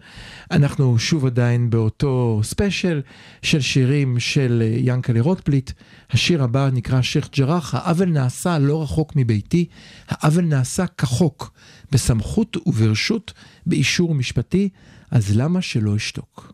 אנחנו 0.50 0.98
שוב 0.98 1.26
עדיין 1.26 1.70
באותו 1.70 2.40
ספיישל 2.42 3.02
של 3.42 3.60
שירים 3.60 4.20
של 4.20 4.62
אה, 4.64 4.76
ינקלה 4.80 5.20
רוטבליט. 5.20 5.70
השיר 6.10 6.42
הבא 6.42 6.70
נקרא 6.72 7.02
שייח' 7.02 7.28
ג'ראח, 7.36 7.74
העוול 7.74 8.08
נעשה 8.08 8.58
לא 8.58 8.82
רחוק 8.82 9.12
מביתי, 9.16 9.66
העוול 10.08 10.44
נעשה 10.44 10.86
כחוק, 10.86 11.50
בסמכות 11.92 12.56
וברשות, 12.66 13.32
באישור 13.66 14.14
משפטי, 14.14 14.68
אז 15.10 15.36
למה 15.36 15.62
שלא 15.62 15.96
אשתוק? 15.96 16.52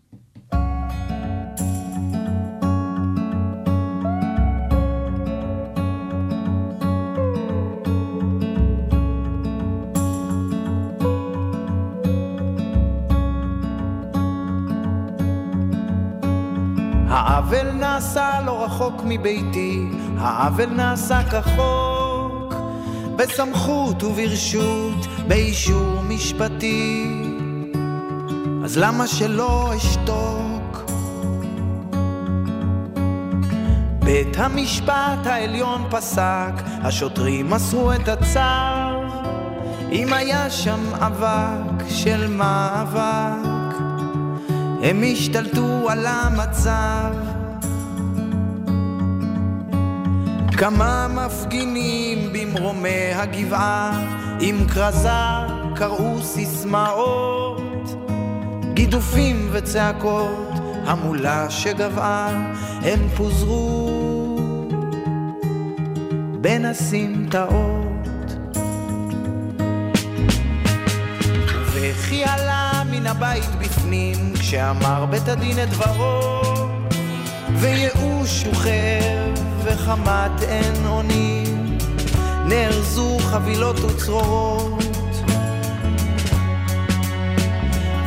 העוול 17.51 17.73
נעשה 17.73 18.41
לא 18.47 18.65
רחוק 18.65 19.03
מביתי, 19.05 19.87
העוול 20.19 20.67
נעשה 20.67 21.23
כחוק, 21.23 22.55
בסמכות 23.17 24.03
וברשות, 24.03 25.07
באישור 25.29 26.01
משפטי. 26.09 27.23
אז 28.65 28.79
למה 28.79 29.07
שלא 29.07 29.73
אשתוק? 29.77 30.91
בית 33.99 34.37
המשפט 34.37 35.27
העליון 35.27 35.85
פסק, 35.91 36.53
השוטרים 36.83 37.51
מסרו 37.51 37.93
את 37.93 38.09
הצו, 38.09 38.41
אם 39.93 40.13
היה 40.13 40.51
שם 40.51 40.81
אבק 40.95 41.89
של 41.89 42.27
מאבק. 42.29 43.51
הם 44.83 45.03
השתלטו 45.13 45.91
על 45.91 46.07
המצב. 46.07 47.40
כמה 50.61 51.09
מפגינים 51.09 52.33
במרומי 52.33 53.13
הגבעה, 53.15 54.05
עם 54.41 54.69
כרזה 54.69 55.11
קראו 55.77 56.23
סיסמאות, 56.23 57.95
גידופים 58.75 59.49
וצעקות, 59.53 60.53
המולה 60.85 61.51
שגבעה, 61.51 62.53
הם 62.83 63.09
פוזרו 63.17 64.39
בין 66.41 66.65
הסמטאות. 66.65 68.07
וכי 71.73 72.25
עלה 72.25 72.83
מן 72.91 73.07
הבית 73.07 73.55
בפנים, 73.59 74.33
כשאמר 74.35 75.07
בית 75.07 75.29
הדין 75.29 75.63
את 75.63 75.69
דברו, 75.69 76.41
וייאוש 77.55 78.45
הוא 78.45 78.55
חרב 78.55 79.50
וחמת 79.65 80.43
אין 80.43 80.87
אונים, 80.87 81.79
נארזו 82.47 83.19
חבילות 83.19 83.81
וצרורות. 83.81 84.85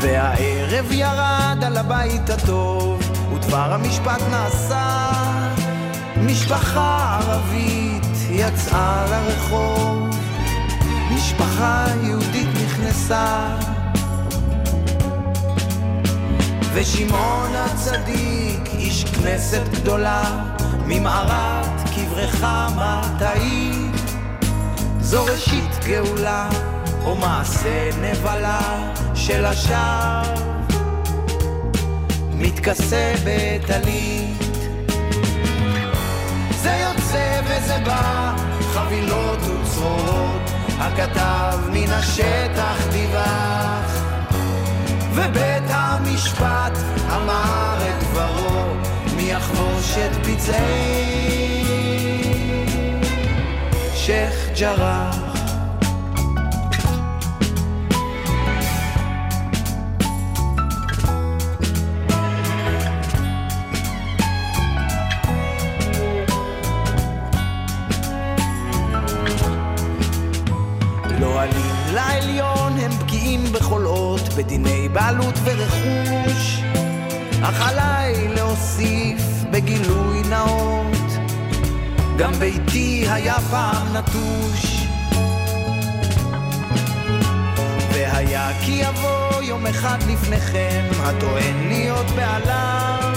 והערב 0.02 0.92
ירד 0.92 1.58
על 1.66 1.78
הבית 1.78 2.30
הטוב, 2.30 3.02
ודבר 3.36 3.74
המשפט 3.74 4.22
נעשה. 4.32 5.10
משפחה 6.18 7.20
ערבית 7.20 8.04
יצאה 8.30 9.06
לרחוב, 9.10 10.10
משפחה 11.12 11.86
יהודית 12.04 12.48
נכנסה. 12.66 13.48
ושמעון 16.74 17.52
הצדיק, 17.56 18.70
איש 18.78 19.06
כנסת 19.06 19.62
גדולה, 19.72 20.24
ממערת 20.88 21.90
קברך 21.96 22.44
מטעי. 22.76 23.72
זו 25.00 25.26
ראשית 25.26 25.86
גאולה, 25.86 26.50
או 27.06 27.16
מעשה 27.16 27.90
נבלה 28.02 28.60
של 29.16 29.46
השער, 29.46 30.34
מתכסה 32.34 33.14
בטלית. 33.26 34.38
זה 36.62 36.72
יוצא 36.72 37.42
וזה 37.46 37.78
בא, 37.86 38.36
חבילות 38.74 39.40
וצרורות, 39.42 40.52
הכתב 40.80 41.60
מן 41.74 41.90
השטח 41.92 42.88
דיווח. 42.92 43.93
ובית 45.16 45.64
המשפט 45.70 46.78
אמר 47.16 47.78
את 47.78 48.04
דברו, 48.04 48.66
מי 49.16 49.22
יחבוש 49.24 49.98
את 49.98 50.26
פצעי 50.26 51.64
שייח' 53.94 54.60
ג'ראח. 54.60 55.33
בדיני 74.46 74.90
בעלות 74.90 75.40
ורכוש. 75.44 76.64
אך 77.44 77.68
עליי 77.70 78.28
להוסיף 78.28 79.22
בגילוי 79.52 80.22
נאות, 80.30 81.12
גם 82.18 82.34
ביתי 82.34 83.06
היה 83.10 83.36
פעם 83.52 83.88
נטוש. 83.96 84.88
והיה 87.92 88.52
כי 88.62 88.72
יבוא 88.72 89.42
יום 89.42 89.68
אחד 89.68 89.98
לפניכם, 90.10 90.84
הטוען 91.00 91.68
להיות 91.68 92.06
בעליו. 92.16 93.14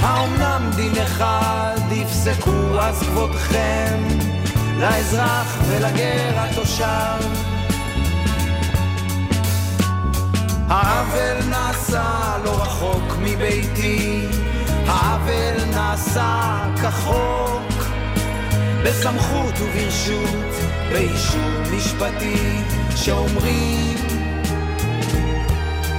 האומנם 0.00 0.70
דין 0.76 0.92
אחד 1.02 1.80
יפסקו 1.90 2.80
אז 2.80 3.02
כבודכם, 3.02 4.02
לאזרח 4.80 5.58
ולגר 5.68 6.32
התושב. 6.36 7.55
העוול 10.68 11.48
נעשה 11.50 12.36
לא 12.44 12.62
רחוק 12.62 13.16
מביתי, 13.22 14.26
העוול 14.86 15.64
נעשה 15.70 16.62
כחוק, 16.82 17.84
בסמכות 18.84 19.54
וברשות, 19.60 20.54
באישור 20.92 21.62
משפטי 21.76 22.62
שאומרים 22.96 23.96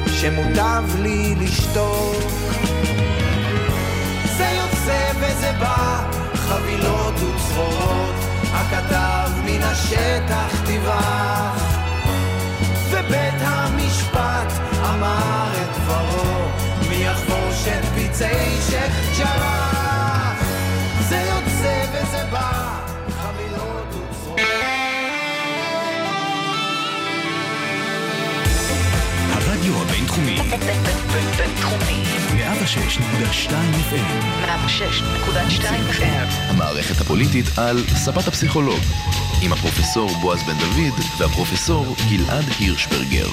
שמוטב 0.07 0.83
לי 0.99 1.35
לשתוק 1.35 2.31
זה 4.37 4.45
יוצא 4.45 5.11
וזה 5.19 5.51
בא, 5.59 6.03
חבילות 6.35 7.13
וצרורות, 7.15 8.15
הכתב 8.53 9.29
מן 9.45 9.63
השטח 9.63 10.61
תברח. 10.65 11.76
ובית 13.07 13.41
המשפט 13.41 14.53
אמר 14.89 15.51
את 15.61 15.77
דברו, 15.77 16.35
מי 16.89 16.95
יחבוש 16.95 17.67
את 17.67 17.85
פצעי 17.85 18.61
שייח' 18.69 19.17
ג'ראח? 19.17 20.43
זה 21.09 21.15
יוצא 21.15 21.85
וזה 21.91 22.25
בא, 22.31 22.79
חבילות 23.09 23.87
וצרורות. 23.89 24.39
הרדיו 29.33 29.81
הבינתחומי, 29.81 30.39
בינתחומי. 31.37 32.06
106.2 32.27 33.51
FM, 33.91 34.23
106.2 34.45 35.63
FM. 35.91 36.27
המערכת 36.49 37.01
הפוליטית 37.01 37.45
על 37.57 37.77
ספת 37.87 38.27
הפסיכולוג, 38.27 38.79
עם 39.41 39.53
הפרופסור 39.53 40.09
בועז 40.21 40.43
בן 40.43 40.57
דוד 40.57 40.99
והפרופסור 41.19 41.95
גלעד 42.09 42.45
הירשברגר. 42.59 43.27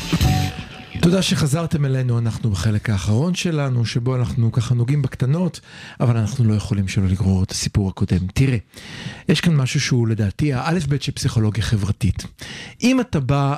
תודה 1.04 1.22
שחזרתם 1.22 1.84
אלינו, 1.84 2.18
אנחנו 2.18 2.50
בחלק 2.50 2.90
האחרון 2.90 3.34
שלנו, 3.34 3.86
שבו 3.86 4.16
אנחנו 4.16 4.52
ככה 4.52 4.74
נוגעים 4.74 5.02
בקטנות, 5.02 5.60
אבל 6.00 6.16
אנחנו 6.16 6.44
לא 6.44 6.54
יכולים 6.54 6.88
שלא 6.88 7.06
לגרור 7.06 7.42
את 7.42 7.50
הסיפור 7.50 7.88
הקודם. 7.88 8.26
תראה, 8.34 8.56
יש 9.28 9.40
כאן 9.40 9.56
משהו 9.56 9.80
שהוא 9.80 10.08
לדעתי 10.08 10.52
האלף 10.52 10.86
בית 10.86 11.02
של 11.02 11.12
פסיכולוגיה 11.12 11.62
חברתית. 11.62 12.24
אם 12.82 13.00
אתה 13.00 13.20
בא, 13.20 13.56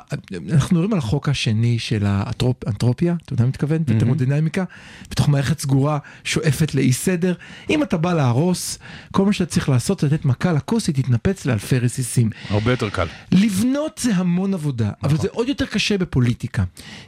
אנחנו 0.53 0.77
מדברים 0.77 0.93
על 0.93 0.99
החוק 0.99 1.29
השני 1.29 1.79
של 1.79 2.07
האנתרופיה, 2.07 3.17
אתה 3.25 3.33
יודע 3.33 3.45
מה 3.45 3.49
מתכוון? 3.49 3.83
Mm-hmm. 3.83 4.01
תרמודינמיקה, 4.01 4.65
בתוך 5.11 5.29
מערכת 5.29 5.61
סגורה 5.61 5.99
שואפת 6.25 6.75
לאי 6.75 6.93
סדר. 6.93 7.35
אם 7.71 7.83
אתה 7.83 7.97
בא 7.97 8.15
להרוס, 8.15 8.79
כל 9.13 9.25
מה 9.25 9.33
שאתה 9.33 9.51
צריך 9.51 9.69
לעשות 9.69 10.01
זה 10.01 10.07
לתת 10.07 10.25
מכה 10.25 10.53
לכוס, 10.53 10.87
היא 10.87 10.95
תתנפץ 10.95 11.47
לאלפי 11.47 11.79
רסיסים. 11.79 12.31
הרבה 12.51 12.71
יותר 12.71 12.91
קל. 12.91 13.07
לבנות 13.33 14.01
זה 14.03 14.15
המון 14.15 14.55
עבודה, 14.55 14.91
אבל 15.03 15.17
זה 15.17 15.29
עוד 15.31 15.49
יותר 15.49 15.67
קשה 15.67 15.99
בפוליטיקה. 15.99 16.65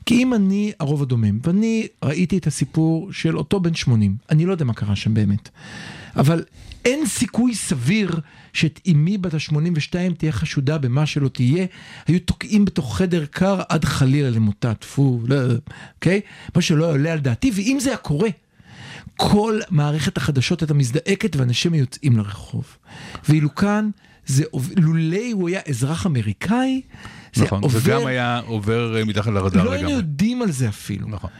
כי 0.07 0.23
אם 0.23 0.28
אני 0.35 0.73
הרוב 0.81 1.03
הדומם, 1.03 1.39
ואני 1.45 1.87
ראיתי 2.03 2.39
את 2.39 2.47
הסיפור 2.47 3.13
של 3.13 3.39
אותו 3.39 3.61
בן 3.61 3.75
80, 3.75 4.17
אני 4.31 4.47
לא 4.47 4.53
יודע 4.53 4.65
מה 4.65 4.75
קרה 4.75 4.97
שם 4.97 5.15
באמת, 5.15 5.49
אבל 6.17 6.45
אין 6.85 7.07
סיכוי 7.07 7.55
סביר 7.55 8.21
שאת 8.53 8.81
אמי 8.89 9.19
בת 9.19 9.35
ה-82 9.35 10.15
תהיה 10.19 10.33
חשודה 10.33 10.79
במה 10.79 11.07
שלא 11.07 11.29
תהיה, 11.29 11.67
היו 12.07 12.21
תוקעים 12.21 12.65
בתוך 12.65 12.97
חדר 12.97 13.27
קר 13.27 13.63
עד 13.69 13.85
חלילה 13.85 14.31
למותה, 14.31 14.75
טפו, 14.75 15.21
לא, 15.27 15.37
אוקיי? 15.95 16.21
מה 16.55 16.63
שלא 16.63 16.91
עולה 16.91 17.13
על 17.13 17.19
דעתי, 17.19 17.51
ואם 17.55 17.79
זה 17.81 17.89
היה 17.89 17.97
קורה, 17.97 18.29
כל 19.17 19.61
מערכת 19.71 20.17
החדשות 20.17 20.61
הייתה 20.61 20.75
מזדעקת 20.75 21.37
ואנשים 21.37 21.75
יוצאים 21.75 22.17
לרחוב. 22.17 22.77
ואילו 23.29 23.55
כאן, 23.55 23.91
זה, 24.27 24.45
לולי 24.77 25.31
הוא 25.31 25.49
היה 25.49 25.61
אזרח 25.69 26.07
אמריקאי, 26.07 26.81
זה 27.35 27.45
נכון, 27.45 27.63
עובר... 27.63 27.79
זה 27.79 27.91
גם 27.91 28.07
היה 28.07 28.41
עובר 28.47 28.97
אה, 28.99 29.05
מתחת 29.05 29.33
לרדאר 29.33 29.65
לא 29.65 29.73
היינו 29.73 29.89
לגמרי. 29.89 30.03
יודעים 30.03 30.43
על 30.43 30.51
זה 30.51 30.69
אפילו. 30.69 31.09
נכון. 31.09 31.31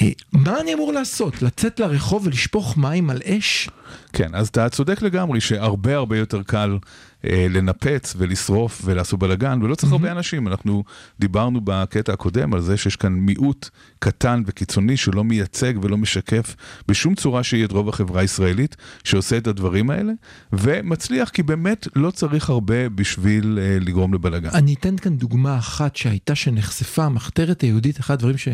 אה, 0.00 0.08
מה 0.32 0.60
אני 0.60 0.74
אמור 0.74 0.92
לעשות? 0.92 1.42
לצאת 1.42 1.80
לרחוב 1.80 2.26
ולשפוך 2.26 2.76
מים 2.78 3.10
על 3.10 3.20
אש? 3.24 3.68
כן, 4.12 4.34
אז 4.34 4.48
אתה 4.48 4.68
צודק 4.68 5.02
לגמרי 5.02 5.40
שהרבה 5.40 5.94
הרבה 5.96 6.18
יותר 6.18 6.42
קל 6.42 6.78
לנפץ 7.24 8.14
ולשרוף 8.16 8.82
ולעשות 8.84 9.18
בלאגן, 9.18 9.62
ולא 9.62 9.74
צריך 9.74 9.92
הרבה 9.92 10.12
אנשים. 10.12 10.48
אנחנו 10.48 10.84
דיברנו 11.18 11.60
בקטע 11.64 12.12
הקודם 12.12 12.54
על 12.54 12.60
זה 12.60 12.76
שיש 12.76 12.96
כאן 12.96 13.12
מיעוט 13.12 13.68
קטן 13.98 14.42
וקיצוני 14.46 14.96
שלא 14.96 15.24
מייצג 15.24 15.74
ולא 15.82 15.96
משקף 15.96 16.56
בשום 16.88 17.14
צורה 17.14 17.42
שהיא 17.42 17.64
את 17.64 17.72
רוב 17.72 17.88
החברה 17.88 18.20
הישראלית, 18.20 18.76
שעושה 19.04 19.38
את 19.38 19.46
הדברים 19.46 19.90
האלה, 19.90 20.12
ומצליח 20.52 21.28
כי 21.28 21.42
באמת 21.42 21.88
לא 21.96 22.10
צריך 22.10 22.50
הרבה 22.50 22.88
בשביל 22.88 23.58
אה, 23.62 23.78
לגרום 23.80 24.14
לבלאגן. 24.14 24.48
אני 24.54 24.74
אתן 24.74 24.96
כאן 24.96 25.16
דוגמה 25.16 25.58
אחת 25.58 25.96
שהייתה 25.96 26.34
שנחשפה, 26.34 27.04
המחתרת 27.04 27.60
היהודית, 27.60 28.00
אחד 28.00 28.14
הדברים 28.14 28.38
ש... 28.38 28.48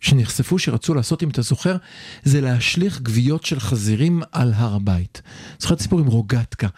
שנחשפו 0.00 0.58
שרצו 0.58 0.94
לעשות, 0.94 1.22
אם 1.22 1.28
אתה 1.28 1.42
זוכר, 1.42 1.76
זה 2.24 2.40
להשליך 2.40 3.00
גוויות 3.00 3.44
של 3.44 3.60
חזירים 3.60 4.22
על 4.32 4.52
הר 4.56 4.74
הבית. 4.74 5.22
זוכר 5.58 5.74
את 5.74 5.80
הסיפור 5.80 6.00
עם 6.00 6.06
רוגטקה. 6.06 6.68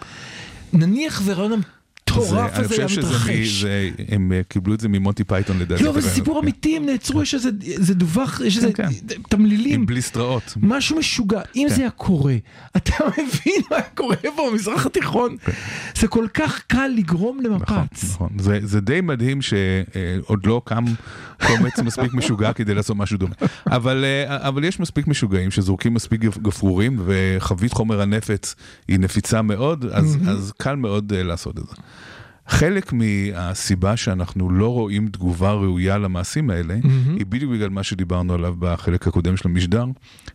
נניח 0.77 1.23
ורעיון 1.25 1.53
המטורף 1.53 2.29
זה- 2.31 2.57
אני 2.57 2.65
הזה 2.65 2.75
היה 2.77 2.87
מתרחש. 2.99 3.31
מ- 3.31 3.61
זה, 3.63 3.89
הם 4.09 4.33
אה, 4.33 4.41
קיבלו 4.49 4.75
את 4.75 4.81
זה 4.81 4.89
ממונטי 4.89 5.25
פייתון 5.25 5.59
לדעתי. 5.59 5.83
לא, 5.85 5.91
אבל 5.91 6.01
זה 6.01 6.09
כן. 6.09 6.15
סיפור 6.15 6.41
אמיתי, 6.41 6.77
הם 6.77 6.87
נעצרו, 6.87 7.23
יש 7.23 7.35
איזה 7.35 7.51
זה 7.77 7.95
דווח, 7.95 8.41
יש 8.45 8.57
איזה 8.57 8.73
כן. 8.73 8.89
תמלילים. 9.29 9.75
עם 9.81 9.87
בליסטראות. 9.87 10.55
משהו 10.63 10.99
משוגע, 10.99 11.41
אם 11.57 11.67
כן. 11.69 11.75
זה 11.75 11.81
היה 11.81 11.91
קורה, 11.91 12.35
אתה 12.77 12.93
מבין 13.13 13.63
מה 13.71 13.81
קורה 13.95 14.17
פה 14.37 14.49
במזרח 14.53 14.87
התיכון? 14.87 15.37
זה 15.99 16.09
כל 16.09 16.27
כך 16.35 16.63
קל 16.67 16.91
לגרום 16.97 17.41
נכון, 17.41 17.53
למפץ. 17.79 18.05
נכון. 18.05 18.29
זה, 18.39 18.59
זה 18.63 18.81
די 18.81 19.01
מדהים 19.01 19.39
שעוד 19.43 20.47
לא 20.47 20.63
קם 20.65 20.85
קומץ 21.47 21.79
מספיק 21.79 22.15
משוגע 22.15 22.53
כדי 22.53 22.75
לעשות 22.75 22.97
משהו 22.97 23.19
דומה. 23.19 23.35
אבל, 23.67 24.05
אה, 24.05 24.49
אבל 24.49 24.65
יש 24.65 24.81
מספיק 24.81 25.07
משוגעים 25.07 25.51
שזורקים 25.51 25.95
מספיק 25.95 26.21
גפ- 26.21 26.39
גפרורים 26.43 27.01
וחבית 27.05 27.73
חומר 27.73 28.01
הנפץ 28.01 28.55
היא 28.89 28.99
נפיצה 29.01 29.43
מאוד, 29.43 29.85
אז, 29.93 30.19
אז 30.29 30.53
קל 30.59 30.77
מאוד 30.77 31.13
אה, 31.13 31.23
לעשות 31.23 31.59
את 31.59 31.67
זה. 31.67 31.75
חלק 32.49 32.93
מהסיבה 32.93 33.97
שאנחנו 33.97 34.51
לא 34.51 34.73
רואים 34.73 35.09
תגובה 35.09 35.53
ראויה 35.53 35.99
למעשים 35.99 36.51
האלה, 36.51 36.75
היא 37.17 37.27
בדיוק 37.27 37.53
בגלל 37.53 37.69
מה 37.69 37.83
שדיברנו 37.83 38.35
עליו 38.35 38.55
בחלק 38.59 39.09
הקודם 39.09 39.37
של 39.37 39.49
המשדר, 39.49 39.85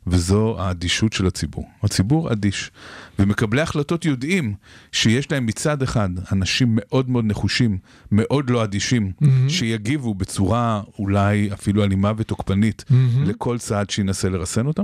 וזו 0.07 0.55
האדישות 0.59 1.13
של 1.13 1.27
הציבור. 1.27 1.69
הציבור 1.83 2.31
אדיש, 2.31 2.71
ומקבלי 3.19 3.61
החלטות 3.61 4.05
יודעים 4.05 4.53
שיש 4.91 5.31
להם 5.31 5.45
מצד 5.45 5.81
אחד 5.83 6.09
אנשים 6.31 6.67
מאוד 6.71 7.09
מאוד 7.09 7.25
נחושים, 7.25 7.77
מאוד 8.11 8.49
לא 8.49 8.63
אדישים, 8.63 9.11
שיגיבו 9.47 10.13
בצורה 10.13 10.81
אולי 10.99 11.49
אפילו 11.53 11.83
אלימה 11.83 12.11
ותוקפנית 12.17 12.85
לכל 13.25 13.57
צעד 13.57 13.89
שינסה 13.89 14.29
לרסן 14.29 14.65
אותם. 14.65 14.83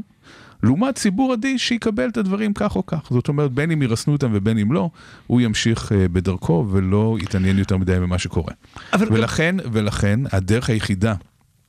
לעומת 0.64 0.95
ציבור 0.95 1.34
אדיש 1.34 1.68
שיקבל 1.68 2.10
את 2.10 2.18
הדברים 2.18 2.53
כך 2.53 2.76
או 2.76 2.86
כך. 2.86 2.99
זאת 3.10 3.28
אומרת, 3.28 3.51
בין 3.51 3.72
אם 3.72 3.82
ירסנו 3.82 4.14
אותם 4.14 4.30
ובין 4.34 4.58
אם 4.58 4.72
לא, 4.72 4.89
הוא 5.28 5.41
ימשיך 5.41 5.91
אה, 5.91 6.08
בדרכו 6.08 6.66
ולא 6.72 7.18
יתעניין 7.22 7.58
יותר 7.58 7.78
מדי 7.78 7.99
במה 7.99 8.18
שקורה. 8.18 8.53
אבל- 8.93 9.08
ולכן, 9.12 9.55
ולכן, 9.72 10.20
הדרך 10.32 10.70
היחידה 10.70 11.14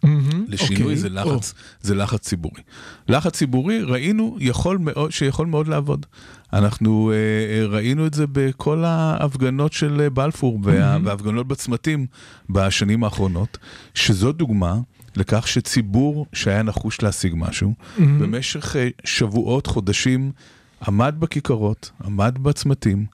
מהמם, 0.02 0.44
לשינוי 0.48 0.82
אוקיי, 0.82 0.96
זה 0.96 1.08
לחץ, 1.08 1.54
זה 1.80 1.94
לחץ 1.94 2.20
ציבורי. 2.20 2.62
לחץ 3.08 3.36
ציבורי 3.36 3.82
ראינו 3.82 4.36
יכול 4.40 4.78
מאוד, 4.78 5.10
שיכול 5.12 5.46
מאוד 5.46 5.68
לעבוד. 5.68 6.06
אנחנו 6.52 7.12
אה, 7.12 7.16
אה, 7.60 7.66
ראינו 7.66 8.06
את 8.06 8.14
זה 8.14 8.24
בכל 8.32 8.84
ההפגנות 8.84 9.72
של 9.72 10.00
אה, 10.00 10.10
בלפור 10.10 10.58
וה, 10.62 10.98
וההפגנות 11.04 11.48
בצמתים 11.48 12.06
בשנים 12.50 13.04
האחרונות, 13.04 13.58
שזו 13.94 14.32
דוגמה 14.32 14.76
לכך 15.18 15.48
שציבור 15.48 16.26
שהיה 16.32 16.62
נחוש 16.62 17.02
להשיג 17.02 17.32
משהו, 17.36 17.74
במשך 17.98 18.76
אה, 18.76 18.88
שבועות, 19.04 19.66
חודשים, 19.66 20.32
עמד 20.86 21.14
בכיכרות, 21.18 21.90
עמד 22.04 22.38
בצמתים, 22.42 23.06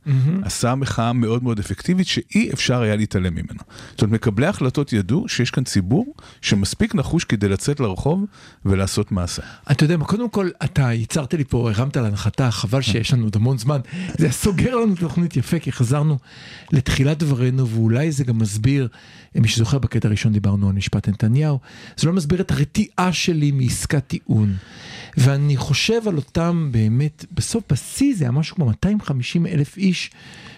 עשה 0.42 0.74
מחאה 0.74 1.12
מאוד 1.12 1.42
מאוד 1.42 1.58
אפקטיבית 1.58 2.06
שאי 2.06 2.50
אפשר 2.52 2.82
היה 2.82 2.96
להתעלם 2.96 3.34
ממנה. 3.34 3.62
זאת 3.90 4.02
אומרת, 4.02 4.14
מקבלי 4.14 4.46
ההחלטות 4.46 4.92
ידעו 4.92 5.28
שיש 5.28 5.50
כאן 5.50 5.64
ציבור 5.64 6.14
שמספיק 6.40 6.94
נחוש 6.94 7.24
כדי 7.24 7.48
לצאת 7.48 7.80
לרחוב 7.80 8.24
ולעשות 8.64 9.12
מעשה. 9.12 9.42
אתה 9.70 9.84
יודע 9.84 9.96
מה, 9.96 10.04
קודם 10.04 10.28
כל, 10.30 10.48
אתה 10.64 10.92
ייצרת 10.92 11.34
לי 11.34 11.44
פה, 11.44 11.70
הרמת 11.70 11.96
להנחתה, 11.96 12.50
חבל 12.50 12.80
שיש 12.80 13.12
לנו 13.12 13.24
עוד 13.24 13.36
המון 13.36 13.58
זמן. 13.58 13.80
זה 14.18 14.30
סוגר 14.30 14.76
לנו 14.76 14.92
את 14.92 14.98
התוכנית 14.98 15.36
יפה, 15.36 15.58
כי 15.58 15.72
חזרנו 15.72 16.18
לתחילת 16.72 17.18
דברינו, 17.18 17.68
ואולי 17.68 18.12
זה 18.12 18.24
גם 18.24 18.38
מסביר, 18.38 18.88
מי 19.40 19.48
שזוכר 19.48 19.78
בקטע 19.78 20.08
הראשון 20.08 20.32
דיברנו 20.32 20.68
על 20.68 20.74
משפט 20.74 21.08
נתניהו, 21.08 21.58
זה 21.96 22.06
לא 22.06 22.12
מסביר 22.12 22.40
את 22.40 22.50
הרתיעה 22.50 23.12
שלי 23.12 23.50
מעסקת 23.50 24.06
טיעון. 24.06 24.54
ואני 25.16 25.56
חושב 25.56 26.08
על 26.08 26.16
אותם 26.16 26.68
באמת, 26.72 27.24
בסוף 27.32 27.64
בשיא 27.72 28.14
זה 28.16 28.24
היה 28.24 28.30
משהו 28.30 28.56
כמו 28.56 28.66
250 28.66 29.46
אלף 29.46 29.76
איש, 29.76 30.10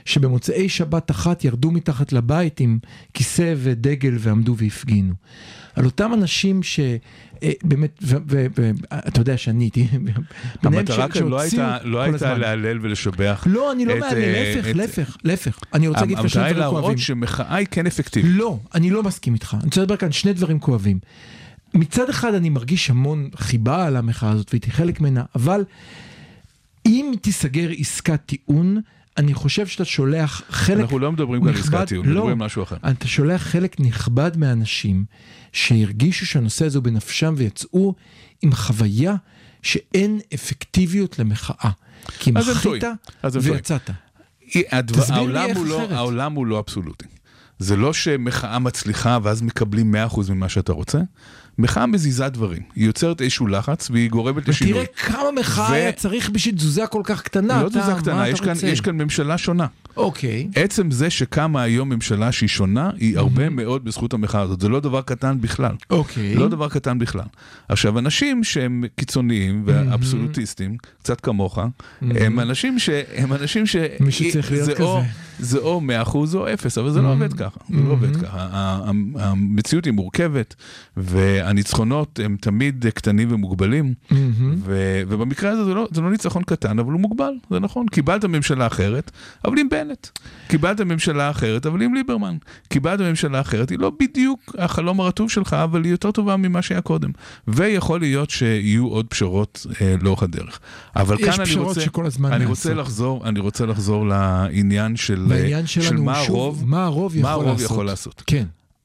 שבמוצאי 0.07 0.69
שבת 0.69 1.11
אחת 1.11 1.45
ירדו 1.45 1.71
מתחת 1.71 2.13
לבית 2.13 2.61
עם 2.61 2.79
כיסא 3.15 3.55
ודגל 3.57 4.15
ועמדו 4.19 4.55
והפגינו. 4.59 5.15
על 5.75 5.85
אותם 5.85 6.15
אנשים 6.15 6.61
שבאמת, 6.63 7.99
ואתה 8.03 9.21
יודע 9.21 9.37
שאני 9.37 9.65
הייתי, 9.65 9.87
המטרה 10.63 11.07
ש- 11.09 11.19
כאן 11.19 11.29
לא 11.29 11.41
הייתה, 11.41 11.79
לא 11.85 12.03
הייתה. 12.03 12.39
להלל 12.39 12.79
ולשבח. 12.83 13.45
לא, 13.51 13.73
אני 13.73 13.85
לא 13.87 13.97
מעלה, 14.01 14.17
אה, 14.25 14.55
להפך, 14.55 14.77
להפך, 14.77 15.17
להפך. 15.25 15.59
אני 15.75 15.89
רוצה 15.89 16.01
להגיד 16.01 16.17
פה 16.19 16.29
שני 16.29 16.43
המטרה 16.43 16.47
היא 16.47 16.55
דברים 16.55 16.71
כואבים. 16.71 16.83
להראות 16.85 16.99
שמחאה 16.99 17.55
היא 17.57 17.67
כן 17.71 17.87
אפקטיבית. 17.87 18.31
לא, 18.35 18.59
אני 18.75 18.91
לא 18.91 19.03
מסכים 19.03 19.35
איתך. 19.35 19.55
אני 19.55 19.65
רוצה 19.65 19.81
לדבר 19.83 19.97
כאן 19.97 20.13
שני 20.13 20.33
דברים 20.33 20.59
כואבים. 20.59 20.99
מצד 21.75 22.09
אחד 22.11 22.35
אני 22.35 22.51
מרגיש 22.51 22.91
המון 22.91 23.29
חיבה 23.37 23.87
על 23.87 23.97
המחאה 23.97 24.31
הזאת 24.31 24.51
והייתי 24.53 24.71
חלק 24.71 25.01
ממנה, 25.01 25.23
אבל 25.35 25.65
אם 26.87 27.15
תיסגר 27.21 27.69
עסקת 27.79 28.21
טיעון, 28.27 28.81
אני 29.19 29.35
חושב 29.35 29.67
שאתה 29.67 29.85
שולח 29.85 30.43
חלק 30.51 30.81
אנחנו 30.81 30.99
לא 30.99 31.13
מדברים 31.13 31.47
על 31.47 31.55
עסקת 31.55 31.89
טיעון, 31.89 32.07
לא. 32.07 32.15
מדברים 32.15 32.43
על 32.43 32.47
משהו 32.47 32.63
אחר. 32.63 32.77
אתה 32.91 33.09
שולח 33.09 33.43
חלק 33.43 33.81
נכבד 33.81 34.37
מהאנשים 34.37 35.05
שהרגישו 35.53 36.27
שהנושא 36.27 36.67
הזה 36.67 36.79
הוא 36.79 36.85
בנפשם 36.85 37.35
ויצאו 37.37 37.95
עם 38.43 38.53
חוויה 38.53 39.15
שאין 39.63 40.21
אפקטיביות 40.35 41.19
למחאה. 41.19 41.71
כי 42.19 42.31
מחית. 42.31 42.85
ויצאת. 43.43 43.91
הדבר, 44.73 45.03
העולם, 45.09 45.51
הוא 45.57 45.67
לא. 45.67 45.81
העולם 45.91 46.33
הוא 46.33 46.47
לא 46.47 46.59
אבסולוטי. 46.59 47.07
זה 47.59 47.77
לא 47.77 47.93
שמחאה 47.93 48.59
מצליחה 48.59 49.19
ואז 49.23 49.43
מקבלים 49.43 49.95
100% 50.09 50.31
ממה 50.31 50.49
שאתה 50.49 50.73
רוצה. 50.73 50.99
מחאה 51.59 51.87
מזיזה 51.87 52.29
דברים, 52.29 52.63
היא 52.77 52.87
יוצרת 52.87 53.21
איזשהו 53.21 53.47
לחץ 53.47 53.91
והיא 53.91 54.11
גורמת 54.11 54.49
לשינוי. 54.49 54.73
ותראה 54.73 54.87
כמה 55.13 55.31
מחאה 55.41 55.71
ו- 55.71 55.75
היה 55.75 55.93
צריך 55.93 56.31
בשביל 56.31 56.55
תזוזה 56.55 56.87
כל 56.87 57.03
כך 57.05 57.23
קטנה. 57.23 57.63
לא 57.63 57.69
תזוזה 57.69 57.93
קטנה, 57.99 58.29
יש 58.29 58.41
כאן? 58.41 58.55
יש 58.63 58.81
כאן 58.81 58.97
ממשלה 58.97 59.39
שונה. 59.39 59.67
אוקיי. 59.97 60.49
עצם 60.55 60.91
זה 60.91 61.11
שקמה 61.11 61.63
היום 61.63 61.89
ממשלה 61.89 62.33
שהיא 62.33 62.49
שונה, 62.49 62.91
היא 62.97 63.19
הרבה 63.19 63.51
מאוד 63.51 63.85
בזכות 63.85 64.15
המחאה 64.15 64.41
הזאת. 64.41 64.61
זה 64.61 64.69
לא 64.69 64.81
דבר 64.81 65.03
קטן 65.03 65.41
בכלל. 65.41 65.75
אוקיי. 65.91 66.35
לא 66.35 66.49
דבר 66.49 66.69
קטן 66.69 66.99
בכלל. 66.99 67.25
עכשיו, 67.69 67.99
אנשים 67.99 68.45
שהם 68.45 68.85
קיצוניים 68.97 69.63
ואבסולוטיסטים, 69.67 70.77
קצת 71.03 71.21
כמוך, 71.21 71.59
הם 72.03 72.41
אנשים 72.41 72.79
ש... 72.79 72.91
הם 73.17 73.33
אנשים 73.33 73.67
ש... 73.67 73.77
מישהו 74.01 74.31
צריך 74.33 74.53
להיות 74.53 74.65
זה 74.65 74.73
או- 74.83 74.99
כזה. 75.01 75.09
זה 75.39 75.59
או 75.59 75.81
100% 76.05 76.17
או 76.35 76.55
0, 76.55 76.79
אבל 76.79 76.91
זה 76.91 77.03
לא 77.03 77.13
עובד 77.13 77.33
ככה. 77.33 77.61
זה 77.71 77.81
לא 77.81 77.91
עובד 77.93 78.17
ככה. 78.17 78.39
ה- 78.41 78.49
ה- 78.57 78.91
המציאות 79.23 79.85
היא 79.85 79.93
מורכבת, 79.93 80.55
והניצחונות 80.97 82.21
הם 82.25 82.37
תמיד 82.41 82.87
קטנים 82.95 83.29
ומוגבלים, 83.33 83.95
ו- 84.65 85.03
ובמקרה 85.09 85.51
הזה 85.51 85.65
זה 85.65 85.75
לא, 85.75 85.89
זה 85.91 86.01
לא 86.01 86.11
ניצחון 86.11 86.43
קטן, 86.43 86.79
אבל 86.79 86.93
הוא 86.93 87.01
מוגבל, 87.01 87.33
זה 87.51 87.61
נכון. 87.61 87.87
קיבלת 87.89 88.25
ממשלה 88.25 88.67
אחרת, 88.67 89.11
אבל 89.45 89.59
עם 89.59 89.69
בנט. 89.87 90.09
קיבלת 90.49 90.81
ממשלה 90.81 91.31
אחרת, 91.31 91.67
אבל 91.67 91.83
עם 91.83 91.95
ליברמן. 91.95 92.37
קיבלת 92.69 93.01
ממשלה 93.01 93.41
אחרת, 93.41 93.71
היא 93.71 93.79
לא 93.79 93.93
בדיוק 94.01 94.55
החלום 94.59 95.01
הרטוב 95.01 95.31
שלך, 95.31 95.53
אבל 95.53 95.85
היא 95.85 95.91
יותר 95.91 96.11
טובה 96.11 96.37
ממה 96.37 96.63
שהיה 96.63 96.81
קודם. 96.81 97.11
ויכול 97.49 98.01
להיות 98.01 98.31
שיהיו 98.31 98.87
עוד 98.87 99.07
פשרות 99.07 99.67
אה, 99.81 99.95
לאורך 100.03 100.23
הדרך. 100.23 100.61
אבל 100.97 101.17
יש 101.19 101.25
כאן 101.25 101.35
אני 101.41 101.45
פשרות 101.45 101.67
רוצה, 101.67 101.81
שכל 101.81 102.07
הזמן 102.07 102.33
אני. 102.33 102.45
רוצה 102.45 102.75
לחזור, 102.75 103.29
אני 103.29 103.41
רוצה 103.41 103.67
לחזור 103.67 104.07
לעניין 104.09 104.97
של, 104.97 105.27
אה, 105.33 105.67
של 105.67 105.97
מה 105.97 106.15
שוב, 106.25 106.37
הרוב, 106.37 106.65
מה 106.67 106.85
הרוב 106.85 107.17
יכול 107.17 107.23
מה 107.23 107.33
הרוב 107.33 107.47
לעשות. 107.47 107.71
יכול 107.71 107.87
לעשות. 107.87 108.23
כן. 108.27 108.45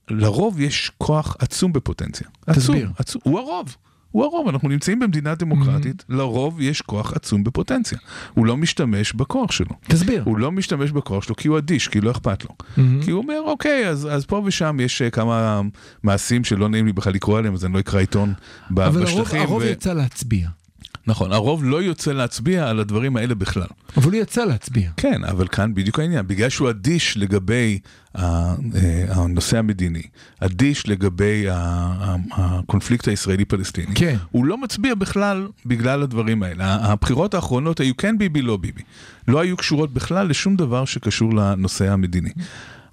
לרוב 0.09 0.59
יש 0.59 0.91
כוח 0.97 1.35
עצום 1.39 1.73
בפוטנציה. 1.73 2.27
תסביר. 2.51 2.75
עצום, 2.75 2.93
עצום, 2.97 3.21
הוא 3.25 3.39
הרוב. 3.39 3.75
הוא 4.11 4.23
הרוב, 4.23 4.47
אנחנו 4.47 4.69
נמצאים 4.69 4.99
במדינה 4.99 5.35
דמוקרטית, 5.35 6.01
Mm-hmm. 6.09 6.15
לרוב 6.15 6.61
יש 6.61 6.81
כוח 6.81 7.13
עצום 7.13 7.43
בפוטנציה. 7.43 7.97
הוא 8.33 8.45
לא 8.45 8.57
משתמש 8.57 9.13
בכוח 9.13 9.51
שלו. 9.51 9.75
תסביר. 9.87 10.23
הוא 10.25 10.37
לא 10.37 10.51
משתמש 10.51 10.91
בכוח 10.91 11.23
שלו 11.23 11.35
כי 11.35 11.47
הוא 11.47 11.57
אדיש, 11.57 11.87
כי 11.87 12.01
לא 12.01 12.11
אכפת 12.11 12.43
לו. 12.43 12.49
Mm-hmm. 12.49 13.05
כי 13.05 13.11
הוא 13.11 13.21
אומר, 13.21 13.39
אוקיי, 13.45 13.87
אז, 13.89 14.07
אז 14.11 14.25
פה 14.25 14.41
ושם 14.45 14.77
יש 14.81 15.01
אה, 15.01 15.09
כמה 15.09 15.61
מעשים 16.03 16.43
שלא 16.43 16.69
נעים 16.69 16.85
לי 16.85 16.93
בכלל 16.93 17.13
לקרוא 17.13 17.37
עליהם, 17.37 17.53
אז 17.53 17.65
אני 17.65 17.73
לא 17.73 17.79
אקרא 17.79 17.99
עיתון 17.99 18.33
ב- 18.71 18.79
אבל 18.79 19.01
הרוב, 19.07 19.21
בשטחים. 19.21 19.41
הרוב 19.41 19.61
ו- 19.61 19.65
יצא 19.65 19.93
להצביע. 19.93 20.47
נכון, 21.07 21.31
הרוב 21.31 21.63
לא 21.63 21.81
יוצא 21.81 22.11
להצביע 22.11 22.69
על 22.69 22.79
הדברים 22.79 23.17
האלה 23.17 23.35
בכלל. 23.35 23.67
אבל 23.97 24.11
הוא 24.11 24.21
יצא 24.21 24.45
להצביע. 24.45 24.89
כן, 24.97 25.23
אבל 25.23 25.47
כאן 25.47 25.73
בדיוק 25.73 25.99
העניין, 25.99 26.27
בגלל 26.27 26.49
שהוא 26.49 26.69
אדיש 26.69 27.17
לגבי 27.17 27.79
אה, 28.17 28.55
הנושא 29.09 29.57
המדיני, 29.57 30.01
אדיש 30.39 30.87
לגבי 30.87 31.45
הקונפליקט 32.31 33.07
הישראלי-פלסטיני, 33.07 33.95
כן. 33.95 34.17
הוא 34.31 34.45
לא 34.45 34.57
מצביע 34.57 34.95
בכלל 34.95 35.47
בגלל 35.65 36.03
הדברים 36.03 36.43
האלה. 36.43 36.75
הבחירות 36.75 37.33
האחרונות 37.33 37.79
היו 37.79 37.97
כן 37.97 38.17
ביבי, 38.17 38.41
לא 38.41 38.57
ביבי. 38.57 38.81
לא 39.27 39.39
היו 39.39 39.57
קשורות 39.57 39.93
בכלל 39.93 40.27
לשום 40.27 40.55
דבר 40.55 40.85
שקשור 40.85 41.33
לנושא 41.33 41.91
המדיני. 41.91 42.29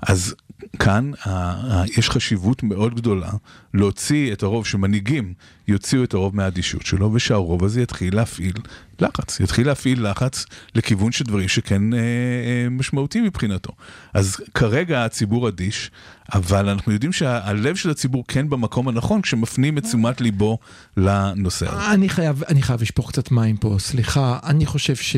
אז 0.03 0.35
כאן 0.79 1.11
ה- 1.25 1.31
ה- 1.31 1.85
יש 1.99 2.11
חשיבות 2.11 2.63
מאוד 2.63 2.95
גדולה 2.95 3.31
להוציא 3.75 4.33
את 4.33 4.43
הרוב, 4.43 4.67
שמנהיגים 4.67 5.35
יוציאו 5.69 6.05
את 6.05 6.15
הרוב 6.15 6.37
מהאדישות 6.37 6.87
שלו, 6.87 7.13
ושהרוב 7.15 7.65
הזה 7.65 7.83
יתחיל 7.83 8.17
להפעיל 8.17 8.53
לחץ, 9.01 9.41
יתחיל 9.41 9.67
להפעיל 9.67 10.11
לחץ 10.11 10.45
לכיוון 10.75 11.13
של 11.13 11.25
דברים 11.25 11.49
שכן 11.49 11.95
אה, 11.95 11.99
אה, 11.99 12.71
משמעותיים 12.71 13.25
מבחינתו. 13.25 13.73
אז 14.15 14.37
כרגע 14.55 15.05
הציבור 15.05 15.49
אדיש, 15.49 15.91
אבל 16.35 16.69
אנחנו 16.69 16.93
יודעים 16.93 17.13
שהלב 17.13 17.77
של 17.77 17.91
הציבור 17.91 18.25
כן 18.29 18.49
במקום 18.49 18.89
הנכון, 18.89 19.23
כשמפנים 19.23 19.79
את 19.79 19.85
תשומת 19.85 20.21
ליבו 20.21 20.59
לנושא 20.97 21.67
הזה. 21.69 21.93
אני 21.93 22.09
חייב, 22.09 22.43
אני 22.45 22.63
חייב 22.63 22.83
לשפוך 22.83 23.11
קצת 23.11 23.31
מים 23.31 23.57
פה, 23.57 23.77
סליחה, 23.79 24.39
אני 24.45 24.67
חושב 24.67 24.97
ש... 24.97 25.17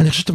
אני 0.00 0.10
חושב 0.10 0.22
שאתה. 0.22 0.32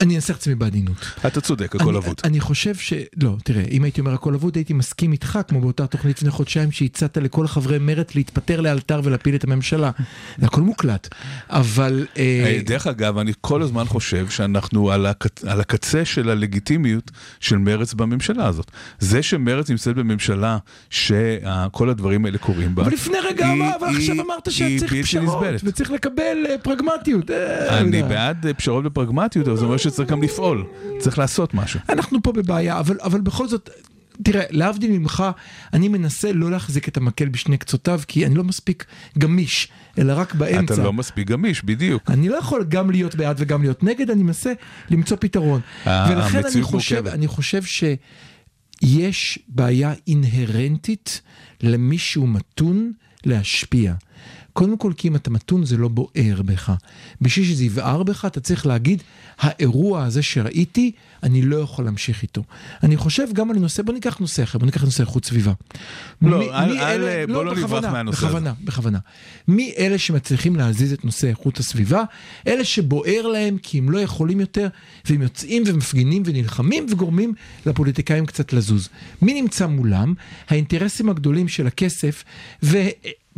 אני 0.00 0.14
אנסח 0.16 0.34
את 0.34 0.40
עצמי 0.40 0.54
בעדינות. 0.54 0.96
אתה 1.26 1.40
צודק, 1.40 1.76
הכל 1.76 1.96
אבוד. 1.96 2.20
אני 2.24 2.40
חושב 2.40 2.74
ש... 2.74 2.92
לא, 3.22 3.36
תראה, 3.44 3.62
אם 3.70 3.84
הייתי 3.84 4.00
אומר 4.00 4.14
הכל 4.14 4.34
אבוד, 4.34 4.56
הייתי 4.56 4.72
מסכים 4.72 5.12
איתך, 5.12 5.38
כמו 5.48 5.60
באותה 5.60 5.86
תוכנית 5.86 6.16
לפני 6.16 6.30
חודשיים, 6.30 6.72
שהצעת 6.72 7.16
לכל 7.16 7.46
חברי 7.46 7.78
מרצ 7.78 8.14
להתפטר 8.14 8.60
לאלתר 8.60 9.00
ולהפיל 9.04 9.34
את 9.34 9.44
הממשלה. 9.44 9.90
זה 10.38 10.46
הכל 10.46 10.60
מוקלט. 10.60 11.08
אבל... 11.50 12.06
אה, 12.16 12.22
אה, 12.46 12.60
דרך 12.66 12.86
אגב, 12.86 13.18
אני 13.18 13.32
כל 13.40 13.62
הזמן 13.62 13.84
חושב 13.84 14.28
שאנחנו 14.30 14.90
על, 14.90 15.06
הקצ... 15.06 15.44
על 15.44 15.60
הקצה 15.60 16.04
של 16.04 16.30
הלגיטימיות 16.30 17.10
של 17.40 17.58
מרץ 17.58 17.94
בממשלה 17.94 18.46
הזאת. 18.46 18.70
זה 18.98 19.22
שמרץ 19.22 19.70
נמצאת 19.70 19.96
בממשלה 19.96 20.58
שכל 20.90 21.88
הדברים 21.90 22.24
האלה 22.24 22.38
קורים 22.38 22.74
בה, 22.74 22.82
אבל 22.82 22.92
לפני 22.92 23.16
רגע 23.28 23.46
ועכשיו 23.80 24.14
היא- 24.14 24.22
אמרת 24.22 24.50
שצריך 24.52 24.92
פשרות. 25.06 25.44
וצריך 25.64 25.90
לקבל 25.90 26.36
אה, 26.50 26.54
פרגמטיות. 26.62 27.30
אני 27.30 27.96
יודע. 27.96 28.08
בעד 28.08 28.46
פשרות 28.56 28.84
ופרגמטיות, 28.86 29.48
אבל 29.48 29.56
זה 29.56 29.64
אומר 29.64 29.76
שצריך 29.90 30.08
גם 30.10 30.22
לפעול, 30.22 30.64
צריך 30.98 31.18
לעשות 31.18 31.54
משהו. 31.54 31.80
אנחנו 31.88 32.22
פה 32.22 32.32
בבעיה, 32.32 32.80
אבל, 32.80 32.96
אבל 33.02 33.20
בכל 33.20 33.48
זאת, 33.48 33.70
תראה, 34.22 34.42
להבדיל 34.50 34.90
ממך, 34.98 35.24
אני 35.72 35.88
מנסה 35.88 36.32
לא 36.32 36.50
להחזיק 36.50 36.88
את 36.88 36.96
המקל 36.96 37.28
בשני 37.28 37.56
קצותיו, 37.58 38.00
כי 38.08 38.26
אני 38.26 38.34
לא 38.34 38.44
מספיק 38.44 38.84
גמיש, 39.18 39.68
אלא 39.98 40.12
רק 40.16 40.34
באמצע. 40.34 40.74
אתה 40.74 40.82
לא 40.82 40.92
מספיק 40.92 41.28
גמיש, 41.28 41.64
בדיוק. 41.64 42.10
אני 42.10 42.28
לא 42.28 42.36
יכול 42.36 42.64
גם 42.68 42.90
להיות 42.90 43.14
בעד 43.14 43.36
וגם 43.38 43.62
להיות 43.62 43.82
נגד, 43.82 44.10
אני 44.10 44.22
מנסה 44.22 44.52
למצוא 44.90 45.16
פתרון. 45.20 45.60
ה- 45.84 46.06
ולכן 46.12 46.40
אני 46.54 46.62
חושב. 46.62 47.06
אני 47.06 47.26
חושב 47.26 47.62
שיש 48.82 49.38
בעיה 49.48 49.92
אינהרנטית 50.06 51.20
למי 51.62 51.98
שהוא 51.98 52.28
מתון 52.28 52.92
להשפיע. 53.24 53.94
קודם 54.58 54.76
כל, 54.78 54.92
כי 54.96 55.08
אם 55.08 55.16
אתה 55.16 55.30
מתון 55.30 55.64
זה 55.64 55.76
לא 55.76 55.88
בוער 55.88 56.42
בך. 56.44 56.72
בשביל 57.20 57.46
שזה 57.46 57.64
יבער 57.64 58.02
בך, 58.02 58.24
אתה 58.24 58.40
צריך 58.40 58.66
להגיד, 58.66 59.02
האירוע 59.38 60.04
הזה 60.04 60.22
שראיתי, 60.22 60.92
אני 61.22 61.42
לא 61.42 61.56
יכול 61.56 61.84
להמשיך 61.84 62.22
איתו. 62.22 62.42
אני 62.82 62.96
חושב 62.96 63.26
גם 63.32 63.50
על 63.50 63.58
נושא, 63.58 63.82
בוא 63.82 63.94
ניקח 63.94 64.18
נושא 64.18 64.42
אחר, 64.42 64.58
בוא 64.58 64.66
ניקח 64.66 64.84
נושא 64.84 65.00
איכות 65.02 65.24
סביבה. 65.24 65.52
לא, 66.22 66.38
מי- 66.38 66.50
אל- 66.50 66.72
מי 66.72 66.80
אל- 66.80 67.02
אלה- 67.02 67.26
בוא 67.26 67.44
לא 67.44 67.52
נברח 67.52 67.64
בכוונה, 67.64 67.90
מהנושא 67.92 68.18
הזה. 68.18 68.26
בכוונה, 68.26 68.52
בכוונה. 68.64 68.98
מי 69.48 69.74
אלה 69.78 69.98
שמצליחים 69.98 70.56
להזיז 70.56 70.92
את 70.92 71.04
נושא 71.04 71.28
איכות 71.28 71.58
הסביבה? 71.58 72.02
אלה 72.46 72.64
שבוער 72.64 73.26
להם 73.26 73.58
כי 73.62 73.78
הם 73.78 73.90
לא 73.90 73.98
יכולים 73.98 74.40
יותר, 74.40 74.68
והם 75.04 75.22
יוצאים 75.22 75.62
ומפגינים 75.66 76.22
ונלחמים 76.26 76.86
וגורמים 76.90 77.34
לפוליטיקאים 77.66 78.26
קצת 78.26 78.52
לזוז. 78.52 78.88
מי 79.22 79.40
נמצא 79.42 79.66
מולם? 79.66 80.14
האינטרסים 80.48 81.08
הגדולים 81.08 81.48
של 81.48 81.66
הכסף, 81.66 82.24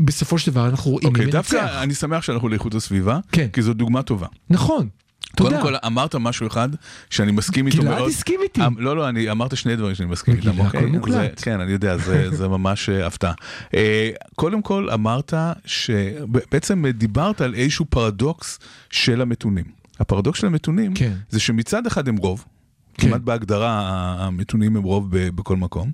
ובסופו 0.01 0.39
של 0.39 0.51
דבר 0.51 0.67
אנחנו 0.69 0.91
רואים 0.91 1.09
אוקיי, 1.09 1.25
מי 1.25 1.33
מנצח. 1.33 1.53
דווקא 1.53 1.83
אני 1.83 1.95
שמח 1.95 2.23
שאנחנו 2.23 2.49
לאיכות 2.49 2.75
הסביבה, 2.75 3.19
כן. 3.33 3.49
כי 3.53 3.63
זו 3.63 3.75
דוגמה 3.75 4.03
טובה. 4.03 4.27
נכון, 4.51 4.89
תודה. 5.37 5.51
קודם 5.51 5.63
כל 5.63 5.75
אמרת 5.87 6.15
משהו 6.15 6.47
אחד 6.47 6.69
שאני 7.11 7.33
מסכים 7.33 7.67
איתו 7.67 7.83
גלעד 7.83 7.99
מאוד. 7.99 8.11
הסכים 8.11 8.41
איתי. 8.43 8.67
אמ, 8.67 8.79
לא, 8.79 8.97
לא, 8.97 9.09
אני 9.09 9.31
אמרת 9.31 9.57
שני 9.57 9.77
דברים 9.77 9.95
שאני 9.95 10.09
מסכים 10.09 10.35
איתם, 10.37 10.59
אוקיי? 10.59 10.81
הכל 10.81 10.89
מוקלט. 10.89 11.41
כן, 11.43 11.61
אני 11.61 11.73
יודע, 11.73 11.97
זה 11.97 12.31
זה 12.39 12.49
ממש 12.49 12.89
אה, 12.89 13.07
הפתעה. 13.07 13.33
אה, 13.75 14.11
קודם 14.35 14.63
כל 14.63 14.91
אמרת 14.91 15.35
שבעצם 15.65 16.85
דיברת 16.87 17.41
על 17.41 17.55
איזשהו 17.55 17.85
פרדוקס 17.85 18.59
של 18.91 19.21
המתונים. 19.21 19.65
הפרדוקס 20.01 20.41
של 20.41 20.47
המתונים 20.47 20.95
כן. 20.95 21.13
זה 21.31 21.41
שמצד 21.41 21.87
אחד 21.87 22.09
הם 22.09 22.17
רוב. 22.17 22.45
כן. 22.95 23.09
כמעט 23.09 23.21
בהגדרה 23.21 23.81
המתונים 24.19 24.77
הם 24.77 24.83
רוב 24.83 25.07
בכל 25.11 25.57
מקום, 25.57 25.93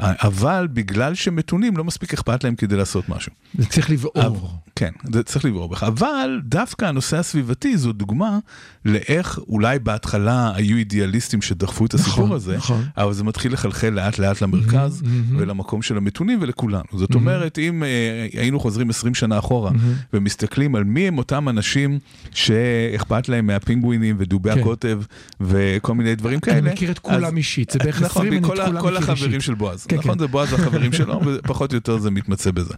אבל 0.00 0.68
בגלל 0.72 1.14
שמתונים 1.14 1.76
לא 1.76 1.84
מספיק 1.84 2.12
אכפת 2.14 2.44
להם 2.44 2.54
כדי 2.54 2.76
לעשות 2.76 3.08
משהו. 3.08 3.32
זה 3.58 3.66
צריך 3.66 3.90
לבעור. 3.90 4.50
כן, 4.76 4.90
זה 5.12 5.22
צריך 5.22 5.44
לברור 5.44 5.68
בך. 5.68 5.82
אבל 5.82 6.40
דווקא 6.44 6.84
הנושא 6.84 7.16
הסביבתי 7.18 7.76
זו 7.76 7.92
דוגמה 7.92 8.38
לאיך 8.84 9.38
אולי 9.48 9.78
בהתחלה 9.78 10.52
היו 10.54 10.76
אידיאליסטים 10.76 11.42
שדחפו 11.42 11.86
את 11.86 11.94
הסיפור 11.94 12.24
נכון, 12.24 12.32
הזה, 12.36 12.56
נכון. 12.56 12.84
אבל 12.96 13.12
זה 13.12 13.24
מתחיל 13.24 13.52
לחלחל 13.52 13.88
לאט 13.88 14.18
לאט 14.18 14.42
למרכז 14.42 15.02
מהמם. 15.02 15.36
ולמקום 15.40 15.82
של 15.82 15.96
המתונים 15.96 16.38
ולכולנו. 16.42 16.84
זאת 16.94 17.14
אומרת, 17.14 17.58
אם 17.58 17.82
אה, 17.84 17.88
היינו 18.40 18.60
חוזרים 18.60 18.90
20 18.90 19.14
שנה 19.14 19.38
אחורה 19.38 19.70
ומסתכלים 20.12 20.74
על 20.74 20.84
מי 20.84 21.08
הם 21.08 21.18
אותם 21.18 21.48
אנשים 21.48 21.98
שאכפת 22.34 23.28
להם 23.28 23.46
מהפינגווינים 23.46 24.16
ודובי 24.18 24.54
כן. 24.54 24.60
הקוטב 24.60 25.00
וכל 25.40 25.94
מיני 25.94 26.14
דברים 26.14 26.40
כאלה. 26.40 26.58
אני 26.58 26.70
מכיר 26.72 26.90
את 26.90 26.98
כולם 26.98 27.24
אז- 27.24 27.34
אישית, 27.36 27.70
זה 27.70 27.78
בערך 27.78 28.02
נכון, 28.02 28.22
20, 28.26 28.32
אני 28.32 28.40
את 28.40 28.46
כל 28.46 28.60
ה- 28.60 28.66
כולם 28.66 28.80
כל 28.80 28.86
מכיר 28.86 28.98
החברים 28.98 29.24
אישית. 29.34 29.42
של 29.42 29.54
בועז, 29.54 29.86
כן, 29.88 29.96
נכון? 29.96 30.12
כן. 30.12 30.18
זה 30.18 30.26
בועז 30.26 30.52
והחברים 30.52 30.92
שלו, 30.92 31.20
ופחות 31.26 31.72
או 31.72 31.76
יותר 31.76 31.98
זה 31.98 32.10
מתמצא 32.10 32.50
בזה. 32.50 32.74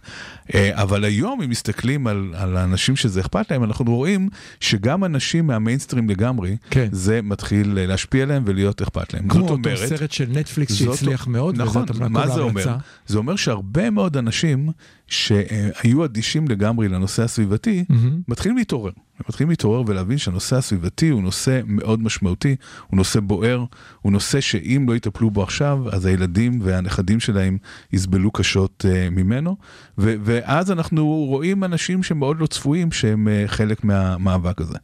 אה, 0.55 0.81
אבל 0.81 1.03
היום, 1.03 1.41
אם 1.41 1.49
מסתכלים 1.49 2.07
על, 2.07 2.33
על 2.37 2.57
האנשים 2.57 2.95
שזה 2.95 3.21
אכפת 3.21 3.51
להם, 3.51 3.63
אנחנו 3.63 3.95
רואים 3.95 4.29
שגם 4.59 5.03
אנשים 5.03 5.47
מהמיינסטרים 5.47 6.09
לגמרי, 6.09 6.57
כן. 6.69 6.87
זה 6.91 7.21
מתחיל 7.23 7.77
אה, 7.77 7.85
להשפיע 7.85 8.23
עליהם 8.23 8.43
ולהיות 8.45 8.81
אכפת 8.81 9.13
להם. 9.13 9.27
כמו 9.27 9.41
אותו 9.41 9.53
אומרת, 9.53 9.89
סרט 9.89 10.11
של 10.11 10.25
נטפליקס 10.29 10.73
שהצליח 10.73 11.27
מאוד, 11.27 11.61
נכון, 11.61 11.85
מה 12.09 12.27
זה 12.27 12.41
אומר? 12.41 12.75
זה 13.07 13.17
אומר 13.17 13.35
שהרבה 13.35 13.89
מאוד 13.89 14.17
אנשים 14.17 14.69
שהיו 15.11 16.05
אדישים 16.05 16.47
לגמרי 16.47 16.87
לנושא 16.87 17.23
הסביבתי, 17.23 17.83
מהמם. 17.89 18.21
מתחילים 18.27 18.57
להתעורר. 18.57 18.91
הם 19.19 19.25
מתחילים 19.29 19.49
להתעורר 19.49 19.83
ולהבין 19.87 20.17
שהנושא 20.17 20.55
הסביבתי 20.55 21.09
הוא 21.09 21.21
נושא 21.21 21.61
מאוד 21.65 22.03
משמעותי, 22.03 22.55
הוא 22.87 22.97
נושא 22.97 23.19
בוער, 23.19 23.65
הוא 24.01 24.11
נושא 24.11 24.41
שאם 24.41 24.85
לא 24.89 24.95
יטפלו 24.95 25.31
בו 25.31 25.43
עכשיו, 25.43 25.79
אז 25.91 26.05
הילדים 26.05 26.59
והנכדים 26.63 27.19
שלהם 27.19 27.57
יסבלו 27.93 28.31
קשות 28.31 28.85
uh, 28.87 29.09
ממנו. 29.09 29.57
ו- 29.97 30.15
ואז 30.23 30.71
אנחנו 30.71 31.05
רואים 31.05 31.63
אנשים 31.63 32.03
שמאוד 32.03 32.39
לא 32.39 32.47
צפויים 32.47 32.91
שהם 32.91 33.27
uh, 33.27 33.47
חלק 33.47 33.83
מהמאבק 33.83 34.61
הזה. 34.61 34.77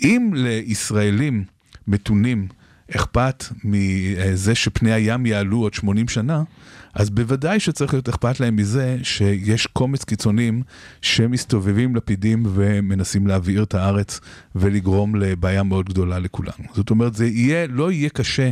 אם 0.00 0.30
לישראלים 0.34 1.44
מתונים 1.88 2.48
אכפת 2.90 3.44
מזה 3.64 4.54
שפני 4.54 4.92
הים 4.92 5.26
יעלו 5.26 5.58
עוד 5.58 5.74
80 5.74 6.08
שנה, 6.08 6.42
אז 6.94 7.10
בוודאי 7.10 7.60
שצריך 7.60 7.94
להיות 7.94 8.08
אכפת 8.08 8.40
להם 8.40 8.56
מזה 8.56 8.96
שיש 9.02 9.66
קומץ 9.66 10.04
קיצונים 10.04 10.62
שמסתובבים 11.02 11.96
לפידים 11.96 12.42
ומנסים 12.54 13.26
להבעיר 13.26 13.62
את 13.62 13.74
הארץ 13.74 14.20
ולגרום 14.54 15.14
לבעיה 15.14 15.62
מאוד 15.62 15.88
גדולה 15.88 16.18
לכולנו. 16.18 16.64
זאת 16.74 16.90
אומרת, 16.90 17.14
זה 17.14 17.26
יהיה, 17.26 17.66
לא 17.66 17.92
יהיה 17.92 18.08
קשה, 18.08 18.50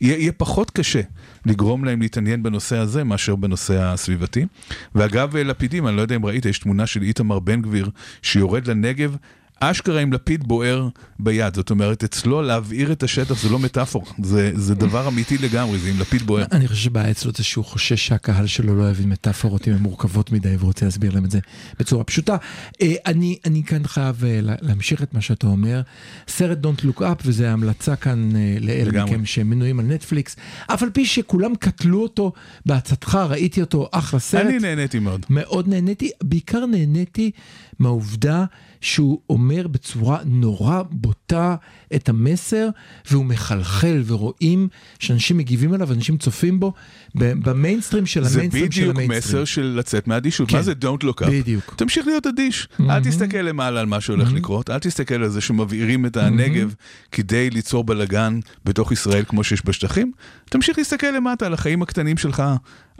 יהיה, 0.00 0.18
יהיה 0.18 0.32
פחות 0.32 0.70
קשה 0.70 1.00
לגרום 1.46 1.84
להם 1.84 2.02
להתעניין 2.02 2.42
בנושא 2.42 2.76
הזה 2.76 3.04
מאשר 3.04 3.36
בנושא 3.36 3.82
הסביבתי. 3.82 4.46
ואגב, 4.94 5.36
לפידים, 5.36 5.88
אני 5.88 5.96
לא 5.96 6.02
יודע 6.02 6.16
אם 6.16 6.26
ראית, 6.26 6.46
יש 6.46 6.58
תמונה 6.58 6.86
של 6.86 7.02
איתמר 7.02 7.38
בן 7.38 7.62
גביר 7.62 7.90
שיורד 8.22 8.66
לנגב. 8.66 9.16
אשכרה 9.60 10.00
עם 10.00 10.12
לפיד 10.12 10.44
בוער 10.48 10.88
ביד, 11.18 11.54
זאת 11.54 11.70
אומרת, 11.70 12.04
אצלו 12.04 12.42
להבעיר 12.42 12.92
את 12.92 13.02
השטח 13.02 13.42
זה 13.42 13.48
לא 13.48 13.58
מטאפורה, 13.58 14.06
זה, 14.22 14.52
זה 14.54 14.74
דבר 14.74 15.08
אמיתי 15.08 15.38
לגמרי, 15.38 15.78
זה 15.78 15.88
עם 15.90 16.00
לפיד 16.00 16.22
בוער. 16.22 16.44
אני 16.52 16.68
חושב 16.68 16.80
שבעיה 16.84 17.10
אצלו 17.10 17.32
זה 17.36 17.44
שהוא 17.44 17.64
חושש 17.64 18.06
שהקהל 18.06 18.46
שלו 18.46 18.76
לא 18.78 18.90
יבין 18.90 19.08
מטאפורות 19.08 19.68
אם 19.68 19.72
הן 19.72 19.78
מורכבות 19.78 20.32
מדי 20.32 20.54
ורוצה 20.58 20.84
להסביר 20.84 21.14
להם 21.14 21.24
את 21.24 21.30
זה 21.30 21.38
בצורה 21.80 22.04
פשוטה. 22.04 22.36
אה, 22.82 22.94
אני, 23.06 23.38
אני 23.46 23.62
כאן 23.64 23.86
חייב 23.86 24.24
אה, 24.24 24.40
לה- 24.42 24.54
להמשיך 24.60 25.02
את 25.02 25.14
מה 25.14 25.20
שאתה 25.20 25.46
אומר. 25.46 25.82
סרט 26.28 26.58
Don't 26.66 26.80
Look 26.84 27.00
Up, 27.00 27.22
וזו 27.24 27.44
המלצה 27.44 27.96
כאן 27.96 28.36
אה, 28.36 28.56
לאלה. 28.60 29.04
מכם 29.04 29.24
שמנויים 29.26 29.80
על 29.80 29.86
נטפליקס, 29.86 30.36
אף 30.66 30.82
על 30.82 30.90
פי 30.90 31.06
שכולם 31.06 31.54
קטלו 31.54 32.02
אותו 32.02 32.32
בעצתך, 32.66 33.18
ראיתי 33.28 33.60
אותו, 33.60 33.88
אחלה 33.92 34.20
סרט. 34.20 34.46
אני 34.46 34.58
נהניתי 34.58 34.98
מאוד. 34.98 35.26
מאוד 35.30 35.68
נהניתי, 35.68 36.10
בעיקר 36.22 36.66
נהניתי 36.66 37.30
מהעובדה 37.78 38.44
שהוא 38.80 39.20
אומר 39.30 39.68
בצורה 39.68 40.18
נורא 40.24 40.82
בוטה 40.90 41.56
את 41.94 42.08
המסר, 42.08 42.68
והוא 43.10 43.24
מחלחל, 43.24 44.02
ורואים 44.06 44.68
שאנשים 44.98 45.36
מגיבים 45.36 45.72
עליו, 45.72 45.92
אנשים 45.92 46.18
צופים 46.18 46.60
בו, 46.60 46.72
במיינסטרים 47.14 48.06
של 48.06 48.24
זה 48.24 48.38
המיינסטרים 48.38 48.72
של 48.72 48.80
בדיוק 48.80 48.96
המיינסטרים. 48.96 49.42
מסר 49.42 49.44
של 49.44 49.74
לצאת 49.78 50.08
מאדישות. 50.08 50.48
כן. 50.48 50.56
מה 50.56 50.62
זה 50.62 50.72
Don't 50.82 51.04
look 51.04 51.22
up? 51.22 51.30
בדיוק. 51.30 51.74
תמשיך 51.76 52.06
להיות 52.06 52.26
אדיש. 52.26 52.68
אל 52.80 53.04
תסתכל 53.04 53.38
למעלה 53.38 53.80
על 53.80 53.86
מה 53.86 54.00
שהולך 54.00 54.32
לקרות, 54.32 54.70
אל 54.70 54.78
תסתכל 54.78 55.14
על 55.14 55.28
זה 55.28 55.40
שמבעירים 55.40 56.06
את 56.06 56.16
הנגב 56.16 56.74
כדי 57.12 57.50
ליצור 57.50 57.84
בלאגן 57.84 58.40
בתוך 58.64 58.92
ישראל 58.92 59.24
כמו 59.28 59.44
שיש 59.44 59.62
בשטחים. 59.66 60.12
תמשיך 60.50 60.78
להסתכל 60.78 61.06
למטה 61.06 61.46
על 61.46 61.54
החיים 61.54 61.82
הקטנים 61.82 62.16
שלך, 62.16 62.42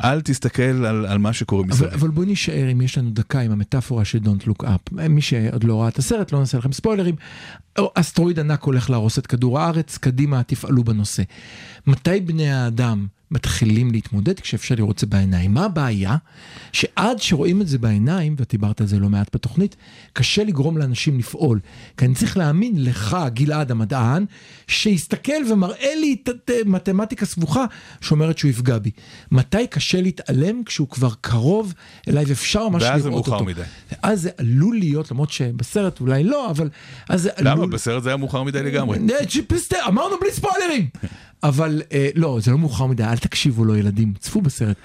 אל 0.04 0.20
תסתכל 0.20 0.62
על 0.62 1.06
על 1.06 1.18
מה 1.18 1.32
שקורה 1.32 1.62
אבל, 1.62 1.70
מסביב. 1.70 1.90
אבל 1.92 2.08
בואי 2.08 2.26
נישאר, 2.26 2.72
אם 2.72 2.80
יש 2.80 2.98
לנו 2.98 3.10
דקה, 3.10 3.40
עם 3.40 3.50
המטאפורה 3.52 4.04
של 4.04 4.18
Don't 4.18 4.48
Look 4.48 4.64
Up. 4.64 5.08
מי 5.08 5.20
שעוד 5.20 5.64
לא 5.64 5.80
ראה 5.80 5.88
את 5.88 5.98
הסרט, 5.98 6.32
לא 6.32 6.38
נעשה 6.38 6.58
לכם 6.58 6.72
ספוילרים. 6.72 7.14
אסטרואיד 7.94 8.38
ענק 8.38 8.62
הולך 8.62 8.77
להרוס 8.90 9.18
את 9.18 9.26
כדור 9.26 9.60
הארץ, 9.60 9.98
קדימה 9.98 10.42
תפעלו 10.42 10.84
בנושא. 10.84 11.22
מתי 11.86 12.20
בני 12.20 12.50
האדם 12.52 13.06
מתחילים 13.30 13.90
להתמודד 13.90 14.40
כשאפשר 14.40 14.74
לראות 14.74 14.94
את 14.94 14.98
זה 14.98 15.06
בעיניים? 15.06 15.54
מה 15.54 15.64
הבעיה? 15.64 16.16
שעד 16.72 17.18
שרואים 17.18 17.60
את 17.60 17.68
זה 17.68 17.78
בעיניים, 17.78 18.34
ואת 18.38 18.50
דיברת 18.50 18.80
על 18.80 18.86
זה 18.86 18.98
לא 18.98 19.08
מעט 19.08 19.34
בתוכנית, 19.34 19.76
קשה 20.12 20.44
לגרום 20.44 20.78
לאנשים 20.78 21.18
לפעול. 21.18 21.60
כי 21.96 22.04
אני 22.04 22.14
צריך 22.14 22.36
להאמין 22.36 22.84
לך, 22.84 23.16
גלעד 23.34 23.70
המדען, 23.70 24.24
שיסתכל 24.66 25.52
ומראה 25.52 25.94
לי 25.94 26.16
את 26.22 26.50
מתמטיקה 26.66 27.26
סבוכה 27.26 27.64
שאומרת 28.00 28.38
שהוא 28.38 28.50
יפגע 28.50 28.78
בי. 28.78 28.90
מתי 29.30 29.66
קשה 29.66 30.00
להתעלם 30.00 30.64
כשהוא 30.64 30.88
כבר 30.88 31.10
קרוב 31.20 31.74
אליי 32.08 32.24
ואפשר 32.28 32.68
ממש 32.68 32.82
לראות 32.82 32.94
ואז 32.94 33.06
אותו. 33.06 33.24
זה 33.24 33.30
מאוחר 33.30 33.44
מדי. 33.44 33.62
אז 34.02 34.22
זה 34.22 34.30
עלול 34.36 34.78
להיות, 34.78 35.10
למרות 35.10 35.30
שבסרט 35.30 36.00
אולי 36.00 36.24
לא, 36.24 36.50
אבל 36.50 36.68
אז 37.08 37.22
זה 37.22 37.30
עלול... 37.36 37.52
למה? 37.52 37.66
בסרט 37.66 38.02
זה 38.02 38.08
היה 38.08 38.16
מאוחר 38.16 38.42
מדי 38.42 38.62
לגמרי. 38.62 38.98
אה, 38.98 39.88
אמרנו 39.88 40.16
בלי 40.20 40.32
ספוילרים. 40.32 40.88
אבל 41.42 41.82
אה, 41.92 42.08
לא, 42.14 42.38
זה 42.42 42.50
לא 42.50 42.58
מאוחר 42.58 42.86
מדי, 42.86 43.04
אל 43.04 43.16
תקשיבו 43.18 43.64
לו 43.64 43.76
ילדים, 43.76 44.14
צפו 44.18 44.40
בסרט. 44.40 44.76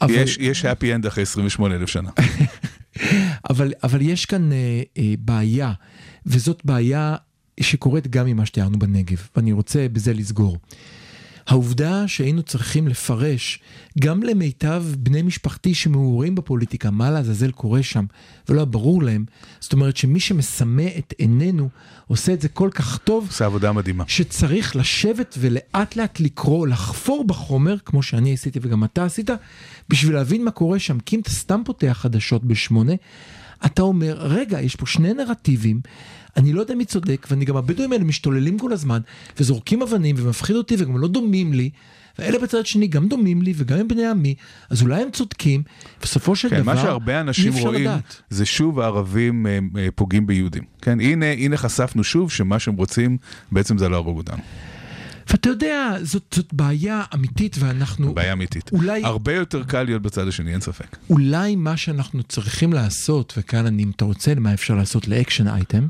אבל, 0.00 0.12
יש- 0.14 0.36
יש 0.40 0.64
happy 0.64 1.02
end 1.04 1.08
אחרי 1.08 1.22
28 1.22 1.74
אלף 1.74 1.88
שנה. 1.88 2.10
אבל, 3.50 3.72
אבל 3.82 4.02
יש 4.02 4.24
כאן 4.26 4.52
אה, 4.52 4.56
אה, 4.98 5.14
בעיה, 5.18 5.72
וזאת 6.26 6.62
בעיה 6.64 7.16
שקורית 7.60 8.06
גם 8.06 8.26
ממה 8.26 8.46
שתיארנו 8.46 8.78
בנגב, 8.78 9.28
ואני 9.36 9.52
רוצה 9.52 9.86
בזה 9.92 10.12
לסגור. 10.14 10.58
העובדה 11.46 12.08
שהיינו 12.08 12.42
צריכים 12.42 12.88
לפרש 12.88 13.60
גם 14.00 14.22
למיטב 14.22 14.84
בני 14.98 15.22
משפחתי 15.22 15.74
שמעורים 15.74 16.34
בפוליטיקה, 16.34 16.90
מה 16.90 17.10
לעזאזל 17.10 17.50
קורה 17.50 17.82
שם, 17.82 18.04
ולא 18.48 18.58
היה 18.58 18.64
ברור 18.64 19.02
להם, 19.02 19.24
זאת 19.60 19.72
אומרת 19.72 19.96
שמי 19.96 20.20
שמסמא 20.20 20.86
את 20.98 21.14
עינינו 21.18 21.68
עושה 22.06 22.32
את 22.32 22.40
זה 22.40 22.48
כל 22.48 22.70
כך 22.72 22.98
טוב, 22.98 23.26
עושה 23.28 23.46
עבודה 23.46 23.72
מדהימה. 23.72 24.04
שצריך 24.06 24.76
לשבת 24.76 25.34
ולאט 25.38 25.96
לאט 25.96 26.20
לקרוא, 26.20 26.66
לחפור 26.66 27.24
בחומר, 27.24 27.76
כמו 27.84 28.02
שאני 28.02 28.32
עשיתי 28.32 28.58
וגם 28.62 28.84
אתה 28.84 29.04
עשית, 29.04 29.30
בשביל 29.88 30.14
להבין 30.14 30.44
מה 30.44 30.50
קורה 30.50 30.78
שם. 30.78 30.98
כי 31.00 31.16
אם 31.16 31.20
אתה 31.20 31.30
סתם 31.30 31.62
פותח 31.64 31.98
חדשות 32.00 32.44
בשמונה, 32.44 32.92
אתה 33.66 33.82
אומר, 33.82 34.16
רגע, 34.18 34.60
יש 34.60 34.76
פה 34.76 34.86
שני 34.86 35.14
נרטיבים, 35.14 35.80
אני 36.36 36.52
לא 36.52 36.60
יודע 36.60 36.74
מי 36.74 36.84
צודק, 36.84 37.26
ואני 37.30 37.44
גם 37.44 37.56
הבדואים 37.56 37.92
האלה 37.92 38.04
משתוללים 38.04 38.58
כל 38.58 38.72
הזמן, 38.72 39.00
וזורקים 39.40 39.82
אבנים, 39.82 40.16
ומפחיד 40.18 40.56
אותי, 40.56 40.74
וגם 40.78 40.98
לא 40.98 41.08
דומים 41.08 41.52
לי. 41.52 41.70
ואלה 42.18 42.38
בצד 42.38 42.66
שני 42.66 42.86
גם 42.86 43.08
דומים 43.08 43.42
לי 43.42 43.52
וגם 43.56 43.78
הם 43.78 43.88
בני 43.88 44.06
עמי, 44.06 44.34
אז 44.70 44.82
אולי 44.82 45.02
הם 45.02 45.10
צודקים, 45.10 45.62
בסופו 46.02 46.36
של 46.36 46.48
כן, 46.50 46.60
דבר, 46.60 46.74
מה 46.74 46.80
שהרבה 46.82 47.20
אנשים 47.20 47.52
רואים 47.52 47.80
לדעת. 47.84 48.22
זה 48.30 48.46
שוב 48.46 48.80
הערבים 48.80 49.46
אה, 49.46 49.58
אה, 49.78 49.88
פוגעים 49.94 50.26
ביהודים. 50.26 50.62
כן, 50.82 51.00
הנה, 51.00 51.26
הנה 51.32 51.56
חשפנו 51.56 52.04
שוב 52.04 52.30
שמה 52.30 52.58
שהם 52.58 52.74
רוצים 52.74 53.16
בעצם 53.52 53.78
זה 53.78 53.88
להרוג 53.88 54.16
אותנו. 54.16 54.42
ואתה 55.30 55.48
יודע, 55.48 55.96
זאת, 56.02 56.22
זאת 56.34 56.52
בעיה 56.52 57.02
אמיתית, 57.14 57.56
ואנחנו... 57.58 58.14
בעיה 58.14 58.32
אמיתית. 58.32 58.70
אולי- 58.72 59.04
הרבה 59.04 59.34
יותר 59.34 59.64
קל 59.64 59.82
להיות 59.82 60.02
בצד 60.02 60.28
השני, 60.28 60.52
אין 60.52 60.60
ספק. 60.60 60.96
אולי 61.10 61.56
מה 61.56 61.76
שאנחנו 61.76 62.22
צריכים 62.22 62.72
לעשות, 62.72 63.34
וכאן 63.36 63.66
אני, 63.66 63.82
אם 63.82 63.90
אתה 63.96 64.04
רוצה, 64.04 64.34
מה 64.34 64.54
אפשר 64.54 64.74
לעשות 64.74 65.08
לאקשן 65.08 65.48
אייטם, 65.48 65.86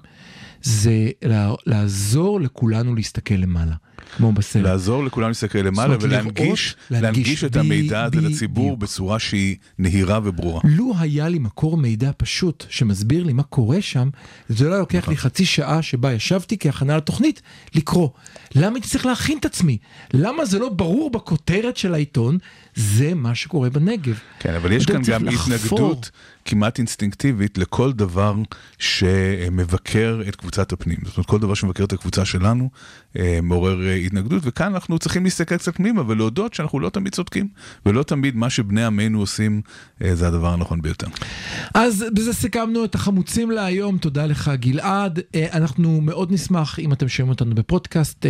זה 0.63 0.93
לע- 1.23 1.55
לעזור 1.67 2.41
לכולנו 2.41 2.95
להסתכל 2.95 3.35
למעלה, 3.35 3.73
כמו 4.17 4.33
בסרט. 4.33 4.63
לעזור 4.63 5.05
לכולם 5.05 5.29
להסתכל 5.29 5.59
למעלה 5.59 5.97
ולהנגיש 6.01 6.77
לראות, 6.91 7.03
להנגיש 7.03 7.03
להנגיש 7.03 7.45
את 7.45 7.57
המידע 7.57 8.05
הזה 8.05 8.21
לציבור. 8.21 8.77
בצורה 8.77 9.19
שהיא 9.19 9.57
נהירה 9.79 10.21
וברורה. 10.25 10.61
לו 10.65 10.93
היה 10.99 11.29
לי 11.29 11.39
מקור 11.39 11.77
מידע 11.77 12.11
פשוט 12.17 12.65
שמסביר 12.69 13.25
לי 13.25 13.33
מה 13.33 13.43
קורה 13.43 13.81
שם, 13.81 14.09
זה 14.49 14.65
לא 14.69 14.71
היה 14.73 14.81
לוקח 14.81 14.99
נכון. 14.99 15.15
לי 15.15 15.19
חצי 15.19 15.45
שעה 15.45 15.83
שבה 15.83 16.13
ישבתי 16.13 16.57
כהכנה 16.61 16.97
לתוכנית 16.97 17.43
לקרוא. 17.75 18.09
למה 18.55 18.75
הייתי 18.77 18.89
צריך 18.89 19.07
להכין 19.07 19.39
את 19.39 19.45
עצמי? 19.45 19.79
למה 20.15 20.45
זה 20.45 20.59
לא 20.59 20.69
ברור 20.69 21.11
בכותרת 21.11 21.77
של 21.77 21.95
העיתון? 21.95 22.39
זה 22.75 23.15
מה 23.15 23.35
שקורה 23.35 23.71
בנגב. 23.71 24.19
כן, 24.39 24.55
אבל 24.55 24.73
יש 24.73 24.87
כאן 24.87 25.03
גם 25.07 25.25
לחפור. 25.25 25.55
התנגדות 25.55 26.11
כמעט 26.45 26.79
אינסטינקטיבית 26.79 27.59
לכל 27.59 27.93
דבר 27.93 28.35
שמבקר 28.79 30.21
את 30.29 30.37
קבוצת 30.37 30.73
הפנים. 30.73 30.99
זאת 31.05 31.17
אומרת, 31.17 31.29
כל 31.29 31.39
דבר 31.39 31.55
שמבקר 31.55 31.85
את 31.85 31.93
הקבוצה 31.93 32.25
שלנו 32.25 32.71
אה, 33.19 33.39
מעורר 33.43 33.87
אה, 33.87 33.95
התנגדות, 33.95 34.43
וכאן 34.47 34.75
אנחנו 34.75 34.99
צריכים 34.99 35.25
להסתכל 35.25 35.57
קצת 35.57 35.77
פנימה 35.77 36.03
ולהודות 36.07 36.55
שאנחנו 36.55 36.81
לא 36.81 36.89
תמיד 36.89 37.15
צודקים, 37.15 37.49
ולא 37.87 38.03
תמיד 38.03 38.37
מה 38.37 38.51
שבני 38.51 38.85
עמנו 38.85 39.21
עושים 39.21 39.63
אה, 40.03 40.15
זה 40.15 40.29
הדבר 40.29 40.53
הנכון 40.53 40.83
ביותר. 40.83 41.07
אז 41.75 42.05
בזה 42.15 42.33
סיכמנו 42.33 42.85
את 42.85 42.95
החמוצים 42.95 43.51
להיום, 43.51 43.99
תודה 43.99 44.27
לך 44.27 44.51
גלעד. 44.55 45.21
אנחנו 45.53 46.01
מאוד 46.01 46.33
נשמח 46.33 46.79
אם 46.79 46.93
אתם 46.93 47.09
שומעים 47.09 47.31
אותנו 47.31 47.55
בפודקאסט, 47.55 48.27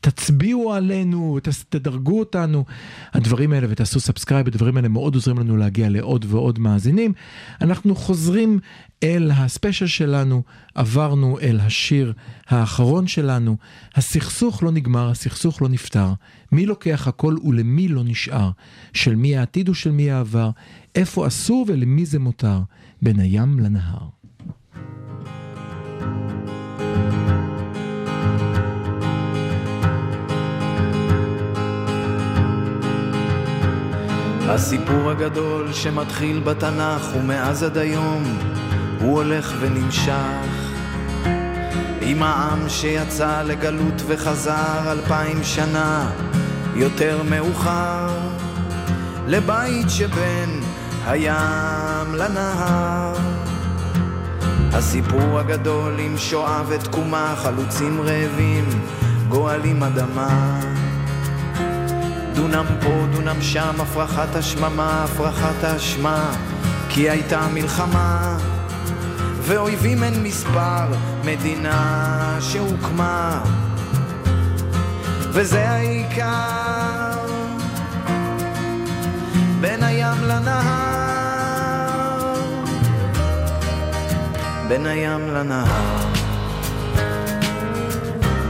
תצביעו 0.00 0.72
עלינו, 0.72 1.38
תדרגו 1.68 2.18
אותנו, 2.18 2.64
הדברים 3.12 3.52
האלה 3.52 3.66
ותעשו 3.70 4.00
subscribe, 4.00 4.46
הדברים 4.46 4.76
האלה 4.76 4.88
מאוד 4.88 5.14
עוזרים 5.14 5.38
לנו 5.38 5.56
להגיע 5.56 5.88
לעוד 5.88 6.26
ועוד 6.28 6.58
מאזינים. 6.58 7.12
אנחנו 7.60 7.96
חוזרים 7.96 8.58
אל 9.02 9.30
הספיישל 9.34 9.86
שלנו, 9.86 10.42
עברנו 10.74 11.38
אל 11.40 11.60
השיר 11.60 12.12
האחרון 12.48 13.06
שלנו, 13.06 13.56
הסכסוך 13.94 14.62
לא 14.62 14.70
נגמר, 14.70 15.10
הסכסוך 15.10 15.62
לא 15.62 15.68
נפתר, 15.68 16.12
מי 16.52 16.66
לוקח 16.66 17.08
הכל 17.08 17.36
ולמי 17.44 17.88
לא 17.88 18.02
נשאר, 18.04 18.50
של 18.92 19.14
מי 19.14 19.36
העתיד 19.36 19.68
ושל 19.68 19.90
מי 19.90 20.10
העבר, 20.10 20.50
איפה 20.94 21.26
אסור 21.26 21.64
ולמי 21.68 22.06
זה 22.06 22.18
מותר, 22.18 22.60
בין 23.02 23.20
הים 23.20 23.60
לנהר. 23.60 24.17
הסיפור 34.50 35.10
הגדול 35.10 35.72
שמתחיל 35.72 36.40
בתנ"ך 36.40 37.16
ומאז 37.16 37.62
עד 37.62 37.78
היום 37.78 38.24
הוא 39.00 39.16
הולך 39.16 39.54
ונמשך. 39.60 40.72
עם 42.00 42.22
העם 42.22 42.68
שיצא 42.68 43.42
לגלות 43.42 44.02
וחזר 44.06 44.92
אלפיים 44.92 45.44
שנה 45.44 46.10
יותר 46.74 47.22
מאוחר. 47.30 48.08
לבית 49.26 49.90
שבין 49.90 50.60
הים 51.06 52.14
לנהר. 52.14 53.14
הסיפור 54.72 55.38
הגדול 55.38 55.98
עם 55.98 56.18
שואה 56.18 56.62
ותקומה 56.68 57.34
חלוצים 57.36 58.00
רעבים 58.00 58.64
גואלים 59.28 59.82
אדמה 59.82 60.60
דונם 62.38 62.66
פה, 62.80 63.06
דונם 63.12 63.42
שם, 63.42 63.80
הפרחת 63.80 64.36
השממה, 64.36 65.04
הפרחת 65.04 65.64
האשמה, 65.64 66.30
כי 66.88 67.10
הייתה 67.10 67.46
מלחמה, 67.54 68.38
ואויבים 69.42 70.02
אין 70.02 70.22
מספר, 70.22 70.86
מדינה 71.24 72.38
שהוקמה, 72.40 73.40
וזה 75.32 75.70
העיקר, 75.70 77.26
בין 79.60 79.82
הים 79.82 80.22
לנהר, 80.22 80.64
בין 84.68 84.86
הים 84.86 85.28
לנהר. 85.28 86.08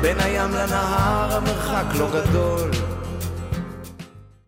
בין 0.00 0.20
הים 0.20 0.50
לנהר 0.50 1.36
המרחק 1.36 1.84
לא 1.98 2.10
גדול 2.14 2.70